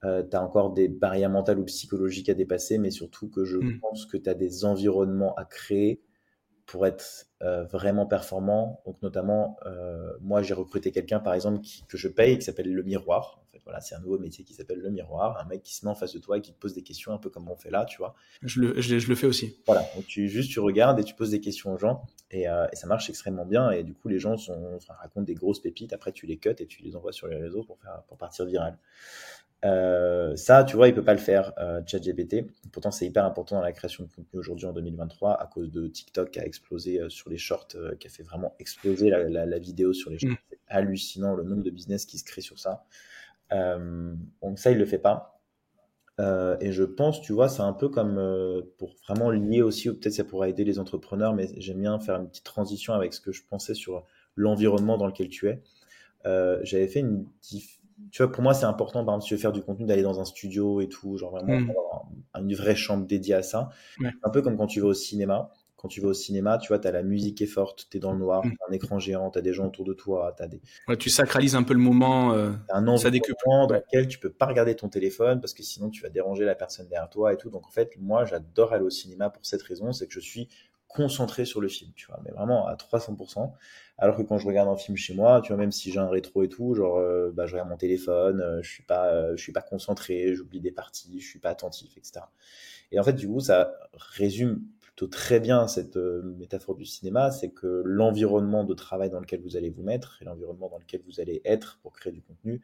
[0.03, 3.57] euh, tu as encore des barrières mentales ou psychologiques à dépasser, mais surtout que je
[3.57, 3.79] hmm.
[3.79, 6.01] pense que tu as des environnements à créer
[6.65, 8.81] pour être euh, vraiment performant.
[8.85, 12.83] Donc notamment, euh, moi j'ai recruté quelqu'un par exemple que je paye, qui s'appelle le
[12.83, 13.41] miroir.
[13.41, 15.85] En fait, voilà, c'est un nouveau métier qui s'appelle le miroir, un mec qui se
[15.85, 17.55] met en face de toi et qui te pose des questions un peu comme on
[17.55, 18.15] fait là, tu vois.
[18.41, 19.57] Je le, je, le fais aussi.
[19.65, 22.75] Voilà, donc tu juste tu regardes et tu poses des questions aux gens et, et
[22.75, 25.93] ça marche extrêmement bien et du coup les gens sont, racontent des grosses pépites.
[25.93, 28.45] Après tu les cuts et tu les envoies sur les réseaux pour faire pour partir
[28.45, 28.77] viral.
[29.63, 32.45] Euh, ça, tu vois, il peut pas le faire, euh, ChatGPT.
[32.71, 35.87] Pourtant, c'est hyper important dans la création de contenu aujourd'hui en 2023 à cause de
[35.87, 39.29] TikTok qui a explosé euh, sur les shorts, euh, qui a fait vraiment exploser la,
[39.29, 40.31] la, la vidéo sur les shorts.
[40.31, 40.37] Mm.
[40.49, 42.83] C'est hallucinant le nombre de business qui se crée sur ça.
[43.51, 45.39] donc ça, il le fait pas.
[46.19, 48.15] et je pense, tu vois, c'est un peu comme
[48.77, 52.15] pour vraiment lier aussi, ou peut-être ça pourrait aider les entrepreneurs, mais j'aime bien faire
[52.15, 54.03] une petite transition avec ce que je pensais sur
[54.35, 55.61] l'environnement dans lequel tu es.
[56.25, 57.27] J'avais fait une
[58.11, 60.03] tu vois, pour moi, c'est important, par exemple, si tu veux faire du contenu, d'aller
[60.03, 61.71] dans un studio et tout, genre vraiment hmm.
[62.39, 63.69] une vraie chambre dédiée à ça.
[64.23, 65.51] Un peu comme quand tu vas au cinéma.
[65.75, 67.99] Quand tu vas au cinéma, tu vois, tu as la musique est forte, tu es
[67.99, 68.53] dans le noir, hmm.
[68.69, 70.61] un écran géant, tu as des gens autour de toi, as des...
[70.87, 72.31] Ouais, tu sacralises un peu le moment.
[72.31, 76.01] Euh, un environnement dans lequel tu peux pas regarder ton téléphone parce que sinon tu
[76.01, 77.49] vas déranger la personne derrière toi et tout.
[77.49, 80.47] Donc en fait, moi, j'adore aller au cinéma pour cette raison, c'est que je suis
[80.93, 83.51] concentré sur le film, tu vois, mais vraiment à 300%.
[83.97, 86.09] Alors que quand je regarde un film chez moi, tu vois, même si j'ai un
[86.09, 89.35] rétro et tout, genre, euh, bah, je regarde mon téléphone, euh, je suis pas, euh,
[89.35, 92.25] je suis pas concentré, j'oublie des parties, je suis pas attentif, etc.
[92.91, 97.49] Et en fait, du coup, ça résume plutôt très bien cette métaphore du cinéma, c'est
[97.49, 101.19] que l'environnement de travail dans lequel vous allez vous mettre et l'environnement dans lequel vous
[101.19, 102.61] allez être pour créer du contenu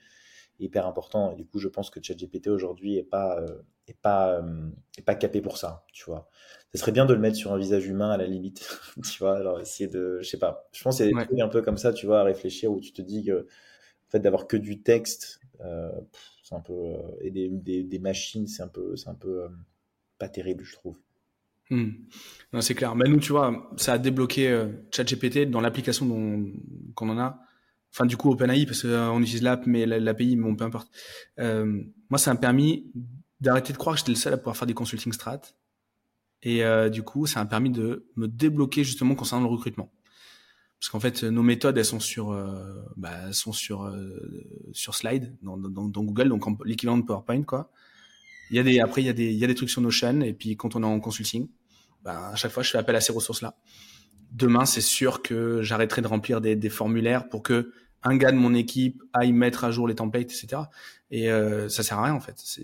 [0.59, 1.31] est hyper important.
[1.31, 3.43] Et du coup, je pense que ChatGPT aujourd'hui est pas,
[3.87, 4.43] est pas,
[4.97, 6.29] est pas capé pour ça, tu vois
[6.73, 8.67] ça serait bien de le mettre sur un visage humain à la limite,
[9.03, 11.39] tu vois, alors essayer de, je sais pas, je pense qu'il y a des trucs
[11.39, 14.19] un peu comme ça, tu vois, à réfléchir où tu te dis que, en fait,
[14.19, 15.89] d'avoir que du texte, euh,
[16.43, 19.43] c'est un peu, euh, et des, des, des machines, c'est un peu, c'est un peu
[19.43, 19.47] euh,
[20.17, 20.97] pas terrible, je trouve.
[21.71, 21.91] Hmm.
[22.53, 22.95] Non, c'est clair.
[22.95, 26.07] Mais nous, tu vois, ça a débloqué ChatGPT dans l'application
[26.95, 27.39] qu'on en a.
[27.93, 30.89] Enfin, du coup, OpenAI, parce qu'on utilise l'app, mais l'API, bon, peu importe.
[31.37, 32.91] moi, ça m'a permis
[33.39, 35.41] d'arrêter de croire que j'étais le seul à pouvoir faire des consulting strat
[36.43, 39.91] et euh, du coup, ça m'a permis de me débloquer justement concernant le recrutement.
[40.79, 44.17] Parce qu'en fait, nos méthodes, elles sont sur, euh, bah, sont sur euh,
[44.71, 47.71] sur Slide dans, dans, Google, donc l'équivalent de PowerPoint, quoi.
[48.49, 49.81] Il y a des, après, il y a des, il y a des trucs sur
[49.81, 51.49] Notion, et puis quand on est en consulting,
[52.03, 53.55] bah, à chaque fois, je fais appel à ces ressources-là.
[54.31, 57.73] Demain, c'est sûr que j'arrêterai de remplir des, des formulaires pour que
[58.03, 60.63] un gars de mon équipe aille mettre à jour les templates, etc.
[61.11, 62.35] Et euh, ça sert à rien en fait.
[62.37, 62.63] C'est,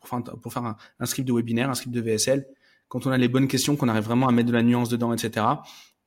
[0.00, 2.46] pour faire, pour faire un, script de webinaire, un script de VSL,
[2.88, 5.12] quand on a les bonnes questions, qu'on arrive vraiment à mettre de la nuance dedans,
[5.12, 5.46] etc.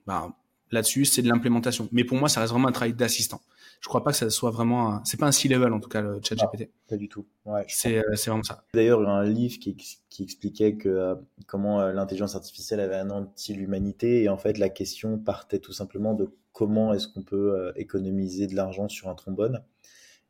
[0.05, 0.29] Bah,
[0.71, 1.89] là-dessus, c'est de l'implémentation.
[1.91, 3.41] Mais pour moi, ça reste vraiment un travail d'assistant.
[3.81, 6.19] Je crois pas que ça soit vraiment, c'est pas un C-level en tout cas le
[6.21, 6.69] chat GPT.
[6.87, 7.25] Pas du tout.
[7.45, 8.65] Ouais, c'est, euh, c'est vraiment ça.
[8.73, 9.75] D'ailleurs, il y a un livre qui,
[10.09, 11.15] qui expliquait que euh,
[11.47, 16.13] comment euh, l'intelligence artificielle avait anéanti l'humanité et en fait la question partait tout simplement
[16.13, 19.63] de comment est-ce qu'on peut économiser de l'argent sur un trombone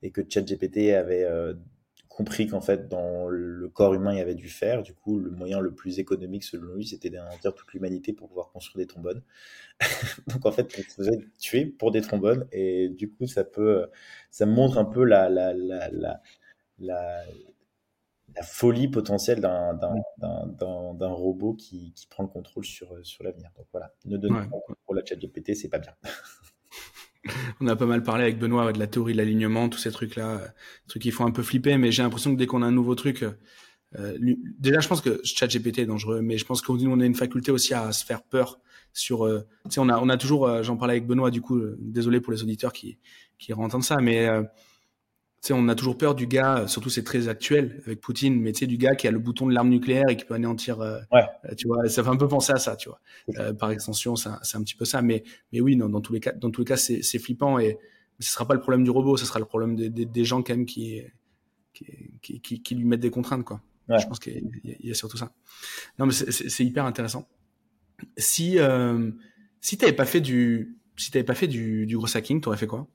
[0.04, 1.26] et que ChatGPT avait
[2.20, 4.84] compris qu'en fait, dans le corps humain, il y avait du fer.
[4.84, 8.52] Du coup, le moyen le plus économique, selon lui, c'était d'inventer toute l'humanité pour pouvoir
[8.52, 9.24] construire des trombones.
[10.28, 12.46] Donc, en fait, on se faisait tuer pour des trombones.
[12.52, 13.88] Et du coup, ça peut,
[14.32, 15.90] ça montre un peu la, la, la,
[16.78, 17.24] la,
[18.36, 23.50] la folie potentielle d'un robot qui, qui, prend le contrôle sur, sur l'avenir.
[23.56, 25.94] Donc voilà, ne donnez pas le contrôle à ChatGPT, c'est pas bien.
[27.62, 30.54] On a pas mal parlé avec Benoît de la théorie de l'alignement, tous ces trucs-là,
[30.88, 32.96] trucs qui font un peu flipper, mais j'ai l'impression que dès qu'on a un nouveau
[32.96, 33.26] truc,
[33.98, 34.18] euh,
[34.60, 37.74] déjà, je pense que ChatGPT est dangereux, mais je pense qu'on a une faculté aussi
[37.74, 38.60] à se faire peur
[38.94, 39.26] sur.
[39.26, 39.48] Euh,
[39.78, 40.48] on a, on a toujours.
[40.48, 43.00] Euh, j'en parlais avec Benoît, du coup, euh, désolé pour les auditeurs qui
[43.38, 44.28] qui entendre ça, mais
[45.48, 48.60] sais, on a toujours peur du gars, surtout c'est très actuel avec Poutine, mais tu
[48.60, 50.80] sais, du gars qui a le bouton de l'arme nucléaire et qui peut anéantir.
[50.80, 51.56] ouais.
[51.56, 53.54] tu vois, ça fait un peu penser à ça, tu vois.
[53.54, 55.24] par extension, c'est un, petit peu ça, mais
[55.54, 57.78] mais oui, non, dans tous les cas, dans tous les cas, c'est flippant et
[58.20, 60.44] ce sera pas le problème du robot, ce sera le problème des, des, des gens
[60.44, 61.02] quand même qui
[62.22, 63.62] qui, qui, qui lui mettent des contraintes, quoi.
[63.98, 65.32] Je pense qu'il y, a surtout ça.
[65.98, 67.28] Non, mais c'est hyper intéressant.
[68.18, 69.12] Si euh,
[69.62, 72.68] si t'avais pas fait du si t'avais pas fait du, du gros hacking, t'aurais fait
[72.68, 72.88] quoi?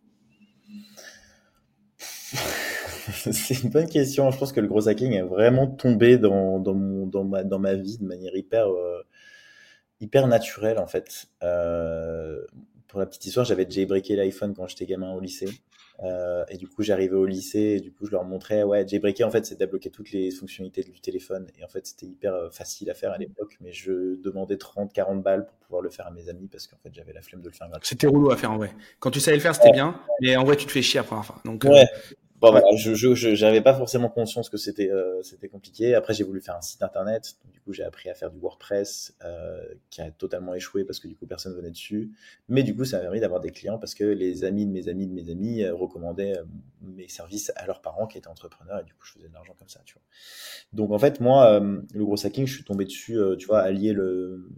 [3.32, 4.30] C'est une bonne question.
[4.30, 7.58] Je pense que le gros hacking est vraiment tombé dans, dans, mon, dans, ma, dans
[7.58, 9.02] ma vie de manière hyper, euh,
[10.00, 11.26] hyper naturelle, en fait.
[11.42, 12.44] Euh,
[12.88, 15.48] pour la petite histoire, j'avais jailbreaké l'iPhone quand j'étais gamin au lycée.
[16.02, 19.26] Euh, et du coup, j'arrivais au lycée et du coup, je leur montrais, ouais, jailbreaker,
[19.26, 21.46] en fait, c'est débloquer toutes les fonctionnalités du téléphone.
[21.58, 25.22] Et en fait, c'était hyper facile à faire à l'époque, mais je demandais 30, 40
[25.22, 27.48] balles pour pouvoir le faire à mes amis parce qu'en fait, j'avais la flemme de
[27.48, 27.88] le faire gratuitement.
[27.88, 28.74] C'était rouleau à faire en vrai.
[28.98, 31.00] Quand tu savais le faire, c'était bien, mais en vrai, tu te fais chier
[31.44, 31.86] donc, euh, ouais.
[32.44, 35.94] Bon, voilà, je n'avais pas forcément conscience que c'était euh, c'était compliqué.
[35.94, 37.36] Après, j'ai voulu faire un site internet.
[37.52, 41.08] du coup, j'ai appris à faire du WordPress euh, qui a totalement échoué parce que
[41.08, 42.12] du coup, personne venait dessus.
[42.48, 44.88] Mais du coup, ça m'a permis d'avoir des clients parce que les amis de mes
[44.88, 46.44] amis de mes amis euh, recommandaient euh,
[46.82, 49.54] mes services à leurs parents qui étaient entrepreneurs et du coup, je faisais de l'argent
[49.58, 50.02] comme ça, tu vois.
[50.74, 54.48] Donc, en fait, moi, le gros hacking, je suis tombé dessus, tu vois, allier le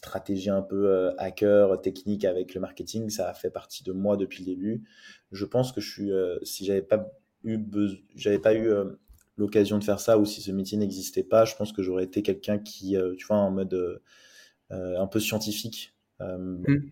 [0.00, 4.16] stratégie un peu euh, hacker, technique avec le marketing, ça a fait partie de moi
[4.16, 4.82] depuis le début.
[5.30, 7.12] Je pense que je suis, euh, si j'avais pas
[7.44, 7.58] eu,
[8.16, 8.98] j'avais pas eu euh,
[9.36, 12.22] l'occasion de faire ça ou si ce métier n'existait pas, je pense que j'aurais été
[12.22, 14.00] quelqu'un qui, tu vois, en mode
[14.70, 15.94] un peu scientifique.
[16.20, 16.82] Mmh.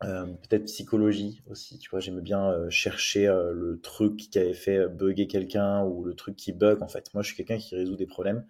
[0.00, 5.84] peut-être psychologie aussi, tu vois, j'aimais bien chercher le truc qui avait fait bugger quelqu'un
[5.84, 7.12] ou le truc qui bug en fait.
[7.12, 8.46] Moi, je suis quelqu'un qui résout des problèmes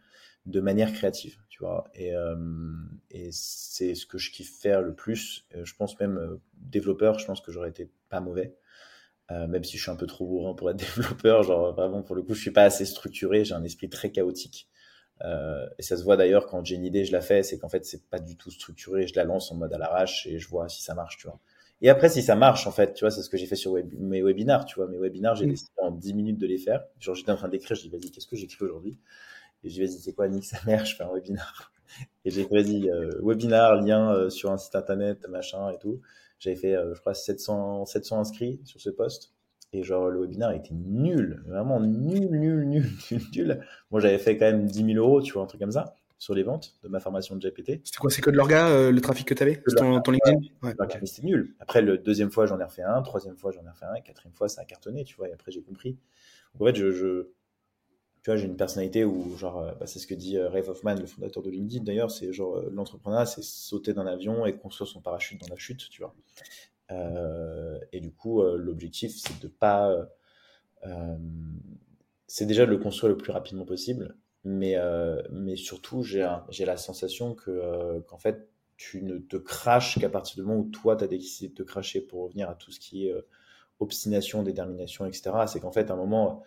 [0.47, 1.84] de manière créative, tu vois.
[1.95, 2.36] Et, euh,
[3.11, 5.47] et c'est ce que je kiffe faire le plus.
[5.55, 8.55] Euh, je pense même euh, développeur, je pense que j'aurais été pas mauvais,
[9.30, 11.42] même si je suis un peu trop bourrin pour être développeur.
[11.42, 13.45] Genre vraiment pour le coup, je suis pas assez structuré.
[13.45, 14.68] J'ai un esprit très chaotique.
[15.78, 17.42] et ça se voit d'ailleurs quand j'ai une idée, je la fais.
[17.42, 19.07] C'est qu'en fait, c'est pas du tout structuré.
[19.07, 21.40] Je la lance en mode à l'arrache et je vois si ça marche, tu vois.
[21.80, 23.76] Et après, si ça marche, en fait, tu vois, c'est ce que j'ai fait sur
[23.99, 24.86] mes webinars, tu vois.
[24.88, 26.84] Mes webinars, j'ai décidé en 10 minutes de les faire.
[26.99, 28.99] Genre, j'étais en train d'écrire, je dis, vas-y, qu'est-ce que j'écris aujourd'hui?
[29.64, 31.72] Et je vais dit, c'est quoi, nique sa mère, je fais un webinar.
[32.24, 36.00] Et j'ai choisi euh, webinar, lien euh, sur un site internet, machin et tout.
[36.38, 39.32] J'avais fait, euh, je crois, 700, 700 inscrits sur ce poste.
[39.72, 43.66] Et genre, le webinar était nul, vraiment nul, nul, nul, nul, nul.
[43.90, 46.34] Moi, j'avais fait quand même 10 000 euros, tu vois, un truc comme ça, sur
[46.34, 47.80] les ventes de ma formation de GPT.
[47.84, 50.38] C'était quoi C'est que de l'orga, le trafic que tu avais ton, ton, LinkedIn?
[50.62, 51.54] Ouais, c'était nul.
[51.58, 54.34] Après, le deuxième fois, j'en ai refait un, troisième fois, j'en ai refait un, quatrième
[54.34, 55.96] fois, ça a cartonné, tu vois, et après, j'ai compris.
[56.60, 57.28] en fait, je, je
[58.25, 60.66] tu vois, j'ai une personnalité où, genre, euh, bah, c'est ce que dit euh, Ray
[60.66, 64.57] Hoffman, le fondateur de LinkedIn d'ailleurs, c'est genre, euh, l'entrepreneuriat, c'est sauter d'un avion et
[64.57, 66.14] construire son parachute dans la chute, tu vois.
[67.93, 69.95] et du coup, l'objectif, c'est de pas.
[72.27, 74.77] c'est déjà de le construire le plus rapidement possible, mais,
[75.31, 76.25] mais surtout, j'ai
[76.64, 80.97] la sensation que, qu'en fait, tu ne te craches qu'à partir du moment où toi,
[80.97, 83.14] tu as décidé de te cracher pour revenir à tout ce qui est
[83.81, 85.33] obstination, détermination, etc.
[85.47, 86.43] C'est qu'en fait, à un moment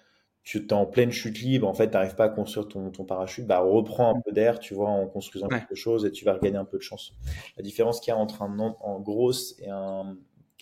[0.48, 3.04] tu es en pleine chute libre, en fait, tu n'arrives pas à construire ton, ton
[3.04, 6.34] parachute, bah, reprends un peu d'air, tu vois, en construisant quelque chose et tu vas
[6.34, 7.14] regagner un peu de chance.
[7.58, 10.16] La différence qu'il y a entre un en grosse et un,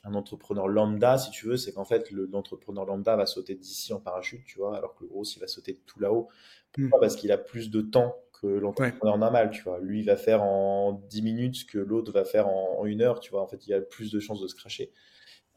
[0.03, 3.99] un, entrepreneur lambda, si tu veux, c'est qu'en fait, l'entrepreneur lambda va sauter d'ici en
[3.99, 6.29] parachute, tu vois, alors que le gros, il va sauter tout là-haut.
[6.71, 6.97] Pourquoi?
[6.97, 7.01] Hmm.
[7.01, 9.79] Parce qu'il a plus de temps que l'entrepreneur normal, tu vois.
[9.79, 13.03] Lui, il va faire en 10 minutes ce que l'autre va faire en, en, une
[13.03, 13.43] heure, tu vois.
[13.43, 14.91] En fait, il a plus de chances de se cracher.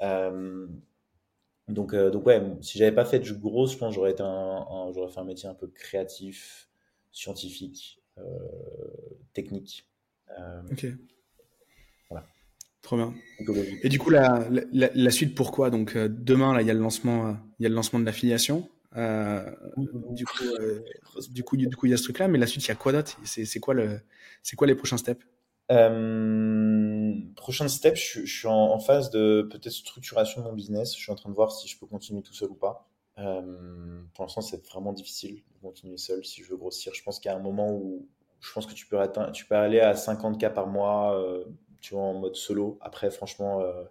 [0.00, 0.66] Euh,
[1.68, 4.90] donc, euh, donc ouais, si j'avais pas fait du gros, je pense j'aurais été un,
[4.94, 6.68] j'aurais fait un métier un peu créatif,
[7.12, 8.22] scientifique, euh,
[9.34, 9.86] technique.
[10.38, 10.86] Euh, ok.
[12.10, 12.26] Voilà.
[12.82, 13.14] Trop bien.
[13.82, 15.68] Et du coup, la, la, la suite, pourquoi?
[15.70, 18.68] Donc demain, là, il y a le lancement, il y a le lancement de l'affiliation.
[18.96, 20.44] du coup,
[21.30, 22.76] du coup, du coup, il y a ce truc-là, mais la suite, il y a
[22.76, 23.18] quoi d'autre?
[23.24, 24.00] C'est quoi le,
[24.42, 25.24] c'est quoi les prochains steps?
[25.70, 26.97] Euh,
[27.36, 30.94] prochain step, je, suis en, phase de peut-être structuration de mon business.
[30.94, 32.88] Je suis en train de voir si je peux continuer tout seul ou pas.
[33.18, 36.94] Euh, pour l'instant, c'est vraiment difficile de continuer seul si je veux grossir.
[36.94, 38.08] Je pense qu'il y a un moment où
[38.40, 41.44] je pense que tu peux atteindre, tu peux aller à 50 k par mois, euh,
[41.80, 42.78] tu vois, en mode solo.
[42.80, 43.84] Après, franchement, euh,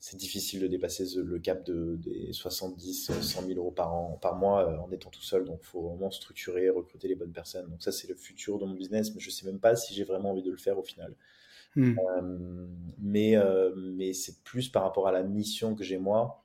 [0.00, 4.34] c'est difficile de dépasser le cap de, des 70, 100 000 euros par an, par
[4.34, 5.44] mois en étant tout seul.
[5.44, 7.70] Donc, il faut vraiment structurer, recruter les bonnes personnes.
[7.70, 10.04] Donc, ça, c'est le futur de mon business, mais je sais même pas si j'ai
[10.04, 11.14] vraiment envie de le faire au final.
[11.76, 11.98] Hmm.
[11.98, 12.66] Euh,
[12.98, 16.40] mais euh, mais c'est plus par rapport à la mission que j'ai moi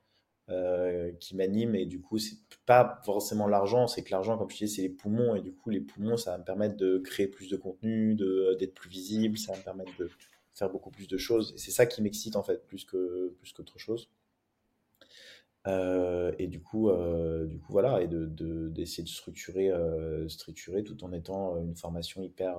[1.19, 4.77] qui m'anime et du coup c'est pas forcément l'argent c'est que l'argent comme je disais
[4.77, 7.51] c'est les poumons et du coup les poumons ça va me permettre de créer plus
[7.51, 10.10] de contenu d'être plus visible ça va me permettre de
[10.60, 11.53] faire beaucoup plus de choses.
[11.56, 14.10] Et c'est ça qui m'excite en fait, plus que plus qu'autre chose.
[15.68, 18.26] Euh, et du coup, euh, du coup, voilà, et de,
[18.69, 22.57] d'essayer de, structurer, euh, structurer tout en étant une formation hyper,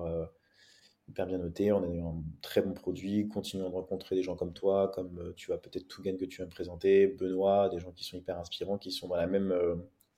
[1.11, 4.53] hyper bien notée, en ayant un très bon produit, continuant de rencontrer des gens comme
[4.53, 7.91] toi, comme tu as peut-être tout gain que tu vas me présenter, Benoît, des gens
[7.91, 9.53] qui sont hyper inspirants, qui sont dans la même,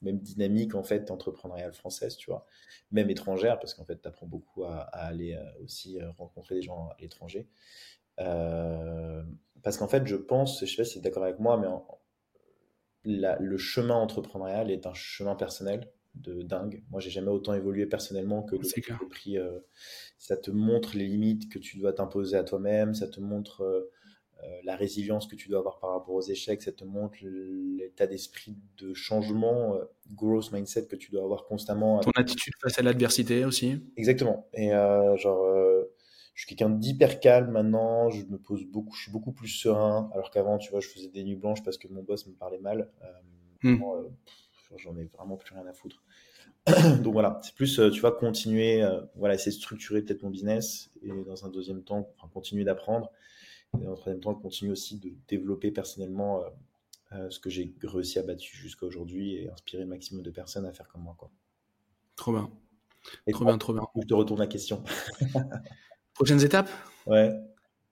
[0.03, 2.45] même dynamique en fait entrepreneuriale française, tu vois,
[2.91, 6.61] même étrangère, parce qu'en fait, tu apprends beaucoup à, aller euh, aussi euh, rencontrer des
[6.61, 7.47] gens à l'étranger.
[8.19, 9.23] Euh,
[9.63, 11.67] parce qu'en fait, je pense, je sais pas si tu es d'accord avec moi, mais
[13.05, 16.83] le chemin entrepreneurial est un chemin personnel de dingue.
[16.91, 19.37] Moi, j'ai jamais autant évolué personnellement que le prix.
[20.17, 23.91] ça te montre les limites que tu dois t'imposer à toi-même, ça te montre
[24.43, 28.07] euh, la résilience que tu dois avoir par rapport aux échecs, ça te montre l'état
[28.07, 31.99] d'esprit de changement, euh, growth mindset que tu dois avoir constamment.
[31.99, 33.81] Ton attitude face à l'adversité aussi.
[33.95, 34.47] Exactement.
[34.53, 35.45] Et euh, genre,
[36.33, 38.09] je suis quelqu'un d'hyper calme maintenant.
[38.09, 40.09] Je me pose beaucoup, je suis beaucoup plus serein.
[40.13, 42.59] Alors qu'avant, tu vois, je faisais des nuits blanches parce que mon boss me parlait
[42.59, 42.89] mal.
[43.61, 43.81] Hmm.
[44.77, 46.03] J'en ai vraiment plus rien à foutre.
[47.01, 48.83] Donc voilà, c'est plus, tu vois, continuer,
[49.15, 53.11] voilà, essayer de structurer peut-être mon business et dans un deuxième temps, continuer d'apprendre
[53.81, 56.49] et en troisième temps, continuer aussi de développer personnellement euh,
[57.13, 60.65] euh, ce que j'ai réussi à battre jusqu'à aujourd'hui et inspirer le maximum de personnes
[60.65, 61.15] à faire comme moi.
[61.17, 61.31] Quoi.
[62.15, 62.51] Trop bien.
[63.31, 63.83] trop bien, trop bien.
[63.95, 64.83] Je te retourne la question.
[66.13, 66.69] Prochaines étapes?
[67.07, 67.31] Ouais.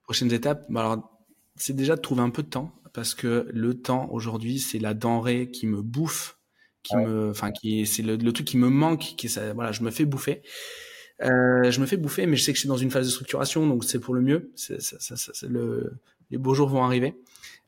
[0.04, 0.66] Prochaines étapes?
[0.70, 1.20] Bah alors,
[1.56, 4.94] c'est déjà de trouver un peu de temps parce que le temps aujourd'hui, c'est la
[4.94, 6.40] denrée qui me bouffe,
[6.84, 9.84] qui me, enfin, qui c'est le, le, truc qui me manque, qui ça, voilà, je
[9.84, 10.42] me fais bouffer.
[11.22, 13.12] Euh, je me fais bouffer, mais je sais que je suis dans une phase de
[13.12, 14.52] structuration, donc c'est pour le mieux.
[14.56, 16.00] C'est, ça, ça, ça, le,
[16.32, 17.16] les beaux jours vont arriver.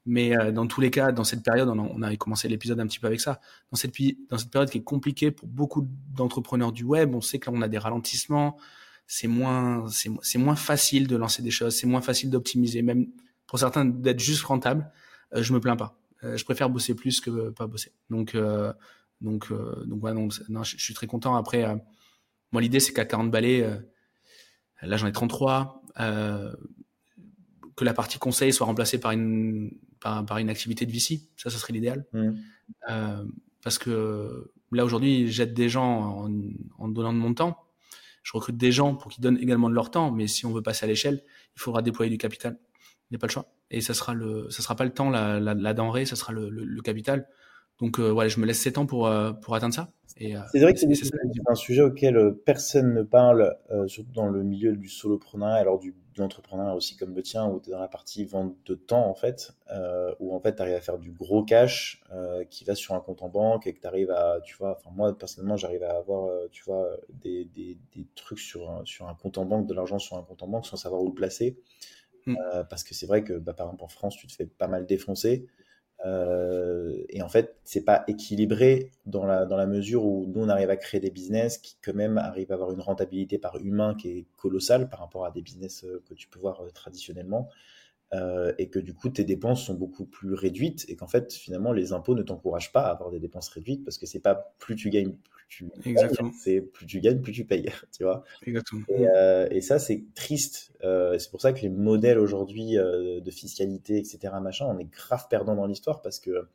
[0.06, 2.88] Mais euh, dans tous les cas, dans cette période, on, on avait commencé l'épisode un
[2.88, 3.40] petit peu avec ça.
[3.72, 3.94] Dans cette,
[4.30, 7.58] dans cette période qui est compliquée pour beaucoup d'entrepreneurs du web, on sait que là,
[7.58, 8.58] on a des ralentissements.
[9.08, 11.76] C'est moins, c'est, c'est moins facile de lancer des choses.
[11.76, 13.08] C'est moins facile d'optimiser, même
[13.48, 14.92] pour certains d'être juste rentable.
[15.36, 15.98] Euh, je me plains pas.
[16.24, 17.92] Euh, je préfère bosser plus que pas bosser.
[18.10, 18.36] Donc,
[19.24, 19.52] euh, donc,
[19.88, 21.36] donc, ouais, non, non je, je, suis très content.
[21.36, 21.66] Après
[22.54, 23.76] moi, l'idée, c'est qu'à 40 balais, euh,
[24.84, 26.54] là, j'en ai 33, euh,
[27.76, 31.24] que la partie conseil soit remplacée par une, par, une activité de VC.
[31.36, 32.06] Ça, ça serait l'idéal.
[32.14, 32.30] Mmh.
[32.92, 33.26] Euh,
[33.64, 36.32] parce que là, aujourd'hui, j'aide des gens en,
[36.78, 37.58] en, donnant de mon temps.
[38.22, 40.12] Je recrute des gens pour qu'ils donnent également de leur temps.
[40.12, 41.24] Mais si on veut passer à l'échelle,
[41.56, 42.60] il faudra déployer du capital.
[43.10, 43.52] Il n'y a pas le choix.
[43.72, 46.50] Et ça sera le, ça sera pas le temps, la, la, denrée, ça sera le,
[46.52, 47.28] le capital.
[47.84, 49.92] Donc euh, voilà, je me laisse 7 ans pour, euh, pour atteindre ça.
[50.22, 50.88] Euh, c'est vrai que c'est
[51.48, 53.58] un sujet auquel personne ne parle,
[53.88, 57.60] surtout dans le milieu du solopreneur, alors du, de l'entrepreneur aussi comme le tien, où
[57.60, 59.52] tu es dans la partie vente de temps en fait,
[60.20, 62.04] où en fait tu arrives à faire du gros cash
[62.50, 64.92] qui va sur un compte en banque et que tu arrives à, tu vois, enfin
[64.96, 69.16] moi personnellement j'arrive à avoir, tu vois, des, des, des, trucs sur un, sur un
[69.16, 71.58] compte en banque, de l'argent sur un compte en banque sans savoir où le placer.
[72.26, 72.38] Hmm.
[72.70, 74.86] parce que c'est vrai que bah, par exemple en France tu te fais pas mal
[74.86, 75.48] défoncer.
[76.06, 80.50] Euh, et en fait, c'est pas équilibré dans la, dans la mesure où nous, on
[80.50, 83.96] arrive à créer des business qui, quand même, arrivent à avoir une rentabilité par humain
[83.96, 87.50] qui est colossale par rapport à des business euh, que tu peux voir euh, traditionnellement.
[88.60, 91.94] Et que du coup, tes dépenses sont beaucoup plus réduites et qu'en fait, finalement, les
[91.94, 94.92] impôts ne t'encouragent pas à avoir des dépenses réduites parce que c'est pas plus tu
[94.92, 95.16] gagnes,
[95.86, 96.32] Exactement.
[96.38, 98.24] C'est plus tu gagnes, plus tu payes, tu vois.
[98.46, 98.84] Exactement.
[98.90, 100.74] Et, euh, et ça, c'est triste.
[100.84, 104.90] Euh, c'est pour ça que les modèles aujourd'hui euh, de fiscalité, etc., machin, on est
[104.90, 106.48] grave perdant dans l'histoire parce que,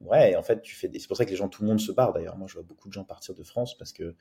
[0.00, 0.98] ouais, en fait, tu fais des...
[0.98, 2.36] C'est pour ça que les gens, tout le monde se barre d'ailleurs.
[2.36, 4.14] Moi, je vois beaucoup de gens partir de France parce que,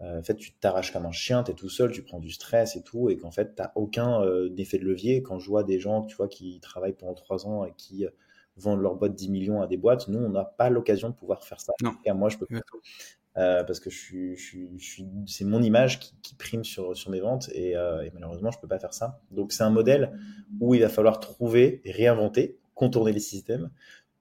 [0.00, 2.76] en fait, tu t'arraches comme un chien, tu es tout seul, tu prends du stress
[2.76, 4.22] et tout, et qu'en fait, tu aucun
[4.56, 5.22] effet de levier.
[5.22, 8.06] Quand je vois des gens, tu vois, qui travaillent pendant trois ans et qui
[8.58, 10.08] vendent leur boîte 10 millions à des boîtes.
[10.08, 11.72] Nous, on n'a pas l'occasion de pouvoir faire ça.
[11.82, 11.92] Non.
[12.14, 12.60] moi, je peux pas.
[13.36, 17.20] Euh, parce que je suis, je suis, c'est mon image qui, prime sur, sur mes
[17.20, 19.20] ventes et, euh, et, malheureusement, je peux pas faire ça.
[19.30, 20.18] Donc, c'est un modèle
[20.60, 23.70] où il va falloir trouver et réinventer, contourner les systèmes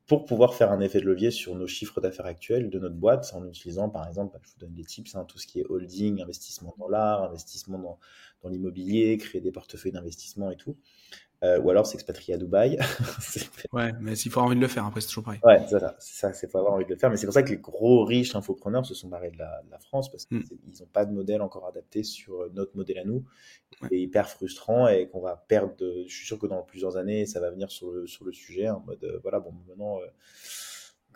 [0.06, 3.32] pour pouvoir faire un effet de levier sur nos chiffres d'affaires actuels de notre boîte
[3.36, 6.22] en utilisant, par exemple, je vous donne des tips, hein, tout ce qui est holding,
[6.22, 8.00] investissement dans l'art, investissement dans,
[8.42, 10.78] dans l'immobilier, créer des portefeuilles d'investissement et tout.
[11.44, 12.80] Euh, ou alors s'expatrier à Dubaï.
[13.74, 15.40] ouais, mais s'il faut avoir envie de le faire, après c'est toujours pareil.
[15.44, 17.12] Ouais, c'est ça, c'est ça, c'est faut avoir envie de le faire.
[17.12, 19.70] Mais c'est pour ça que les gros riches infopreneurs se sont barrés de la, de
[19.70, 20.80] la France parce qu'ils mm.
[20.80, 23.24] n'ont pas de modèle encore adapté sur notre modèle à nous.
[23.88, 25.76] C'est hyper frustrant et qu'on va perdre.
[25.78, 26.06] De...
[26.08, 28.70] Je suis sûr que dans plusieurs années, ça va venir sur le, sur le sujet
[28.70, 30.00] en mode euh, voilà, bon, maintenant.
[30.00, 30.08] Euh,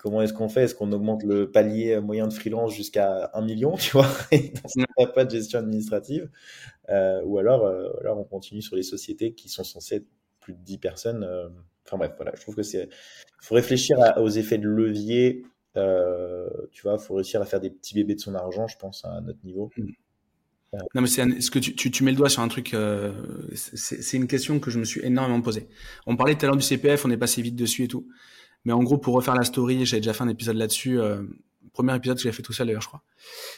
[0.02, 0.64] comment est-ce qu'on fait?
[0.64, 4.08] Est-ce qu'on augmente le palier moyen de freelance jusqu'à 1 million, tu vois?
[4.32, 4.52] Et
[4.98, 6.30] dans pas de gestion administrative.
[6.90, 10.08] Euh, ou alors, euh, alors, on continue sur les sociétés qui sont censées être
[10.40, 11.24] plus de 10 personnes.
[11.24, 11.50] Euh.
[11.86, 12.90] Enfin bref, voilà, je trouve que c'est.
[12.90, 15.46] Il faut réfléchir aux effets de levier.
[15.76, 19.06] tu vois, il faut réussir à faire des petits bébés de son argent, je pense,
[19.06, 19.70] à notre niveau.
[19.78, 19.92] Mm.
[20.96, 22.76] Non, mais c'est ce que tu, tu, tu, mets le doigt sur un truc.
[23.56, 25.68] c'est une question que je me suis énormément posée.
[26.08, 28.08] On parlait tout à l'heure du CPF, on est passé vite dessus et tout.
[28.66, 31.00] Mais en gros, pour refaire la story, j'avais déjà fait un épisode là-dessus.
[31.00, 31.24] Euh,
[31.74, 33.04] premier épisode que j'ai fait tout seul d'ailleurs, je crois.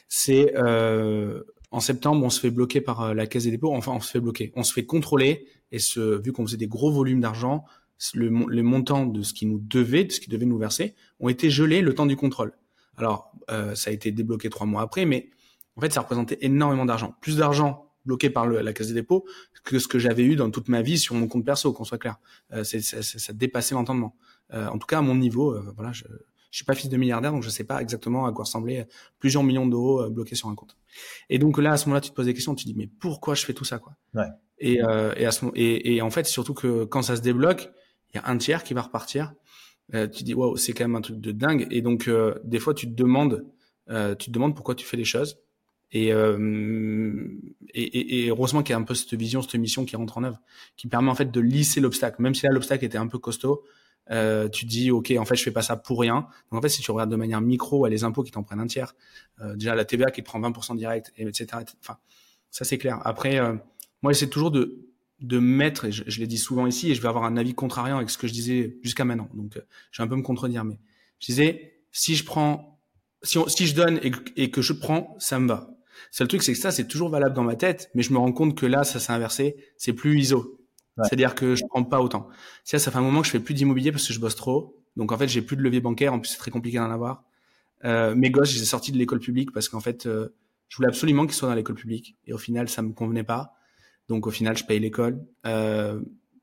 [0.08, 3.74] C'est euh, en septembre, on se fait bloquer par euh, la caisse des dépôts.
[3.74, 4.52] Enfin, on se fait bloquer.
[4.56, 5.48] On se fait contrôler.
[5.72, 7.66] Et ce, vu qu'on faisait des gros volumes d'argent,
[8.14, 11.30] le, les montants de ce qui nous devait, de ce qui devait nous verser, ont
[11.30, 12.54] été gelés le temps du contrôle.
[12.98, 15.30] Alors, euh, ça a été débloqué trois mois après, mais
[15.76, 17.16] en fait, ça représentait énormément d'argent.
[17.22, 19.26] Plus d'argent bloqué par le, la caisse des dépôts
[19.64, 21.98] que ce que j'avais eu dans toute ma vie sur mon compte perso, qu'on soit
[21.98, 22.18] clair.
[22.52, 24.16] Euh, c'est, ça, ça, dépassait l'entendement.
[24.54, 26.04] Euh, en tout cas, à mon niveau, euh, voilà, je,
[26.54, 28.86] je suis pas fils de milliardaire, donc je sais pas exactement à quoi ressembler
[29.18, 30.78] plusieurs millions d'euros euh, bloqués sur un compte.
[31.32, 32.88] Et donc là, à ce moment-là, tu te poses des questions, tu te dis mais
[32.88, 33.94] pourquoi je fais tout ça, quoi?
[34.14, 34.28] Ouais.
[34.60, 37.72] Et, euh, et, à ce, et, et en fait, surtout que quand ça se débloque,
[38.14, 39.34] il y a un tiers qui va repartir.
[39.96, 41.68] Euh, tu te dis waouh, c'est quand même un truc de dingue.
[41.72, 42.10] Et donc
[42.44, 43.46] des fois, tu te demandes,
[43.90, 45.40] tu te demandes pourquoi tu fais les choses.
[45.94, 47.28] Et, euh,
[47.74, 50.24] et, et, heureusement qu'il y a un peu cette vision, cette mission qui rentre en
[50.24, 50.40] œuvre,
[50.76, 52.22] qui permet en fait de lisser l'obstacle.
[52.22, 53.64] Même si là l'obstacle était un peu costaud,
[54.12, 56.28] euh, tu dis ok, en fait je fais pas ça pour rien.
[56.52, 58.60] Donc en fait si tu regardes de manière micro, à les impôts qui t'en prennent
[58.60, 58.96] un tiers,
[59.42, 61.48] euh, déjà la TVA qui te prend 20% direct, et etc.,
[61.82, 61.98] Enfin,
[62.52, 63.00] ça c'est clair.
[63.06, 63.56] Après, euh,
[64.02, 64.88] moi j'essaie toujours de
[65.20, 67.54] de mettre, et je, je l'ai dit souvent ici, et je vais avoir un avis
[67.54, 69.30] contrariant avec ce que je disais jusqu'à maintenant.
[69.34, 69.62] Donc euh,
[69.92, 70.80] je vais un peu me contredire, mais
[71.20, 72.82] je disais si je prends,
[73.22, 75.70] si, si je donne et, et que je prends, ça me va.
[76.12, 78.32] Seul truc, c'est que ça, c'est toujours valable dans ma tête, mais je me rends
[78.32, 79.56] compte que là, ça s'est inversé.
[79.78, 80.60] C'est plus ISO.
[81.02, 82.28] C'est-à-dire que je prends pas autant.
[82.64, 84.80] Ça, ça fait un moment que je fais plus d'immobilier parce que je bosse trop.
[84.96, 86.14] Donc en fait, j'ai plus de levier bancaire.
[86.14, 87.24] En plus, c'est très compliqué d'en avoir.
[87.84, 90.30] Euh, mes gosses, je les sortis de l'école publique parce qu'en fait, euh,
[90.70, 92.16] je voulais absolument qu'ils soient dans l'école publique.
[92.28, 93.56] Et au final, ça me convenait pas.
[94.08, 95.26] Donc au final, je paye l'école.
[95.46, 96.00] Euh,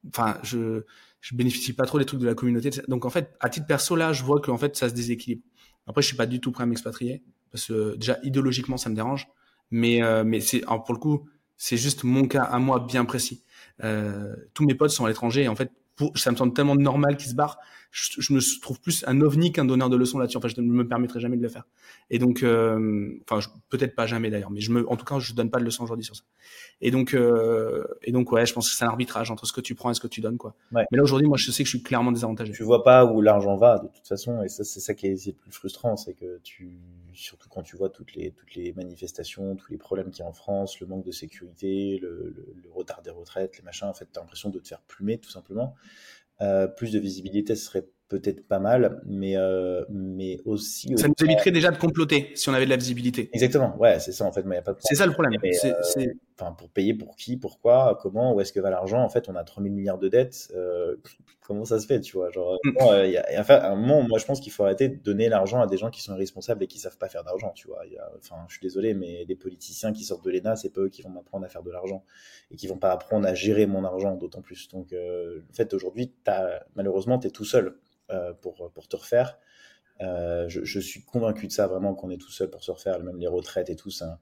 [0.08, 0.84] enfin, je
[1.20, 2.70] je bénéficie pas trop des trucs de la communauté.
[2.88, 5.42] Donc en fait, à titre perso, là, je vois qu'en fait, ça se déséquilibre.
[5.86, 8.94] Après, je suis pas du tout prêt à m'expatrier parce que déjà idéologiquement, ça me
[8.94, 9.28] dérange.
[9.70, 13.44] Mais, euh, mais c'est, pour le coup, c'est juste mon cas à moi bien précis.
[13.84, 16.76] Euh, tous mes potes sont à l'étranger et en fait, pour, ça me semble tellement
[16.76, 17.58] normal qu'ils se barrent.
[17.90, 20.38] Je, je, me trouve plus un ovni qu'un donneur de leçons là-dessus.
[20.38, 21.64] Enfin, je ne me permettrai jamais de le faire.
[22.08, 25.34] Et donc, euh, enfin, peut-être pas jamais d'ailleurs, mais je me, en tout cas, je
[25.34, 26.22] donne pas de leçons aujourd'hui sur ça.
[26.80, 29.60] Et donc, euh, et donc, ouais, je pense que c'est un arbitrage entre ce que
[29.60, 30.54] tu prends et ce que tu donnes, quoi.
[30.72, 30.84] Ouais.
[30.90, 32.52] Mais là aujourd'hui, moi, je sais que je suis clairement désavantagé.
[32.52, 35.26] Tu vois pas où l'argent va de toute façon, et ça, c'est ça qui est,
[35.26, 36.78] le plus frustrant, c'est que tu,
[37.14, 40.28] surtout quand tu vois toutes les toutes les manifestations, tous les problèmes qu'il y a
[40.28, 43.94] en France, le manque de sécurité, le, le, le retard des retraites, les machins, en
[43.94, 45.74] fait, t'as l'impression de te faire plumer tout simplement.
[46.40, 50.92] Euh, plus de visibilité, ce serait peut-être pas mal, mais, euh, mais aussi.
[50.96, 53.28] Ça nous éviterait déjà de comploter si on avait de la visibilité.
[53.32, 55.34] Exactement, ouais, c'est ça en fait, mais il a pas de C'est ça le problème.
[55.42, 56.06] Euh,
[56.40, 59.36] enfin, pour payer pour qui, pourquoi, comment, où est-ce que va l'argent En fait, on
[59.36, 60.48] a 3000 milliards de dettes.
[60.54, 60.96] Euh,
[61.46, 62.70] comment ça se fait, tu vois Genre, mm.
[62.78, 65.28] bon, y a, enfin, à un moment, moi, je pense qu'il faut arrêter de donner
[65.28, 67.84] l'argent à des gens qui sont irresponsables et qui savent pas faire d'argent, tu vois.
[67.86, 70.80] Y a, enfin, je suis désolé, mais les politiciens qui sortent de l'ENA, c'est pas
[70.80, 72.04] eux qui vont m'apprendre à faire de l'argent
[72.50, 74.68] et qui vont pas apprendre à gérer mon argent, d'autant plus.
[74.68, 76.14] Donc, en fait, aujourd'hui,
[76.74, 77.76] malheureusement, tu es tout seul.
[78.12, 79.38] Euh, pour, pour te refaire.
[80.00, 82.98] Euh, je, je, suis convaincu de ça vraiment qu'on est tout seul pour se refaire,
[83.00, 84.18] même les retraites et tout, un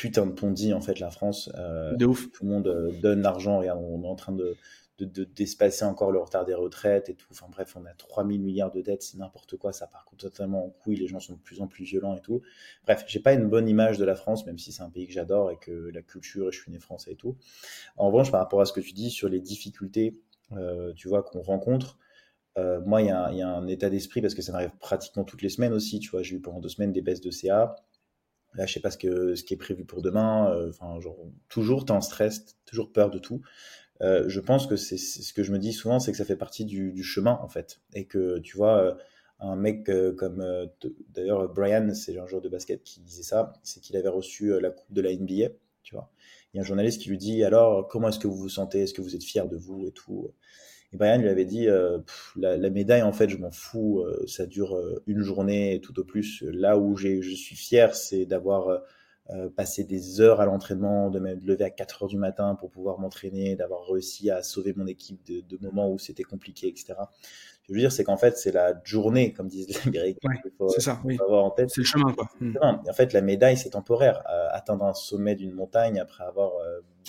[0.00, 1.50] putain de pondi en fait la France.
[1.56, 2.32] Euh, de ouf.
[2.32, 4.56] Tout le monde donne l'argent, regarde, on est en train de
[4.98, 7.26] d'espacer de, encore le retard des retraites et tout.
[7.30, 10.68] Enfin bref, on a 3000 milliards de dettes, c'est n'importe quoi, ça part totalement en
[10.68, 12.42] couille, les gens sont de plus en plus violents et tout.
[12.84, 15.12] Bref, j'ai pas une bonne image de la France, même si c'est un pays que
[15.12, 17.36] j'adore et que la culture, et je suis né français et tout.
[17.96, 20.18] En revanche, par rapport à ce que tu dis sur les difficultés,
[20.52, 21.98] euh, tu vois, qu'on rencontre,
[22.58, 25.40] euh, moi, il y, y, a un état d'esprit parce que ça m'arrive pratiquement toutes
[25.40, 26.00] les semaines aussi.
[26.00, 27.76] Tu vois, j'ai eu pendant deux semaines des baisses de CA.
[28.54, 30.50] Là, je sais pas ce, que, ce qui est prévu pour demain.
[30.50, 31.16] Euh, enfin, genre,
[31.48, 33.42] toujours, t'es en stress, toujours peur de tout.
[34.02, 36.36] Euh, je pense que c'est ce que je me dis souvent, c'est que ça fait
[36.36, 37.80] partie du, du, chemin, en fait.
[37.94, 38.94] Et que, tu vois, euh,
[39.40, 40.44] un mec euh, comme,
[41.10, 44.70] d'ailleurs, Brian, c'est un joueur de basket qui disait ça, c'est qu'il avait reçu la
[44.70, 45.50] coupe de la NBA,
[45.82, 46.10] tu vois.
[46.52, 48.82] Il y a un journaliste qui lui dit, alors, comment est-ce que vous vous sentez?
[48.82, 50.32] Est-ce que vous êtes fier de vous et tout?
[50.92, 51.98] Et Brian lui avait dit euh,
[52.36, 55.98] la, la, médaille, en fait, je m'en fous, euh, ça dure euh, une journée tout
[56.00, 56.42] au plus.
[56.42, 58.82] Là où je suis fier, c'est d'avoir
[59.32, 62.68] euh, passer des heures à l'entraînement, de me lever à 4 heures du matin pour
[62.68, 66.86] pouvoir m'entraîner, d'avoir réussi à sauver mon équipe de, de moments où c'était compliqué, etc.
[66.88, 70.30] Ce que je veux dire, c'est qu'en fait, c'est la journée, comme disent les Américains.
[70.70, 71.16] c'est ça, oui.
[71.20, 71.70] avoir en tête.
[71.70, 72.28] C'est le chemin, quoi.
[72.40, 72.56] Hmm.
[72.60, 74.24] En fait, la médaille, c'est temporaire.
[74.28, 76.50] Euh, atteindre un sommet d'une montagne après avoir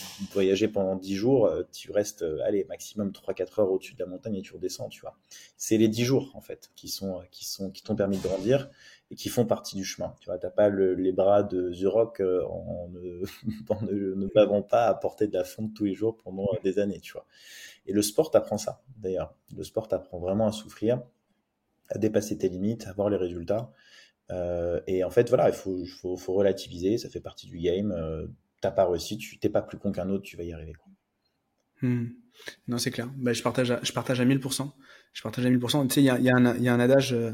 [0.01, 4.05] euh, voyagé pendant 10 jours, euh, tu restes, allez, maximum 3-4 heures au-dessus de la
[4.05, 5.17] montagne et tu redescends, tu vois.
[5.57, 8.69] C'est les 10 jours, en fait, qui sont, qui sont, qui t'ont permis de grandir
[9.11, 10.15] et qui font partie du chemin.
[10.21, 13.25] Tu vois, t'as pas les bras de The Rock euh, en, ne,
[13.69, 17.11] en ne, pas à porter de la fonte tous les jours pendant des années, tu
[17.11, 17.25] vois.
[17.85, 19.35] Et le sport t'apprend ça, d'ailleurs.
[19.55, 21.01] Le sport t'apprend vraiment à souffrir,
[21.89, 23.71] à dépasser tes limites, à voir les résultats.
[24.31, 27.91] Euh, et en fait, voilà, il faut, faut, faut, relativiser, ça fait partie du game.
[27.91, 28.27] Euh,
[28.61, 30.73] t'as pas réussi, tu t'es pas plus con qu'un autre, tu vas y arriver.
[30.73, 30.91] Quoi.
[31.81, 32.09] Hmm.
[32.67, 33.09] Non, c'est clair.
[33.17, 34.71] Bah, je, partage à, je partage à 1000%.
[35.13, 35.87] Je partage à 1000%.
[35.87, 37.31] Tu sais, il y a, y, a y a, un adage euh,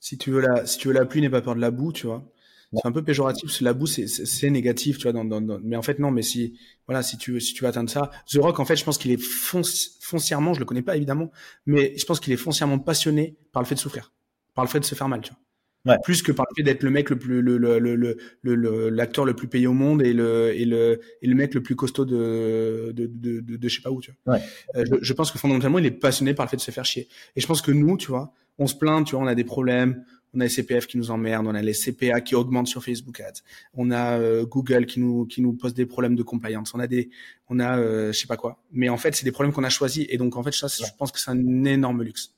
[0.00, 1.92] si tu veux la, si tu veux la pluie, n'aie pas peur de la boue,
[1.92, 2.30] tu vois.
[2.72, 5.12] C'est un peu péjoratif parce que la boue c'est c'est négatif, tu vois.
[5.12, 7.64] Dans, dans, dans, mais en fait non, mais si voilà, si tu veux si tu
[7.64, 10.82] veux atteindre ça, The Rock en fait, je pense qu'il est foncièrement, je le connais
[10.82, 11.32] pas évidemment,
[11.66, 14.12] mais je pense qu'il est foncièrement passionné par le fait de souffrir,
[14.54, 15.40] par le fait de se faire mal, tu vois.
[15.86, 15.96] Ouais.
[16.04, 17.96] Plus que par le fait d'être le mec le plus le le le
[18.42, 21.62] le l'acteur le, plus payé au monde et le et le et le mec le
[21.62, 24.34] plus costaud de de de, de, de je sais pas où, tu vois.
[24.34, 24.42] Ouais.
[24.76, 26.84] Euh, je, je pense que fondamentalement, il est passionné par le fait de se faire
[26.84, 27.08] chier.
[27.34, 29.44] Et je pense que nous, tu vois, on se plaint, tu vois, on a des
[29.44, 30.04] problèmes,
[30.34, 33.20] on a les CPF qui nous emmerdent, on a les CPA qui augmentent sur Facebook
[33.20, 33.40] Ads,
[33.74, 36.86] on a euh, Google qui nous qui nous pose des problèmes de compliance, on a
[36.86, 37.10] des
[37.48, 38.62] on a euh, je sais pas quoi.
[38.72, 40.90] Mais en fait, c'est des problèmes qu'on a choisis et donc en fait ça, je
[40.98, 42.34] pense que c'est un énorme luxe.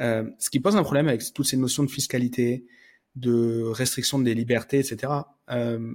[0.00, 2.64] Euh, ce qui pose un problème avec toutes ces notions de fiscalité,
[3.14, 5.12] de restriction des libertés, etc.
[5.50, 5.94] Euh,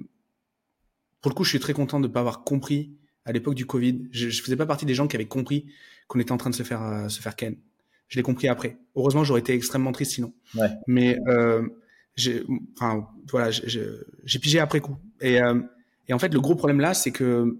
[1.20, 3.66] pour le coup, je suis très content de ne pas avoir compris à l'époque du
[3.66, 4.08] Covid.
[4.12, 5.66] Je, je faisais pas partie des gens qui avaient compris
[6.06, 7.56] qu'on était en train de se faire euh, se faire ken.
[8.08, 8.78] Je l'ai compris après.
[8.96, 10.32] Heureusement, j'aurais été extrêmement triste sinon.
[10.54, 10.70] Ouais.
[10.86, 11.68] Mais euh,
[12.16, 12.42] j'ai,
[12.74, 14.96] enfin, voilà, j'ai pigé après coup.
[15.20, 15.60] Et, euh,
[16.08, 17.58] et en fait, le gros problème là, c'est que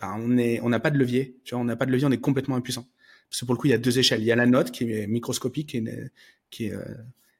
[0.00, 1.40] bah, on est, on n'a pas de levier.
[1.44, 2.86] Tu vois, on n'a pas de levier, on est complètement impuissant.
[3.30, 4.20] Parce que pour le coup, il y a deux échelles.
[4.20, 5.76] Il y a la note qui est microscopique,
[6.50, 6.84] qui est euh,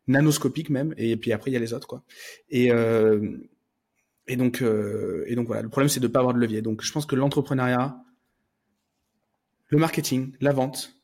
[0.07, 2.03] nanoscopique même, et puis après il y a les autres quoi.
[2.51, 3.39] Et euh,
[4.29, 6.63] et donc euh, et donc voilà, le problème c'est de pas avoir de levier.
[6.63, 7.97] Donc je pense que l'entrepreneuriat,
[9.69, 10.97] le marketing, la vente,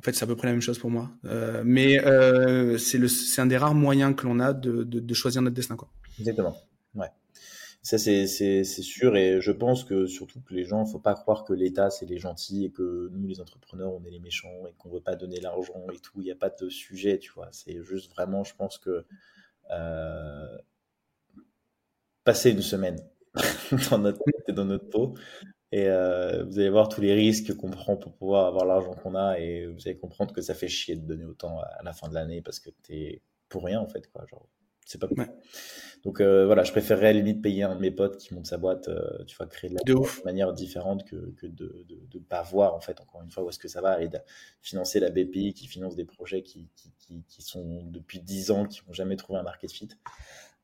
[0.00, 1.10] en fait, c'est à peu près la même chose pour moi.
[1.26, 5.42] Euh, mais euh, c'est un des rares moyens que l'on a de, de, de, choisir
[5.42, 5.76] notre destin.
[5.76, 5.90] Quoi.
[6.18, 6.56] Exactement.
[6.94, 7.08] Ouais.
[7.82, 9.16] Ça, c'est sûr.
[9.16, 12.18] Et je pense que surtout que les gens, faut pas croire que l'État, c'est les
[12.18, 15.40] gentils et que nous, les entrepreneurs, on est les méchants et qu'on veut pas donner
[15.40, 16.20] l'argent et tout.
[16.20, 17.48] Il n'y a pas de sujet, tu vois.
[17.52, 19.04] C'est juste vraiment, je pense que
[19.70, 20.58] euh,
[22.24, 22.98] passer une semaine
[23.90, 25.14] dans notre tête et dans notre peau,
[25.72, 29.14] et euh, vous allez voir tous les risques qu'on prend pour pouvoir avoir l'argent qu'on
[29.16, 32.08] a et vous allez comprendre que ça fait chier de donner autant à la fin
[32.08, 34.26] de l'année parce que t'es pour rien en fait quoi.
[34.26, 34.48] Genre,
[34.90, 35.30] c'est pas ouais.
[36.02, 38.46] Donc euh, voilà, je préférerais à la limite payer un de mes potes qui monte
[38.46, 42.00] sa boîte, euh, tu vois, créer de la de manière différente que, que de, de,
[42.10, 44.18] de, pas voir en fait encore une fois où est-ce que ça va et de
[44.62, 48.66] financer la BPI qui finance des projets qui, qui, qui, qui sont depuis 10 ans
[48.66, 49.90] qui n'ont jamais trouvé un market fit.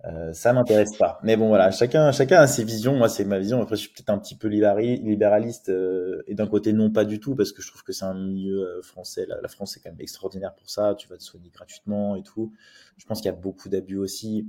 [0.05, 1.19] Euh, ça m'intéresse pas.
[1.23, 2.95] Mais bon, voilà, chacun, chacun a ses visions.
[2.95, 3.61] Moi, c'est ma vision.
[3.63, 7.19] Après, je suis peut-être un petit peu libéraliste euh, et d'un côté, non, pas du
[7.19, 9.27] tout, parce que je trouve que c'est un milieu euh, français.
[9.27, 10.95] La, la, France est quand même extraordinaire pour ça.
[10.97, 12.53] Tu vas te soigner gratuitement et tout.
[12.99, 14.47] Je pense qu'il y a beaucoup d'abus aussi.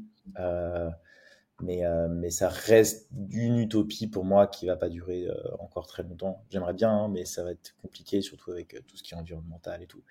[1.59, 5.33] Euh, mais, euh, mais ça reste une utopie pour moi qui va pas durer euh,
[5.59, 6.43] encore très longtemps.
[6.49, 9.17] J'aimerais bien, hein, mais ça va être compliqué, surtout avec euh, tout ce qui est
[9.17, 10.01] environnemental et tout.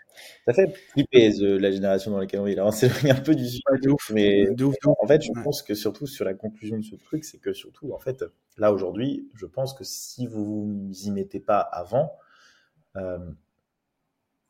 [0.47, 2.53] Ça fait flipper la génération dans laquelle on est.
[2.53, 3.63] Alors, c'est un peu du sujet.
[3.83, 6.85] de ouf, mais de ouf, en fait, je pense que surtout sur la conclusion de
[6.85, 8.25] ce truc, c'est que surtout, en fait,
[8.57, 12.13] là aujourd'hui, je pense que si vous vous y mettez pas avant,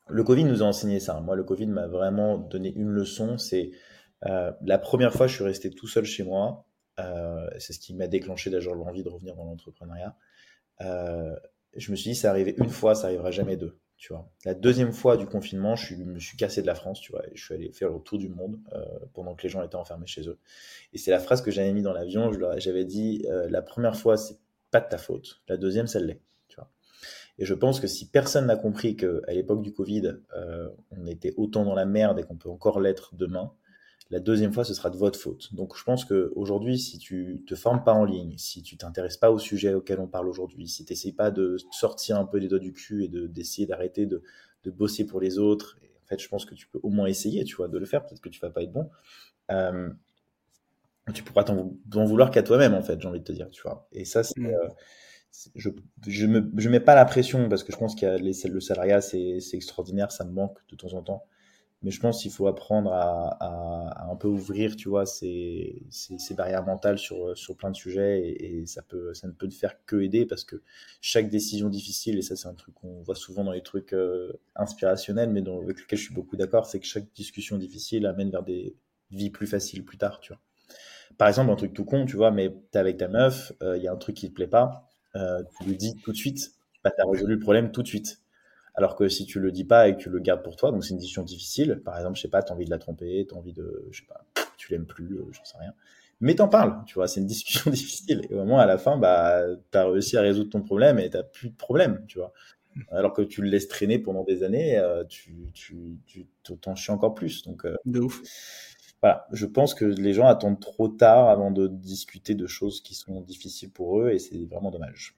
[0.09, 1.19] le Covid nous a enseigné ça.
[1.19, 3.37] Moi, le Covid m'a vraiment donné une leçon.
[3.37, 3.71] C'est
[4.23, 6.65] la première fois, je suis resté tout seul chez moi.
[6.99, 10.15] Euh, c'est ce qui m'a déclenché d'ailleurs l'envie de revenir dans l'entrepreneuriat.
[10.81, 11.35] Euh,
[11.75, 13.77] je me suis dit, ça arrivé une fois, ça arrivera jamais deux.
[13.97, 14.29] Tu vois.
[14.45, 17.43] La deuxième fois du confinement, je me suis cassé de la France, tu vois, je
[17.43, 20.27] suis allé faire le tour du monde euh, pendant que les gens étaient enfermés chez
[20.27, 20.37] eux.
[20.93, 22.31] Et c'est la phrase que j'avais mis dans l'avion.
[22.57, 24.37] J'avais dit, la première fois, c'est
[24.69, 25.41] pas de ta faute.
[25.47, 26.21] La deuxième, ça l'est.
[27.39, 30.17] Et je pense que si personne n'a compris qu'à l'époque du Covid,
[30.91, 33.53] on était autant dans la merde et qu'on peut encore l'être demain,
[34.09, 35.53] la deuxième fois, ce sera de votre faute.
[35.53, 39.31] Donc, je pense qu'aujourd'hui, si tu te formes pas en ligne, si tu t'intéresses pas
[39.31, 42.47] au sujet auquel on parle aujourd'hui, si tu n'essayes pas de sortir un peu les
[42.47, 44.23] doigts du cul et d'essayer d'arrêter de,
[44.63, 47.07] de, bosser pour les autres, et en fait, je pense que tu peux au moins
[47.07, 48.05] essayer, tu vois, de le faire.
[48.05, 48.89] Peut-être que tu vas pas être bon.
[49.51, 49.89] Euh,
[51.13, 53.87] tu pourras t'en vouloir qu'à toi-même, en fait, j'ai envie de te dire, tu vois.
[53.91, 54.45] Et ça, c'est, mmh.
[54.45, 54.69] euh,
[55.55, 55.69] je,
[56.07, 59.01] je mets pas la pression parce que je pense qu'il y a les, le salariat,
[59.01, 61.25] c'est extraordinaire, ça me manque de temps en temps.
[61.83, 66.33] Mais je pense qu'il faut apprendre à, à, un peu ouvrir, tu vois, ces, ces,
[66.33, 69.75] barrières mentales sur, sur plein de sujets et, ça, peut, ça ne peut te faire
[69.85, 70.61] que aider parce que
[71.01, 74.33] chaque décision difficile, et ça c'est un truc qu'on voit souvent dans les trucs euh,
[74.55, 78.43] inspirationnels, mais avec lequel je suis beaucoup d'accord, c'est que chaque discussion difficile amène vers
[78.43, 78.75] des
[79.11, 80.41] vies plus faciles plus tard, tu vois.
[81.17, 83.83] Par exemple, un truc tout con, tu vois, mais t'es avec ta meuf, euh, il
[83.83, 86.53] y a un truc qui te plaît pas, euh, tu lui dis tout de suite,
[86.83, 88.19] bah, tu as résolu le problème tout de suite
[88.77, 90.85] alors que si tu le dis pas et que tu le gardes pour toi, donc
[90.85, 91.81] c'est une décision difficile.
[91.83, 93.87] Par exemple, je sais pas, tu as envie de la tromper, tu as envie de,
[93.89, 94.23] je sais pas,
[94.55, 95.73] tu l'aimes plus, euh, j'en sais rien.
[96.21, 98.27] Mais t'en parles, tu vois, c'est une discussion difficile.
[98.29, 99.41] Et au moins, à la fin, bah,
[99.71, 102.33] tu as réussi à résoudre ton problème et tu plus de problème, tu vois.
[102.91, 106.27] Alors que tu le laisses traîner pendant des années, euh, tu, tu, tu
[106.61, 107.41] t'en chies encore plus.
[107.41, 108.21] Donc, euh, de ouf.
[109.01, 112.93] Voilà, je pense que les gens attendent trop tard avant de discuter de choses qui
[112.93, 115.15] sont difficiles pour eux et c'est vraiment dommage.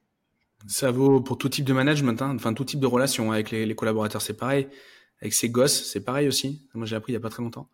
[0.68, 2.34] Ça vaut pour tout type de management, hein.
[2.36, 4.68] enfin tout type de relation avec les, les collaborateurs, c'est pareil.
[5.22, 6.62] Avec ses gosses, c'est pareil aussi.
[6.74, 7.70] Moi, j'ai appris il y a pas très longtemps.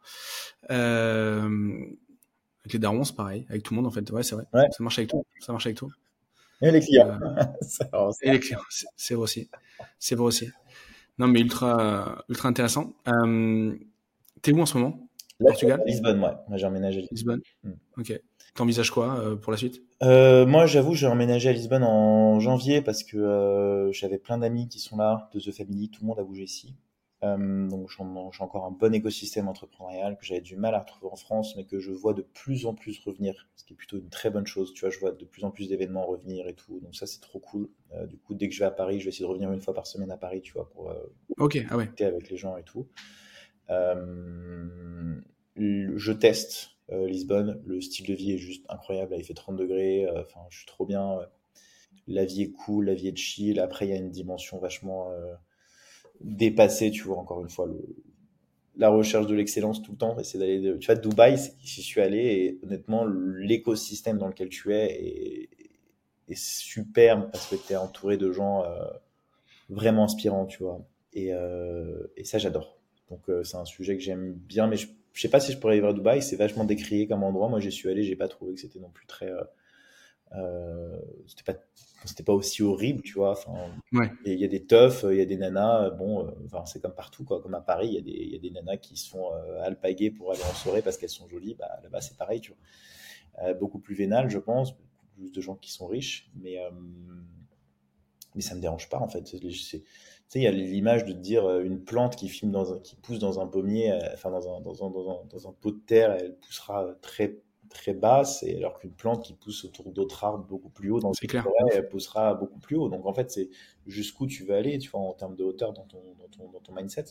[0.72, 1.48] Euh,
[2.64, 3.46] avec les darons, c'est pareil.
[3.50, 4.10] Avec tout le monde, en fait.
[4.10, 4.46] Ouais, c'est vrai.
[4.52, 5.24] Ça marche avec tout.
[5.40, 5.92] Ça marche avec tout.
[6.62, 7.20] Et les clients.
[7.22, 9.50] Euh, et les clients, c'est vrai aussi.
[10.00, 10.50] C'est vrai aussi.
[11.20, 12.94] Non, mais ultra, ultra intéressant.
[13.08, 13.76] Euh,
[14.42, 15.08] T'es où en ce moment?
[15.40, 15.82] Portugal?
[15.86, 16.32] Lisbonne, ouais.
[16.48, 17.08] Moi, j'ai emménagé.
[17.12, 17.42] Lisbonne.
[17.64, 17.72] Mm.
[17.98, 18.22] Ok.
[18.56, 19.82] T'envisages quoi euh, pour la suite?
[20.02, 24.70] Euh, Moi, j'avoue, j'ai emménagé à Lisbonne en janvier parce que euh, j'avais plein d'amis
[24.70, 26.74] qui sont là, de The Family, tout le monde a bougé ici.
[27.22, 31.58] donc, j'ai encore un bon écosystème entrepreneurial que j'avais du mal à retrouver en France,
[31.58, 34.30] mais que je vois de plus en plus revenir, ce qui est plutôt une très
[34.30, 34.74] bonne chose.
[34.74, 37.20] Tu vois, je vois de plus en plus d'événements revenir et tout, donc ça, c'est
[37.20, 37.68] trop cool.
[38.08, 39.74] du coup, dès que je vais à Paris, je vais essayer de revenir une fois
[39.74, 40.94] par semaine à Paris, tu vois, pour
[41.40, 41.90] ok, ah ouais.
[42.00, 42.88] avec les gens et tout.
[45.58, 49.16] je teste Lisbonne, le style de vie est juste incroyable.
[49.18, 50.06] il fait 30 degrés.
[50.06, 51.20] Euh, enfin, je suis trop bien.
[52.08, 53.60] La vie est cool, la vie est chill.
[53.60, 55.34] Après, il y a une dimension vachement euh,
[56.22, 57.68] dépassée, tu vois, encore une fois,
[58.78, 60.16] la recherche de l'excellence tout le temps.
[60.24, 64.74] C'est d'aller, de, tu vois, Dubaï, j'y suis allé et honnêtement, l'écosystème dans lequel tu
[64.74, 65.50] es
[66.28, 68.64] est, superbe parce que tu es entouré de gens
[69.70, 70.82] vraiment inspirants, tu vois.
[71.14, 71.32] Et
[72.24, 72.78] ça, j'adore.
[73.10, 75.76] Donc, c'est un sujet que j'aime bien, mais je je sais pas si je pourrais
[75.76, 77.48] vivre à Dubaï, c'est vachement décrié comme endroit.
[77.48, 79.32] Moi, j'y suis allé, j'ai pas trouvé que c'était non plus très.
[79.32, 79.44] Euh,
[80.34, 81.58] euh c'était pas,
[82.04, 83.32] c'était pas aussi horrible, tu vois.
[83.32, 83.54] Enfin,
[84.26, 85.92] il y a des teufs, il y a des nanas.
[85.92, 87.42] Bon, euh, enfin, c'est comme partout, quoi.
[87.42, 90.12] Comme à Paris, il y a des, il y a des nanas qui euh, alpaguer
[90.12, 91.56] pour aller en soirée parce qu'elles sont jolies.
[91.58, 93.54] Bah, là-bas, c'est pareil, tu vois.
[93.54, 94.74] beaucoup plus vénal, je pense.
[94.74, 96.58] Beaucoup plus de gens qui sont riches, mais
[98.36, 99.34] mais ça me dérange pas en fait.
[100.28, 102.80] C'est sais, il y a l'image de dire euh, une plante qui, filme dans un,
[102.80, 105.80] qui pousse dans un pommier, euh, enfin dans un, dans, un, dans, un, pot de
[105.86, 107.38] terre, elle poussera très
[107.70, 111.10] très basse, et alors qu'une plante qui pousse autour d'autres arbres beaucoup plus haut dans
[111.10, 111.46] le clair.
[111.74, 112.90] elle poussera beaucoup plus haut.
[112.90, 113.50] Donc en fait, c'est
[113.86, 116.60] jusqu'où tu veux aller, tu vois, en termes de hauteur dans ton, dans ton, dans
[116.60, 117.06] ton mindset.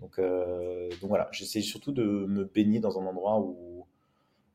[0.00, 3.73] Donc, euh, donc voilà, j'essaie surtout de me baigner dans un endroit où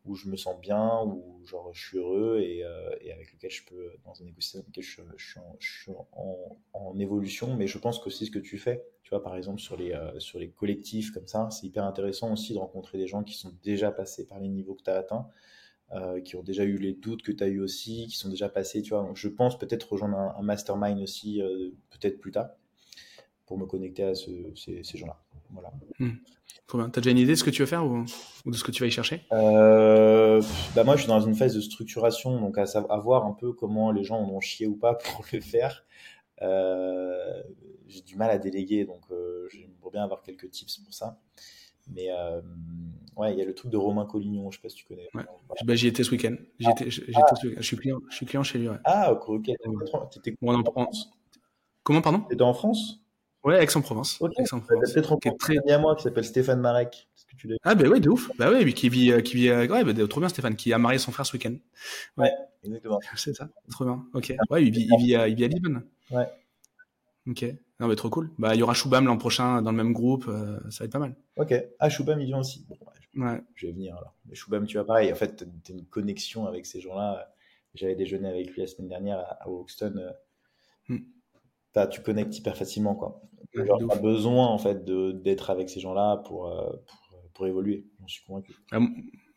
[0.06, 3.52] où je me sens bien, où genre je suis heureux et, euh, et avec lequel
[3.52, 5.92] je peux, dans un écosystème dans lequel je, suis, en, je suis
[6.74, 7.56] en, évolution.
[7.56, 9.94] Mais je pense que c'est ce que tu fais, tu vois, par exemple sur les,
[9.94, 13.36] euh, sur les collectifs comme ça, c'est hyper intéressant aussi de rencontrer des gens qui
[13.36, 15.28] sont déjà passés par les niveaux que tu as atteints.
[15.92, 18.48] Euh, qui ont déjà eu les doutes que tu as eu aussi, qui sont déjà
[18.48, 19.02] passés, tu vois.
[19.02, 21.42] Donc je pense peut-être rejoindre un, un mastermind aussi,
[21.90, 22.52] peut-être plus tard,
[23.48, 25.20] pour me connecter à ce, ces, ces gens-là.
[25.52, 25.72] Voilà.
[26.00, 26.18] Hmm.
[26.68, 28.06] T'as déjà une idée de ce que tu veux faire ou,
[28.46, 29.24] de ce que tu vas y chercher?
[29.32, 30.42] Euh,
[30.76, 33.92] bah Moi, je suis dans une phase de structuration, donc à, voir un peu comment
[33.92, 35.86] les gens en ont chié ou pas pour le faire.
[36.42, 37.42] Euh,
[37.88, 41.20] j'ai du mal à déléguer, donc euh, j'aimerais bien avoir quelques tips pour ça.
[41.92, 42.40] Mais euh,
[43.18, 45.10] ouais, il y a le truc de Romain Collignon, je sais pas si tu connais.
[45.16, 45.24] Ouais.
[45.66, 46.36] Bah, j'y étais ce week-end.
[46.64, 46.74] Ah.
[46.86, 48.70] Je, suis client, je suis client chez lui.
[48.70, 48.78] Ouais.
[48.86, 49.44] Ah, ok.
[49.44, 51.10] T'étais en France?
[51.82, 52.20] Comment, pardon?
[52.22, 53.02] T'étais en France?
[53.44, 54.22] Ouais, Aix-en-Provence.
[54.22, 54.42] Okay.
[54.42, 54.94] Aix-en-Provence.
[54.94, 55.74] peut-être rencontré très...
[55.74, 57.08] à moi qui s'appelle Stéphane Marek.
[57.30, 58.32] Que tu ah, bah ouais, de ouf.
[58.38, 60.78] Bah ouais, qui vit, euh, qui vit, euh, ouais, bah, trop bien, Stéphane, qui a
[60.78, 61.54] marié son frère ce week-end.
[62.18, 62.32] Ouais, ouais
[62.64, 63.00] exactement.
[63.16, 64.06] C'est ça, trop bien.
[64.14, 64.34] Ok.
[64.50, 65.84] Ouais, il vit, il vit, à, il vit à Lisbonne.
[66.12, 66.28] Ouais.
[67.28, 67.46] Ok.
[67.80, 68.32] Non, mais trop cool.
[68.40, 70.26] Bah, il y aura Choubam l'an prochain dans le même groupe.
[70.28, 71.16] Euh, ça va être pas mal.
[71.38, 71.54] Ok.
[71.80, 72.66] Ah, Choubam, il vient aussi.
[72.68, 72.78] Bon,
[73.24, 74.16] ouais, je vais venir alors.
[74.26, 75.12] Mais Choubam, tu vois, pareil.
[75.12, 77.34] En fait, t'as une connexion avec ces gens-là.
[77.76, 80.12] J'avais déjeuné avec lui la semaine dernière à, à Hoxton.
[80.88, 80.98] Hmm.
[81.90, 83.22] Tu connectes hyper facilement, quoi.
[83.54, 87.88] Genre, pas besoin en fait d'être avec ces gens-là pour, euh, pour, pour, évoluer.
[88.00, 88.54] J'en suis convaincu.
[88.72, 88.80] Ah,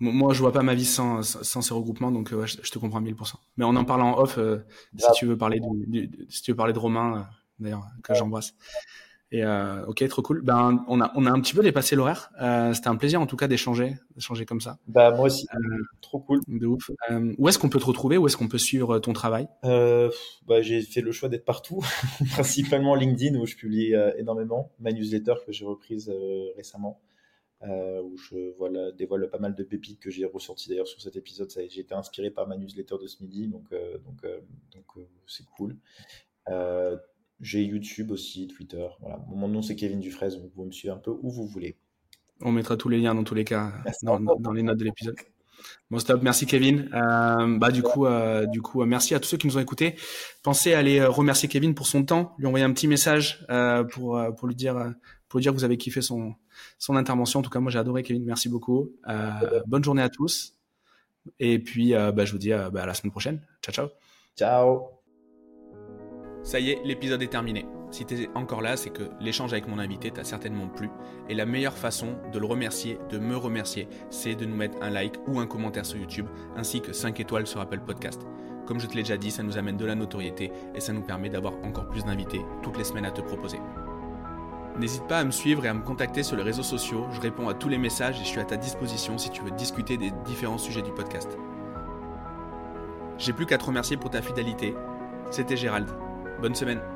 [0.00, 3.00] moi, je vois pas ma vie sans, sans ces regroupements, donc euh, je, te comprends
[3.00, 3.34] 1000%.
[3.56, 4.58] Mais on en en off, euh,
[4.96, 7.26] si tu veux parler de, si tu veux parler de Romain,
[7.58, 8.54] d'ailleurs, que j'embrasse.
[9.34, 10.42] Et euh, ok, trop cool.
[10.42, 12.30] Ben, on a, on a un petit peu dépassé l'horaire.
[12.42, 14.78] Euh, C'était un plaisir en tout cas d'échanger, d'échanger comme ça.
[14.86, 15.46] Bah moi aussi.
[15.54, 15.58] Euh,
[16.02, 16.40] trop cool.
[16.48, 16.90] De ouf.
[17.10, 18.18] Euh, où est-ce qu'on peut te retrouver?
[18.18, 19.48] Où est-ce qu'on peut suivre ton travail?
[19.64, 20.10] Euh,
[20.46, 21.80] bah, J'ai fait le choix d'être partout,
[22.32, 24.70] principalement LinkedIn où je publie énormément.
[24.78, 26.12] Ma newsletter que j'ai reprise
[26.56, 27.00] récemment.
[27.62, 31.48] où je voilà, dévoile pas mal de pépites que j'ai ressorties d'ailleurs sur cet épisode.
[31.70, 33.70] J'ai été inspiré par ma newsletter de ce midi, donc
[34.04, 34.26] donc
[34.74, 35.78] donc c'est cool.
[37.42, 38.86] J'ai YouTube aussi, Twitter.
[39.00, 39.18] Voilà.
[39.28, 41.76] Mon nom c'est Kevin Dufresne, vous pouvez me suivre un peu où vous voulez.
[42.40, 45.16] On mettra tous les liens dans tous les cas dans, les notes de l'épisode.
[45.90, 46.88] Bon stop, merci Kevin.
[46.94, 49.60] Euh, bah du coup, euh, du coup, euh, merci à tous ceux qui nous ont
[49.60, 49.96] écoutés.
[50.42, 53.44] Pensez à aller remercier Kevin pour son temps, lui envoyer un petit message
[53.90, 54.94] pour pour lui dire
[55.28, 56.34] pour lui dire que vous avez kiffé son
[56.78, 57.40] son intervention.
[57.40, 58.24] En tout cas, moi j'ai adoré Kevin.
[58.24, 58.92] Merci beaucoup.
[59.66, 60.54] bonne journée à tous.
[61.38, 63.40] Et puis, bah, je vous dis bah, à la semaine prochaine.
[63.62, 63.88] Ciao, ciao.
[64.36, 65.01] Ciao.
[66.42, 67.66] Ça y est, l'épisode est terminé.
[67.92, 70.90] Si tu es encore là, c'est que l'échange avec mon invité t'a certainement plu.
[71.28, 74.90] Et la meilleure façon de le remercier, de me remercier, c'est de nous mettre un
[74.90, 78.22] like ou un commentaire sur YouTube, ainsi que 5 étoiles sur Apple Podcast.
[78.66, 81.02] Comme je te l'ai déjà dit, ça nous amène de la notoriété et ça nous
[81.02, 83.58] permet d'avoir encore plus d'invités toutes les semaines à te proposer.
[84.78, 87.48] N'hésite pas à me suivre et à me contacter sur les réseaux sociaux, je réponds
[87.48, 90.12] à tous les messages et je suis à ta disposition si tu veux discuter des
[90.24, 91.36] différents sujets du podcast.
[93.18, 94.74] J'ai plus qu'à te remercier pour ta fidélité.
[95.30, 95.88] C'était Gérald.
[96.42, 96.91] Bonne semaine.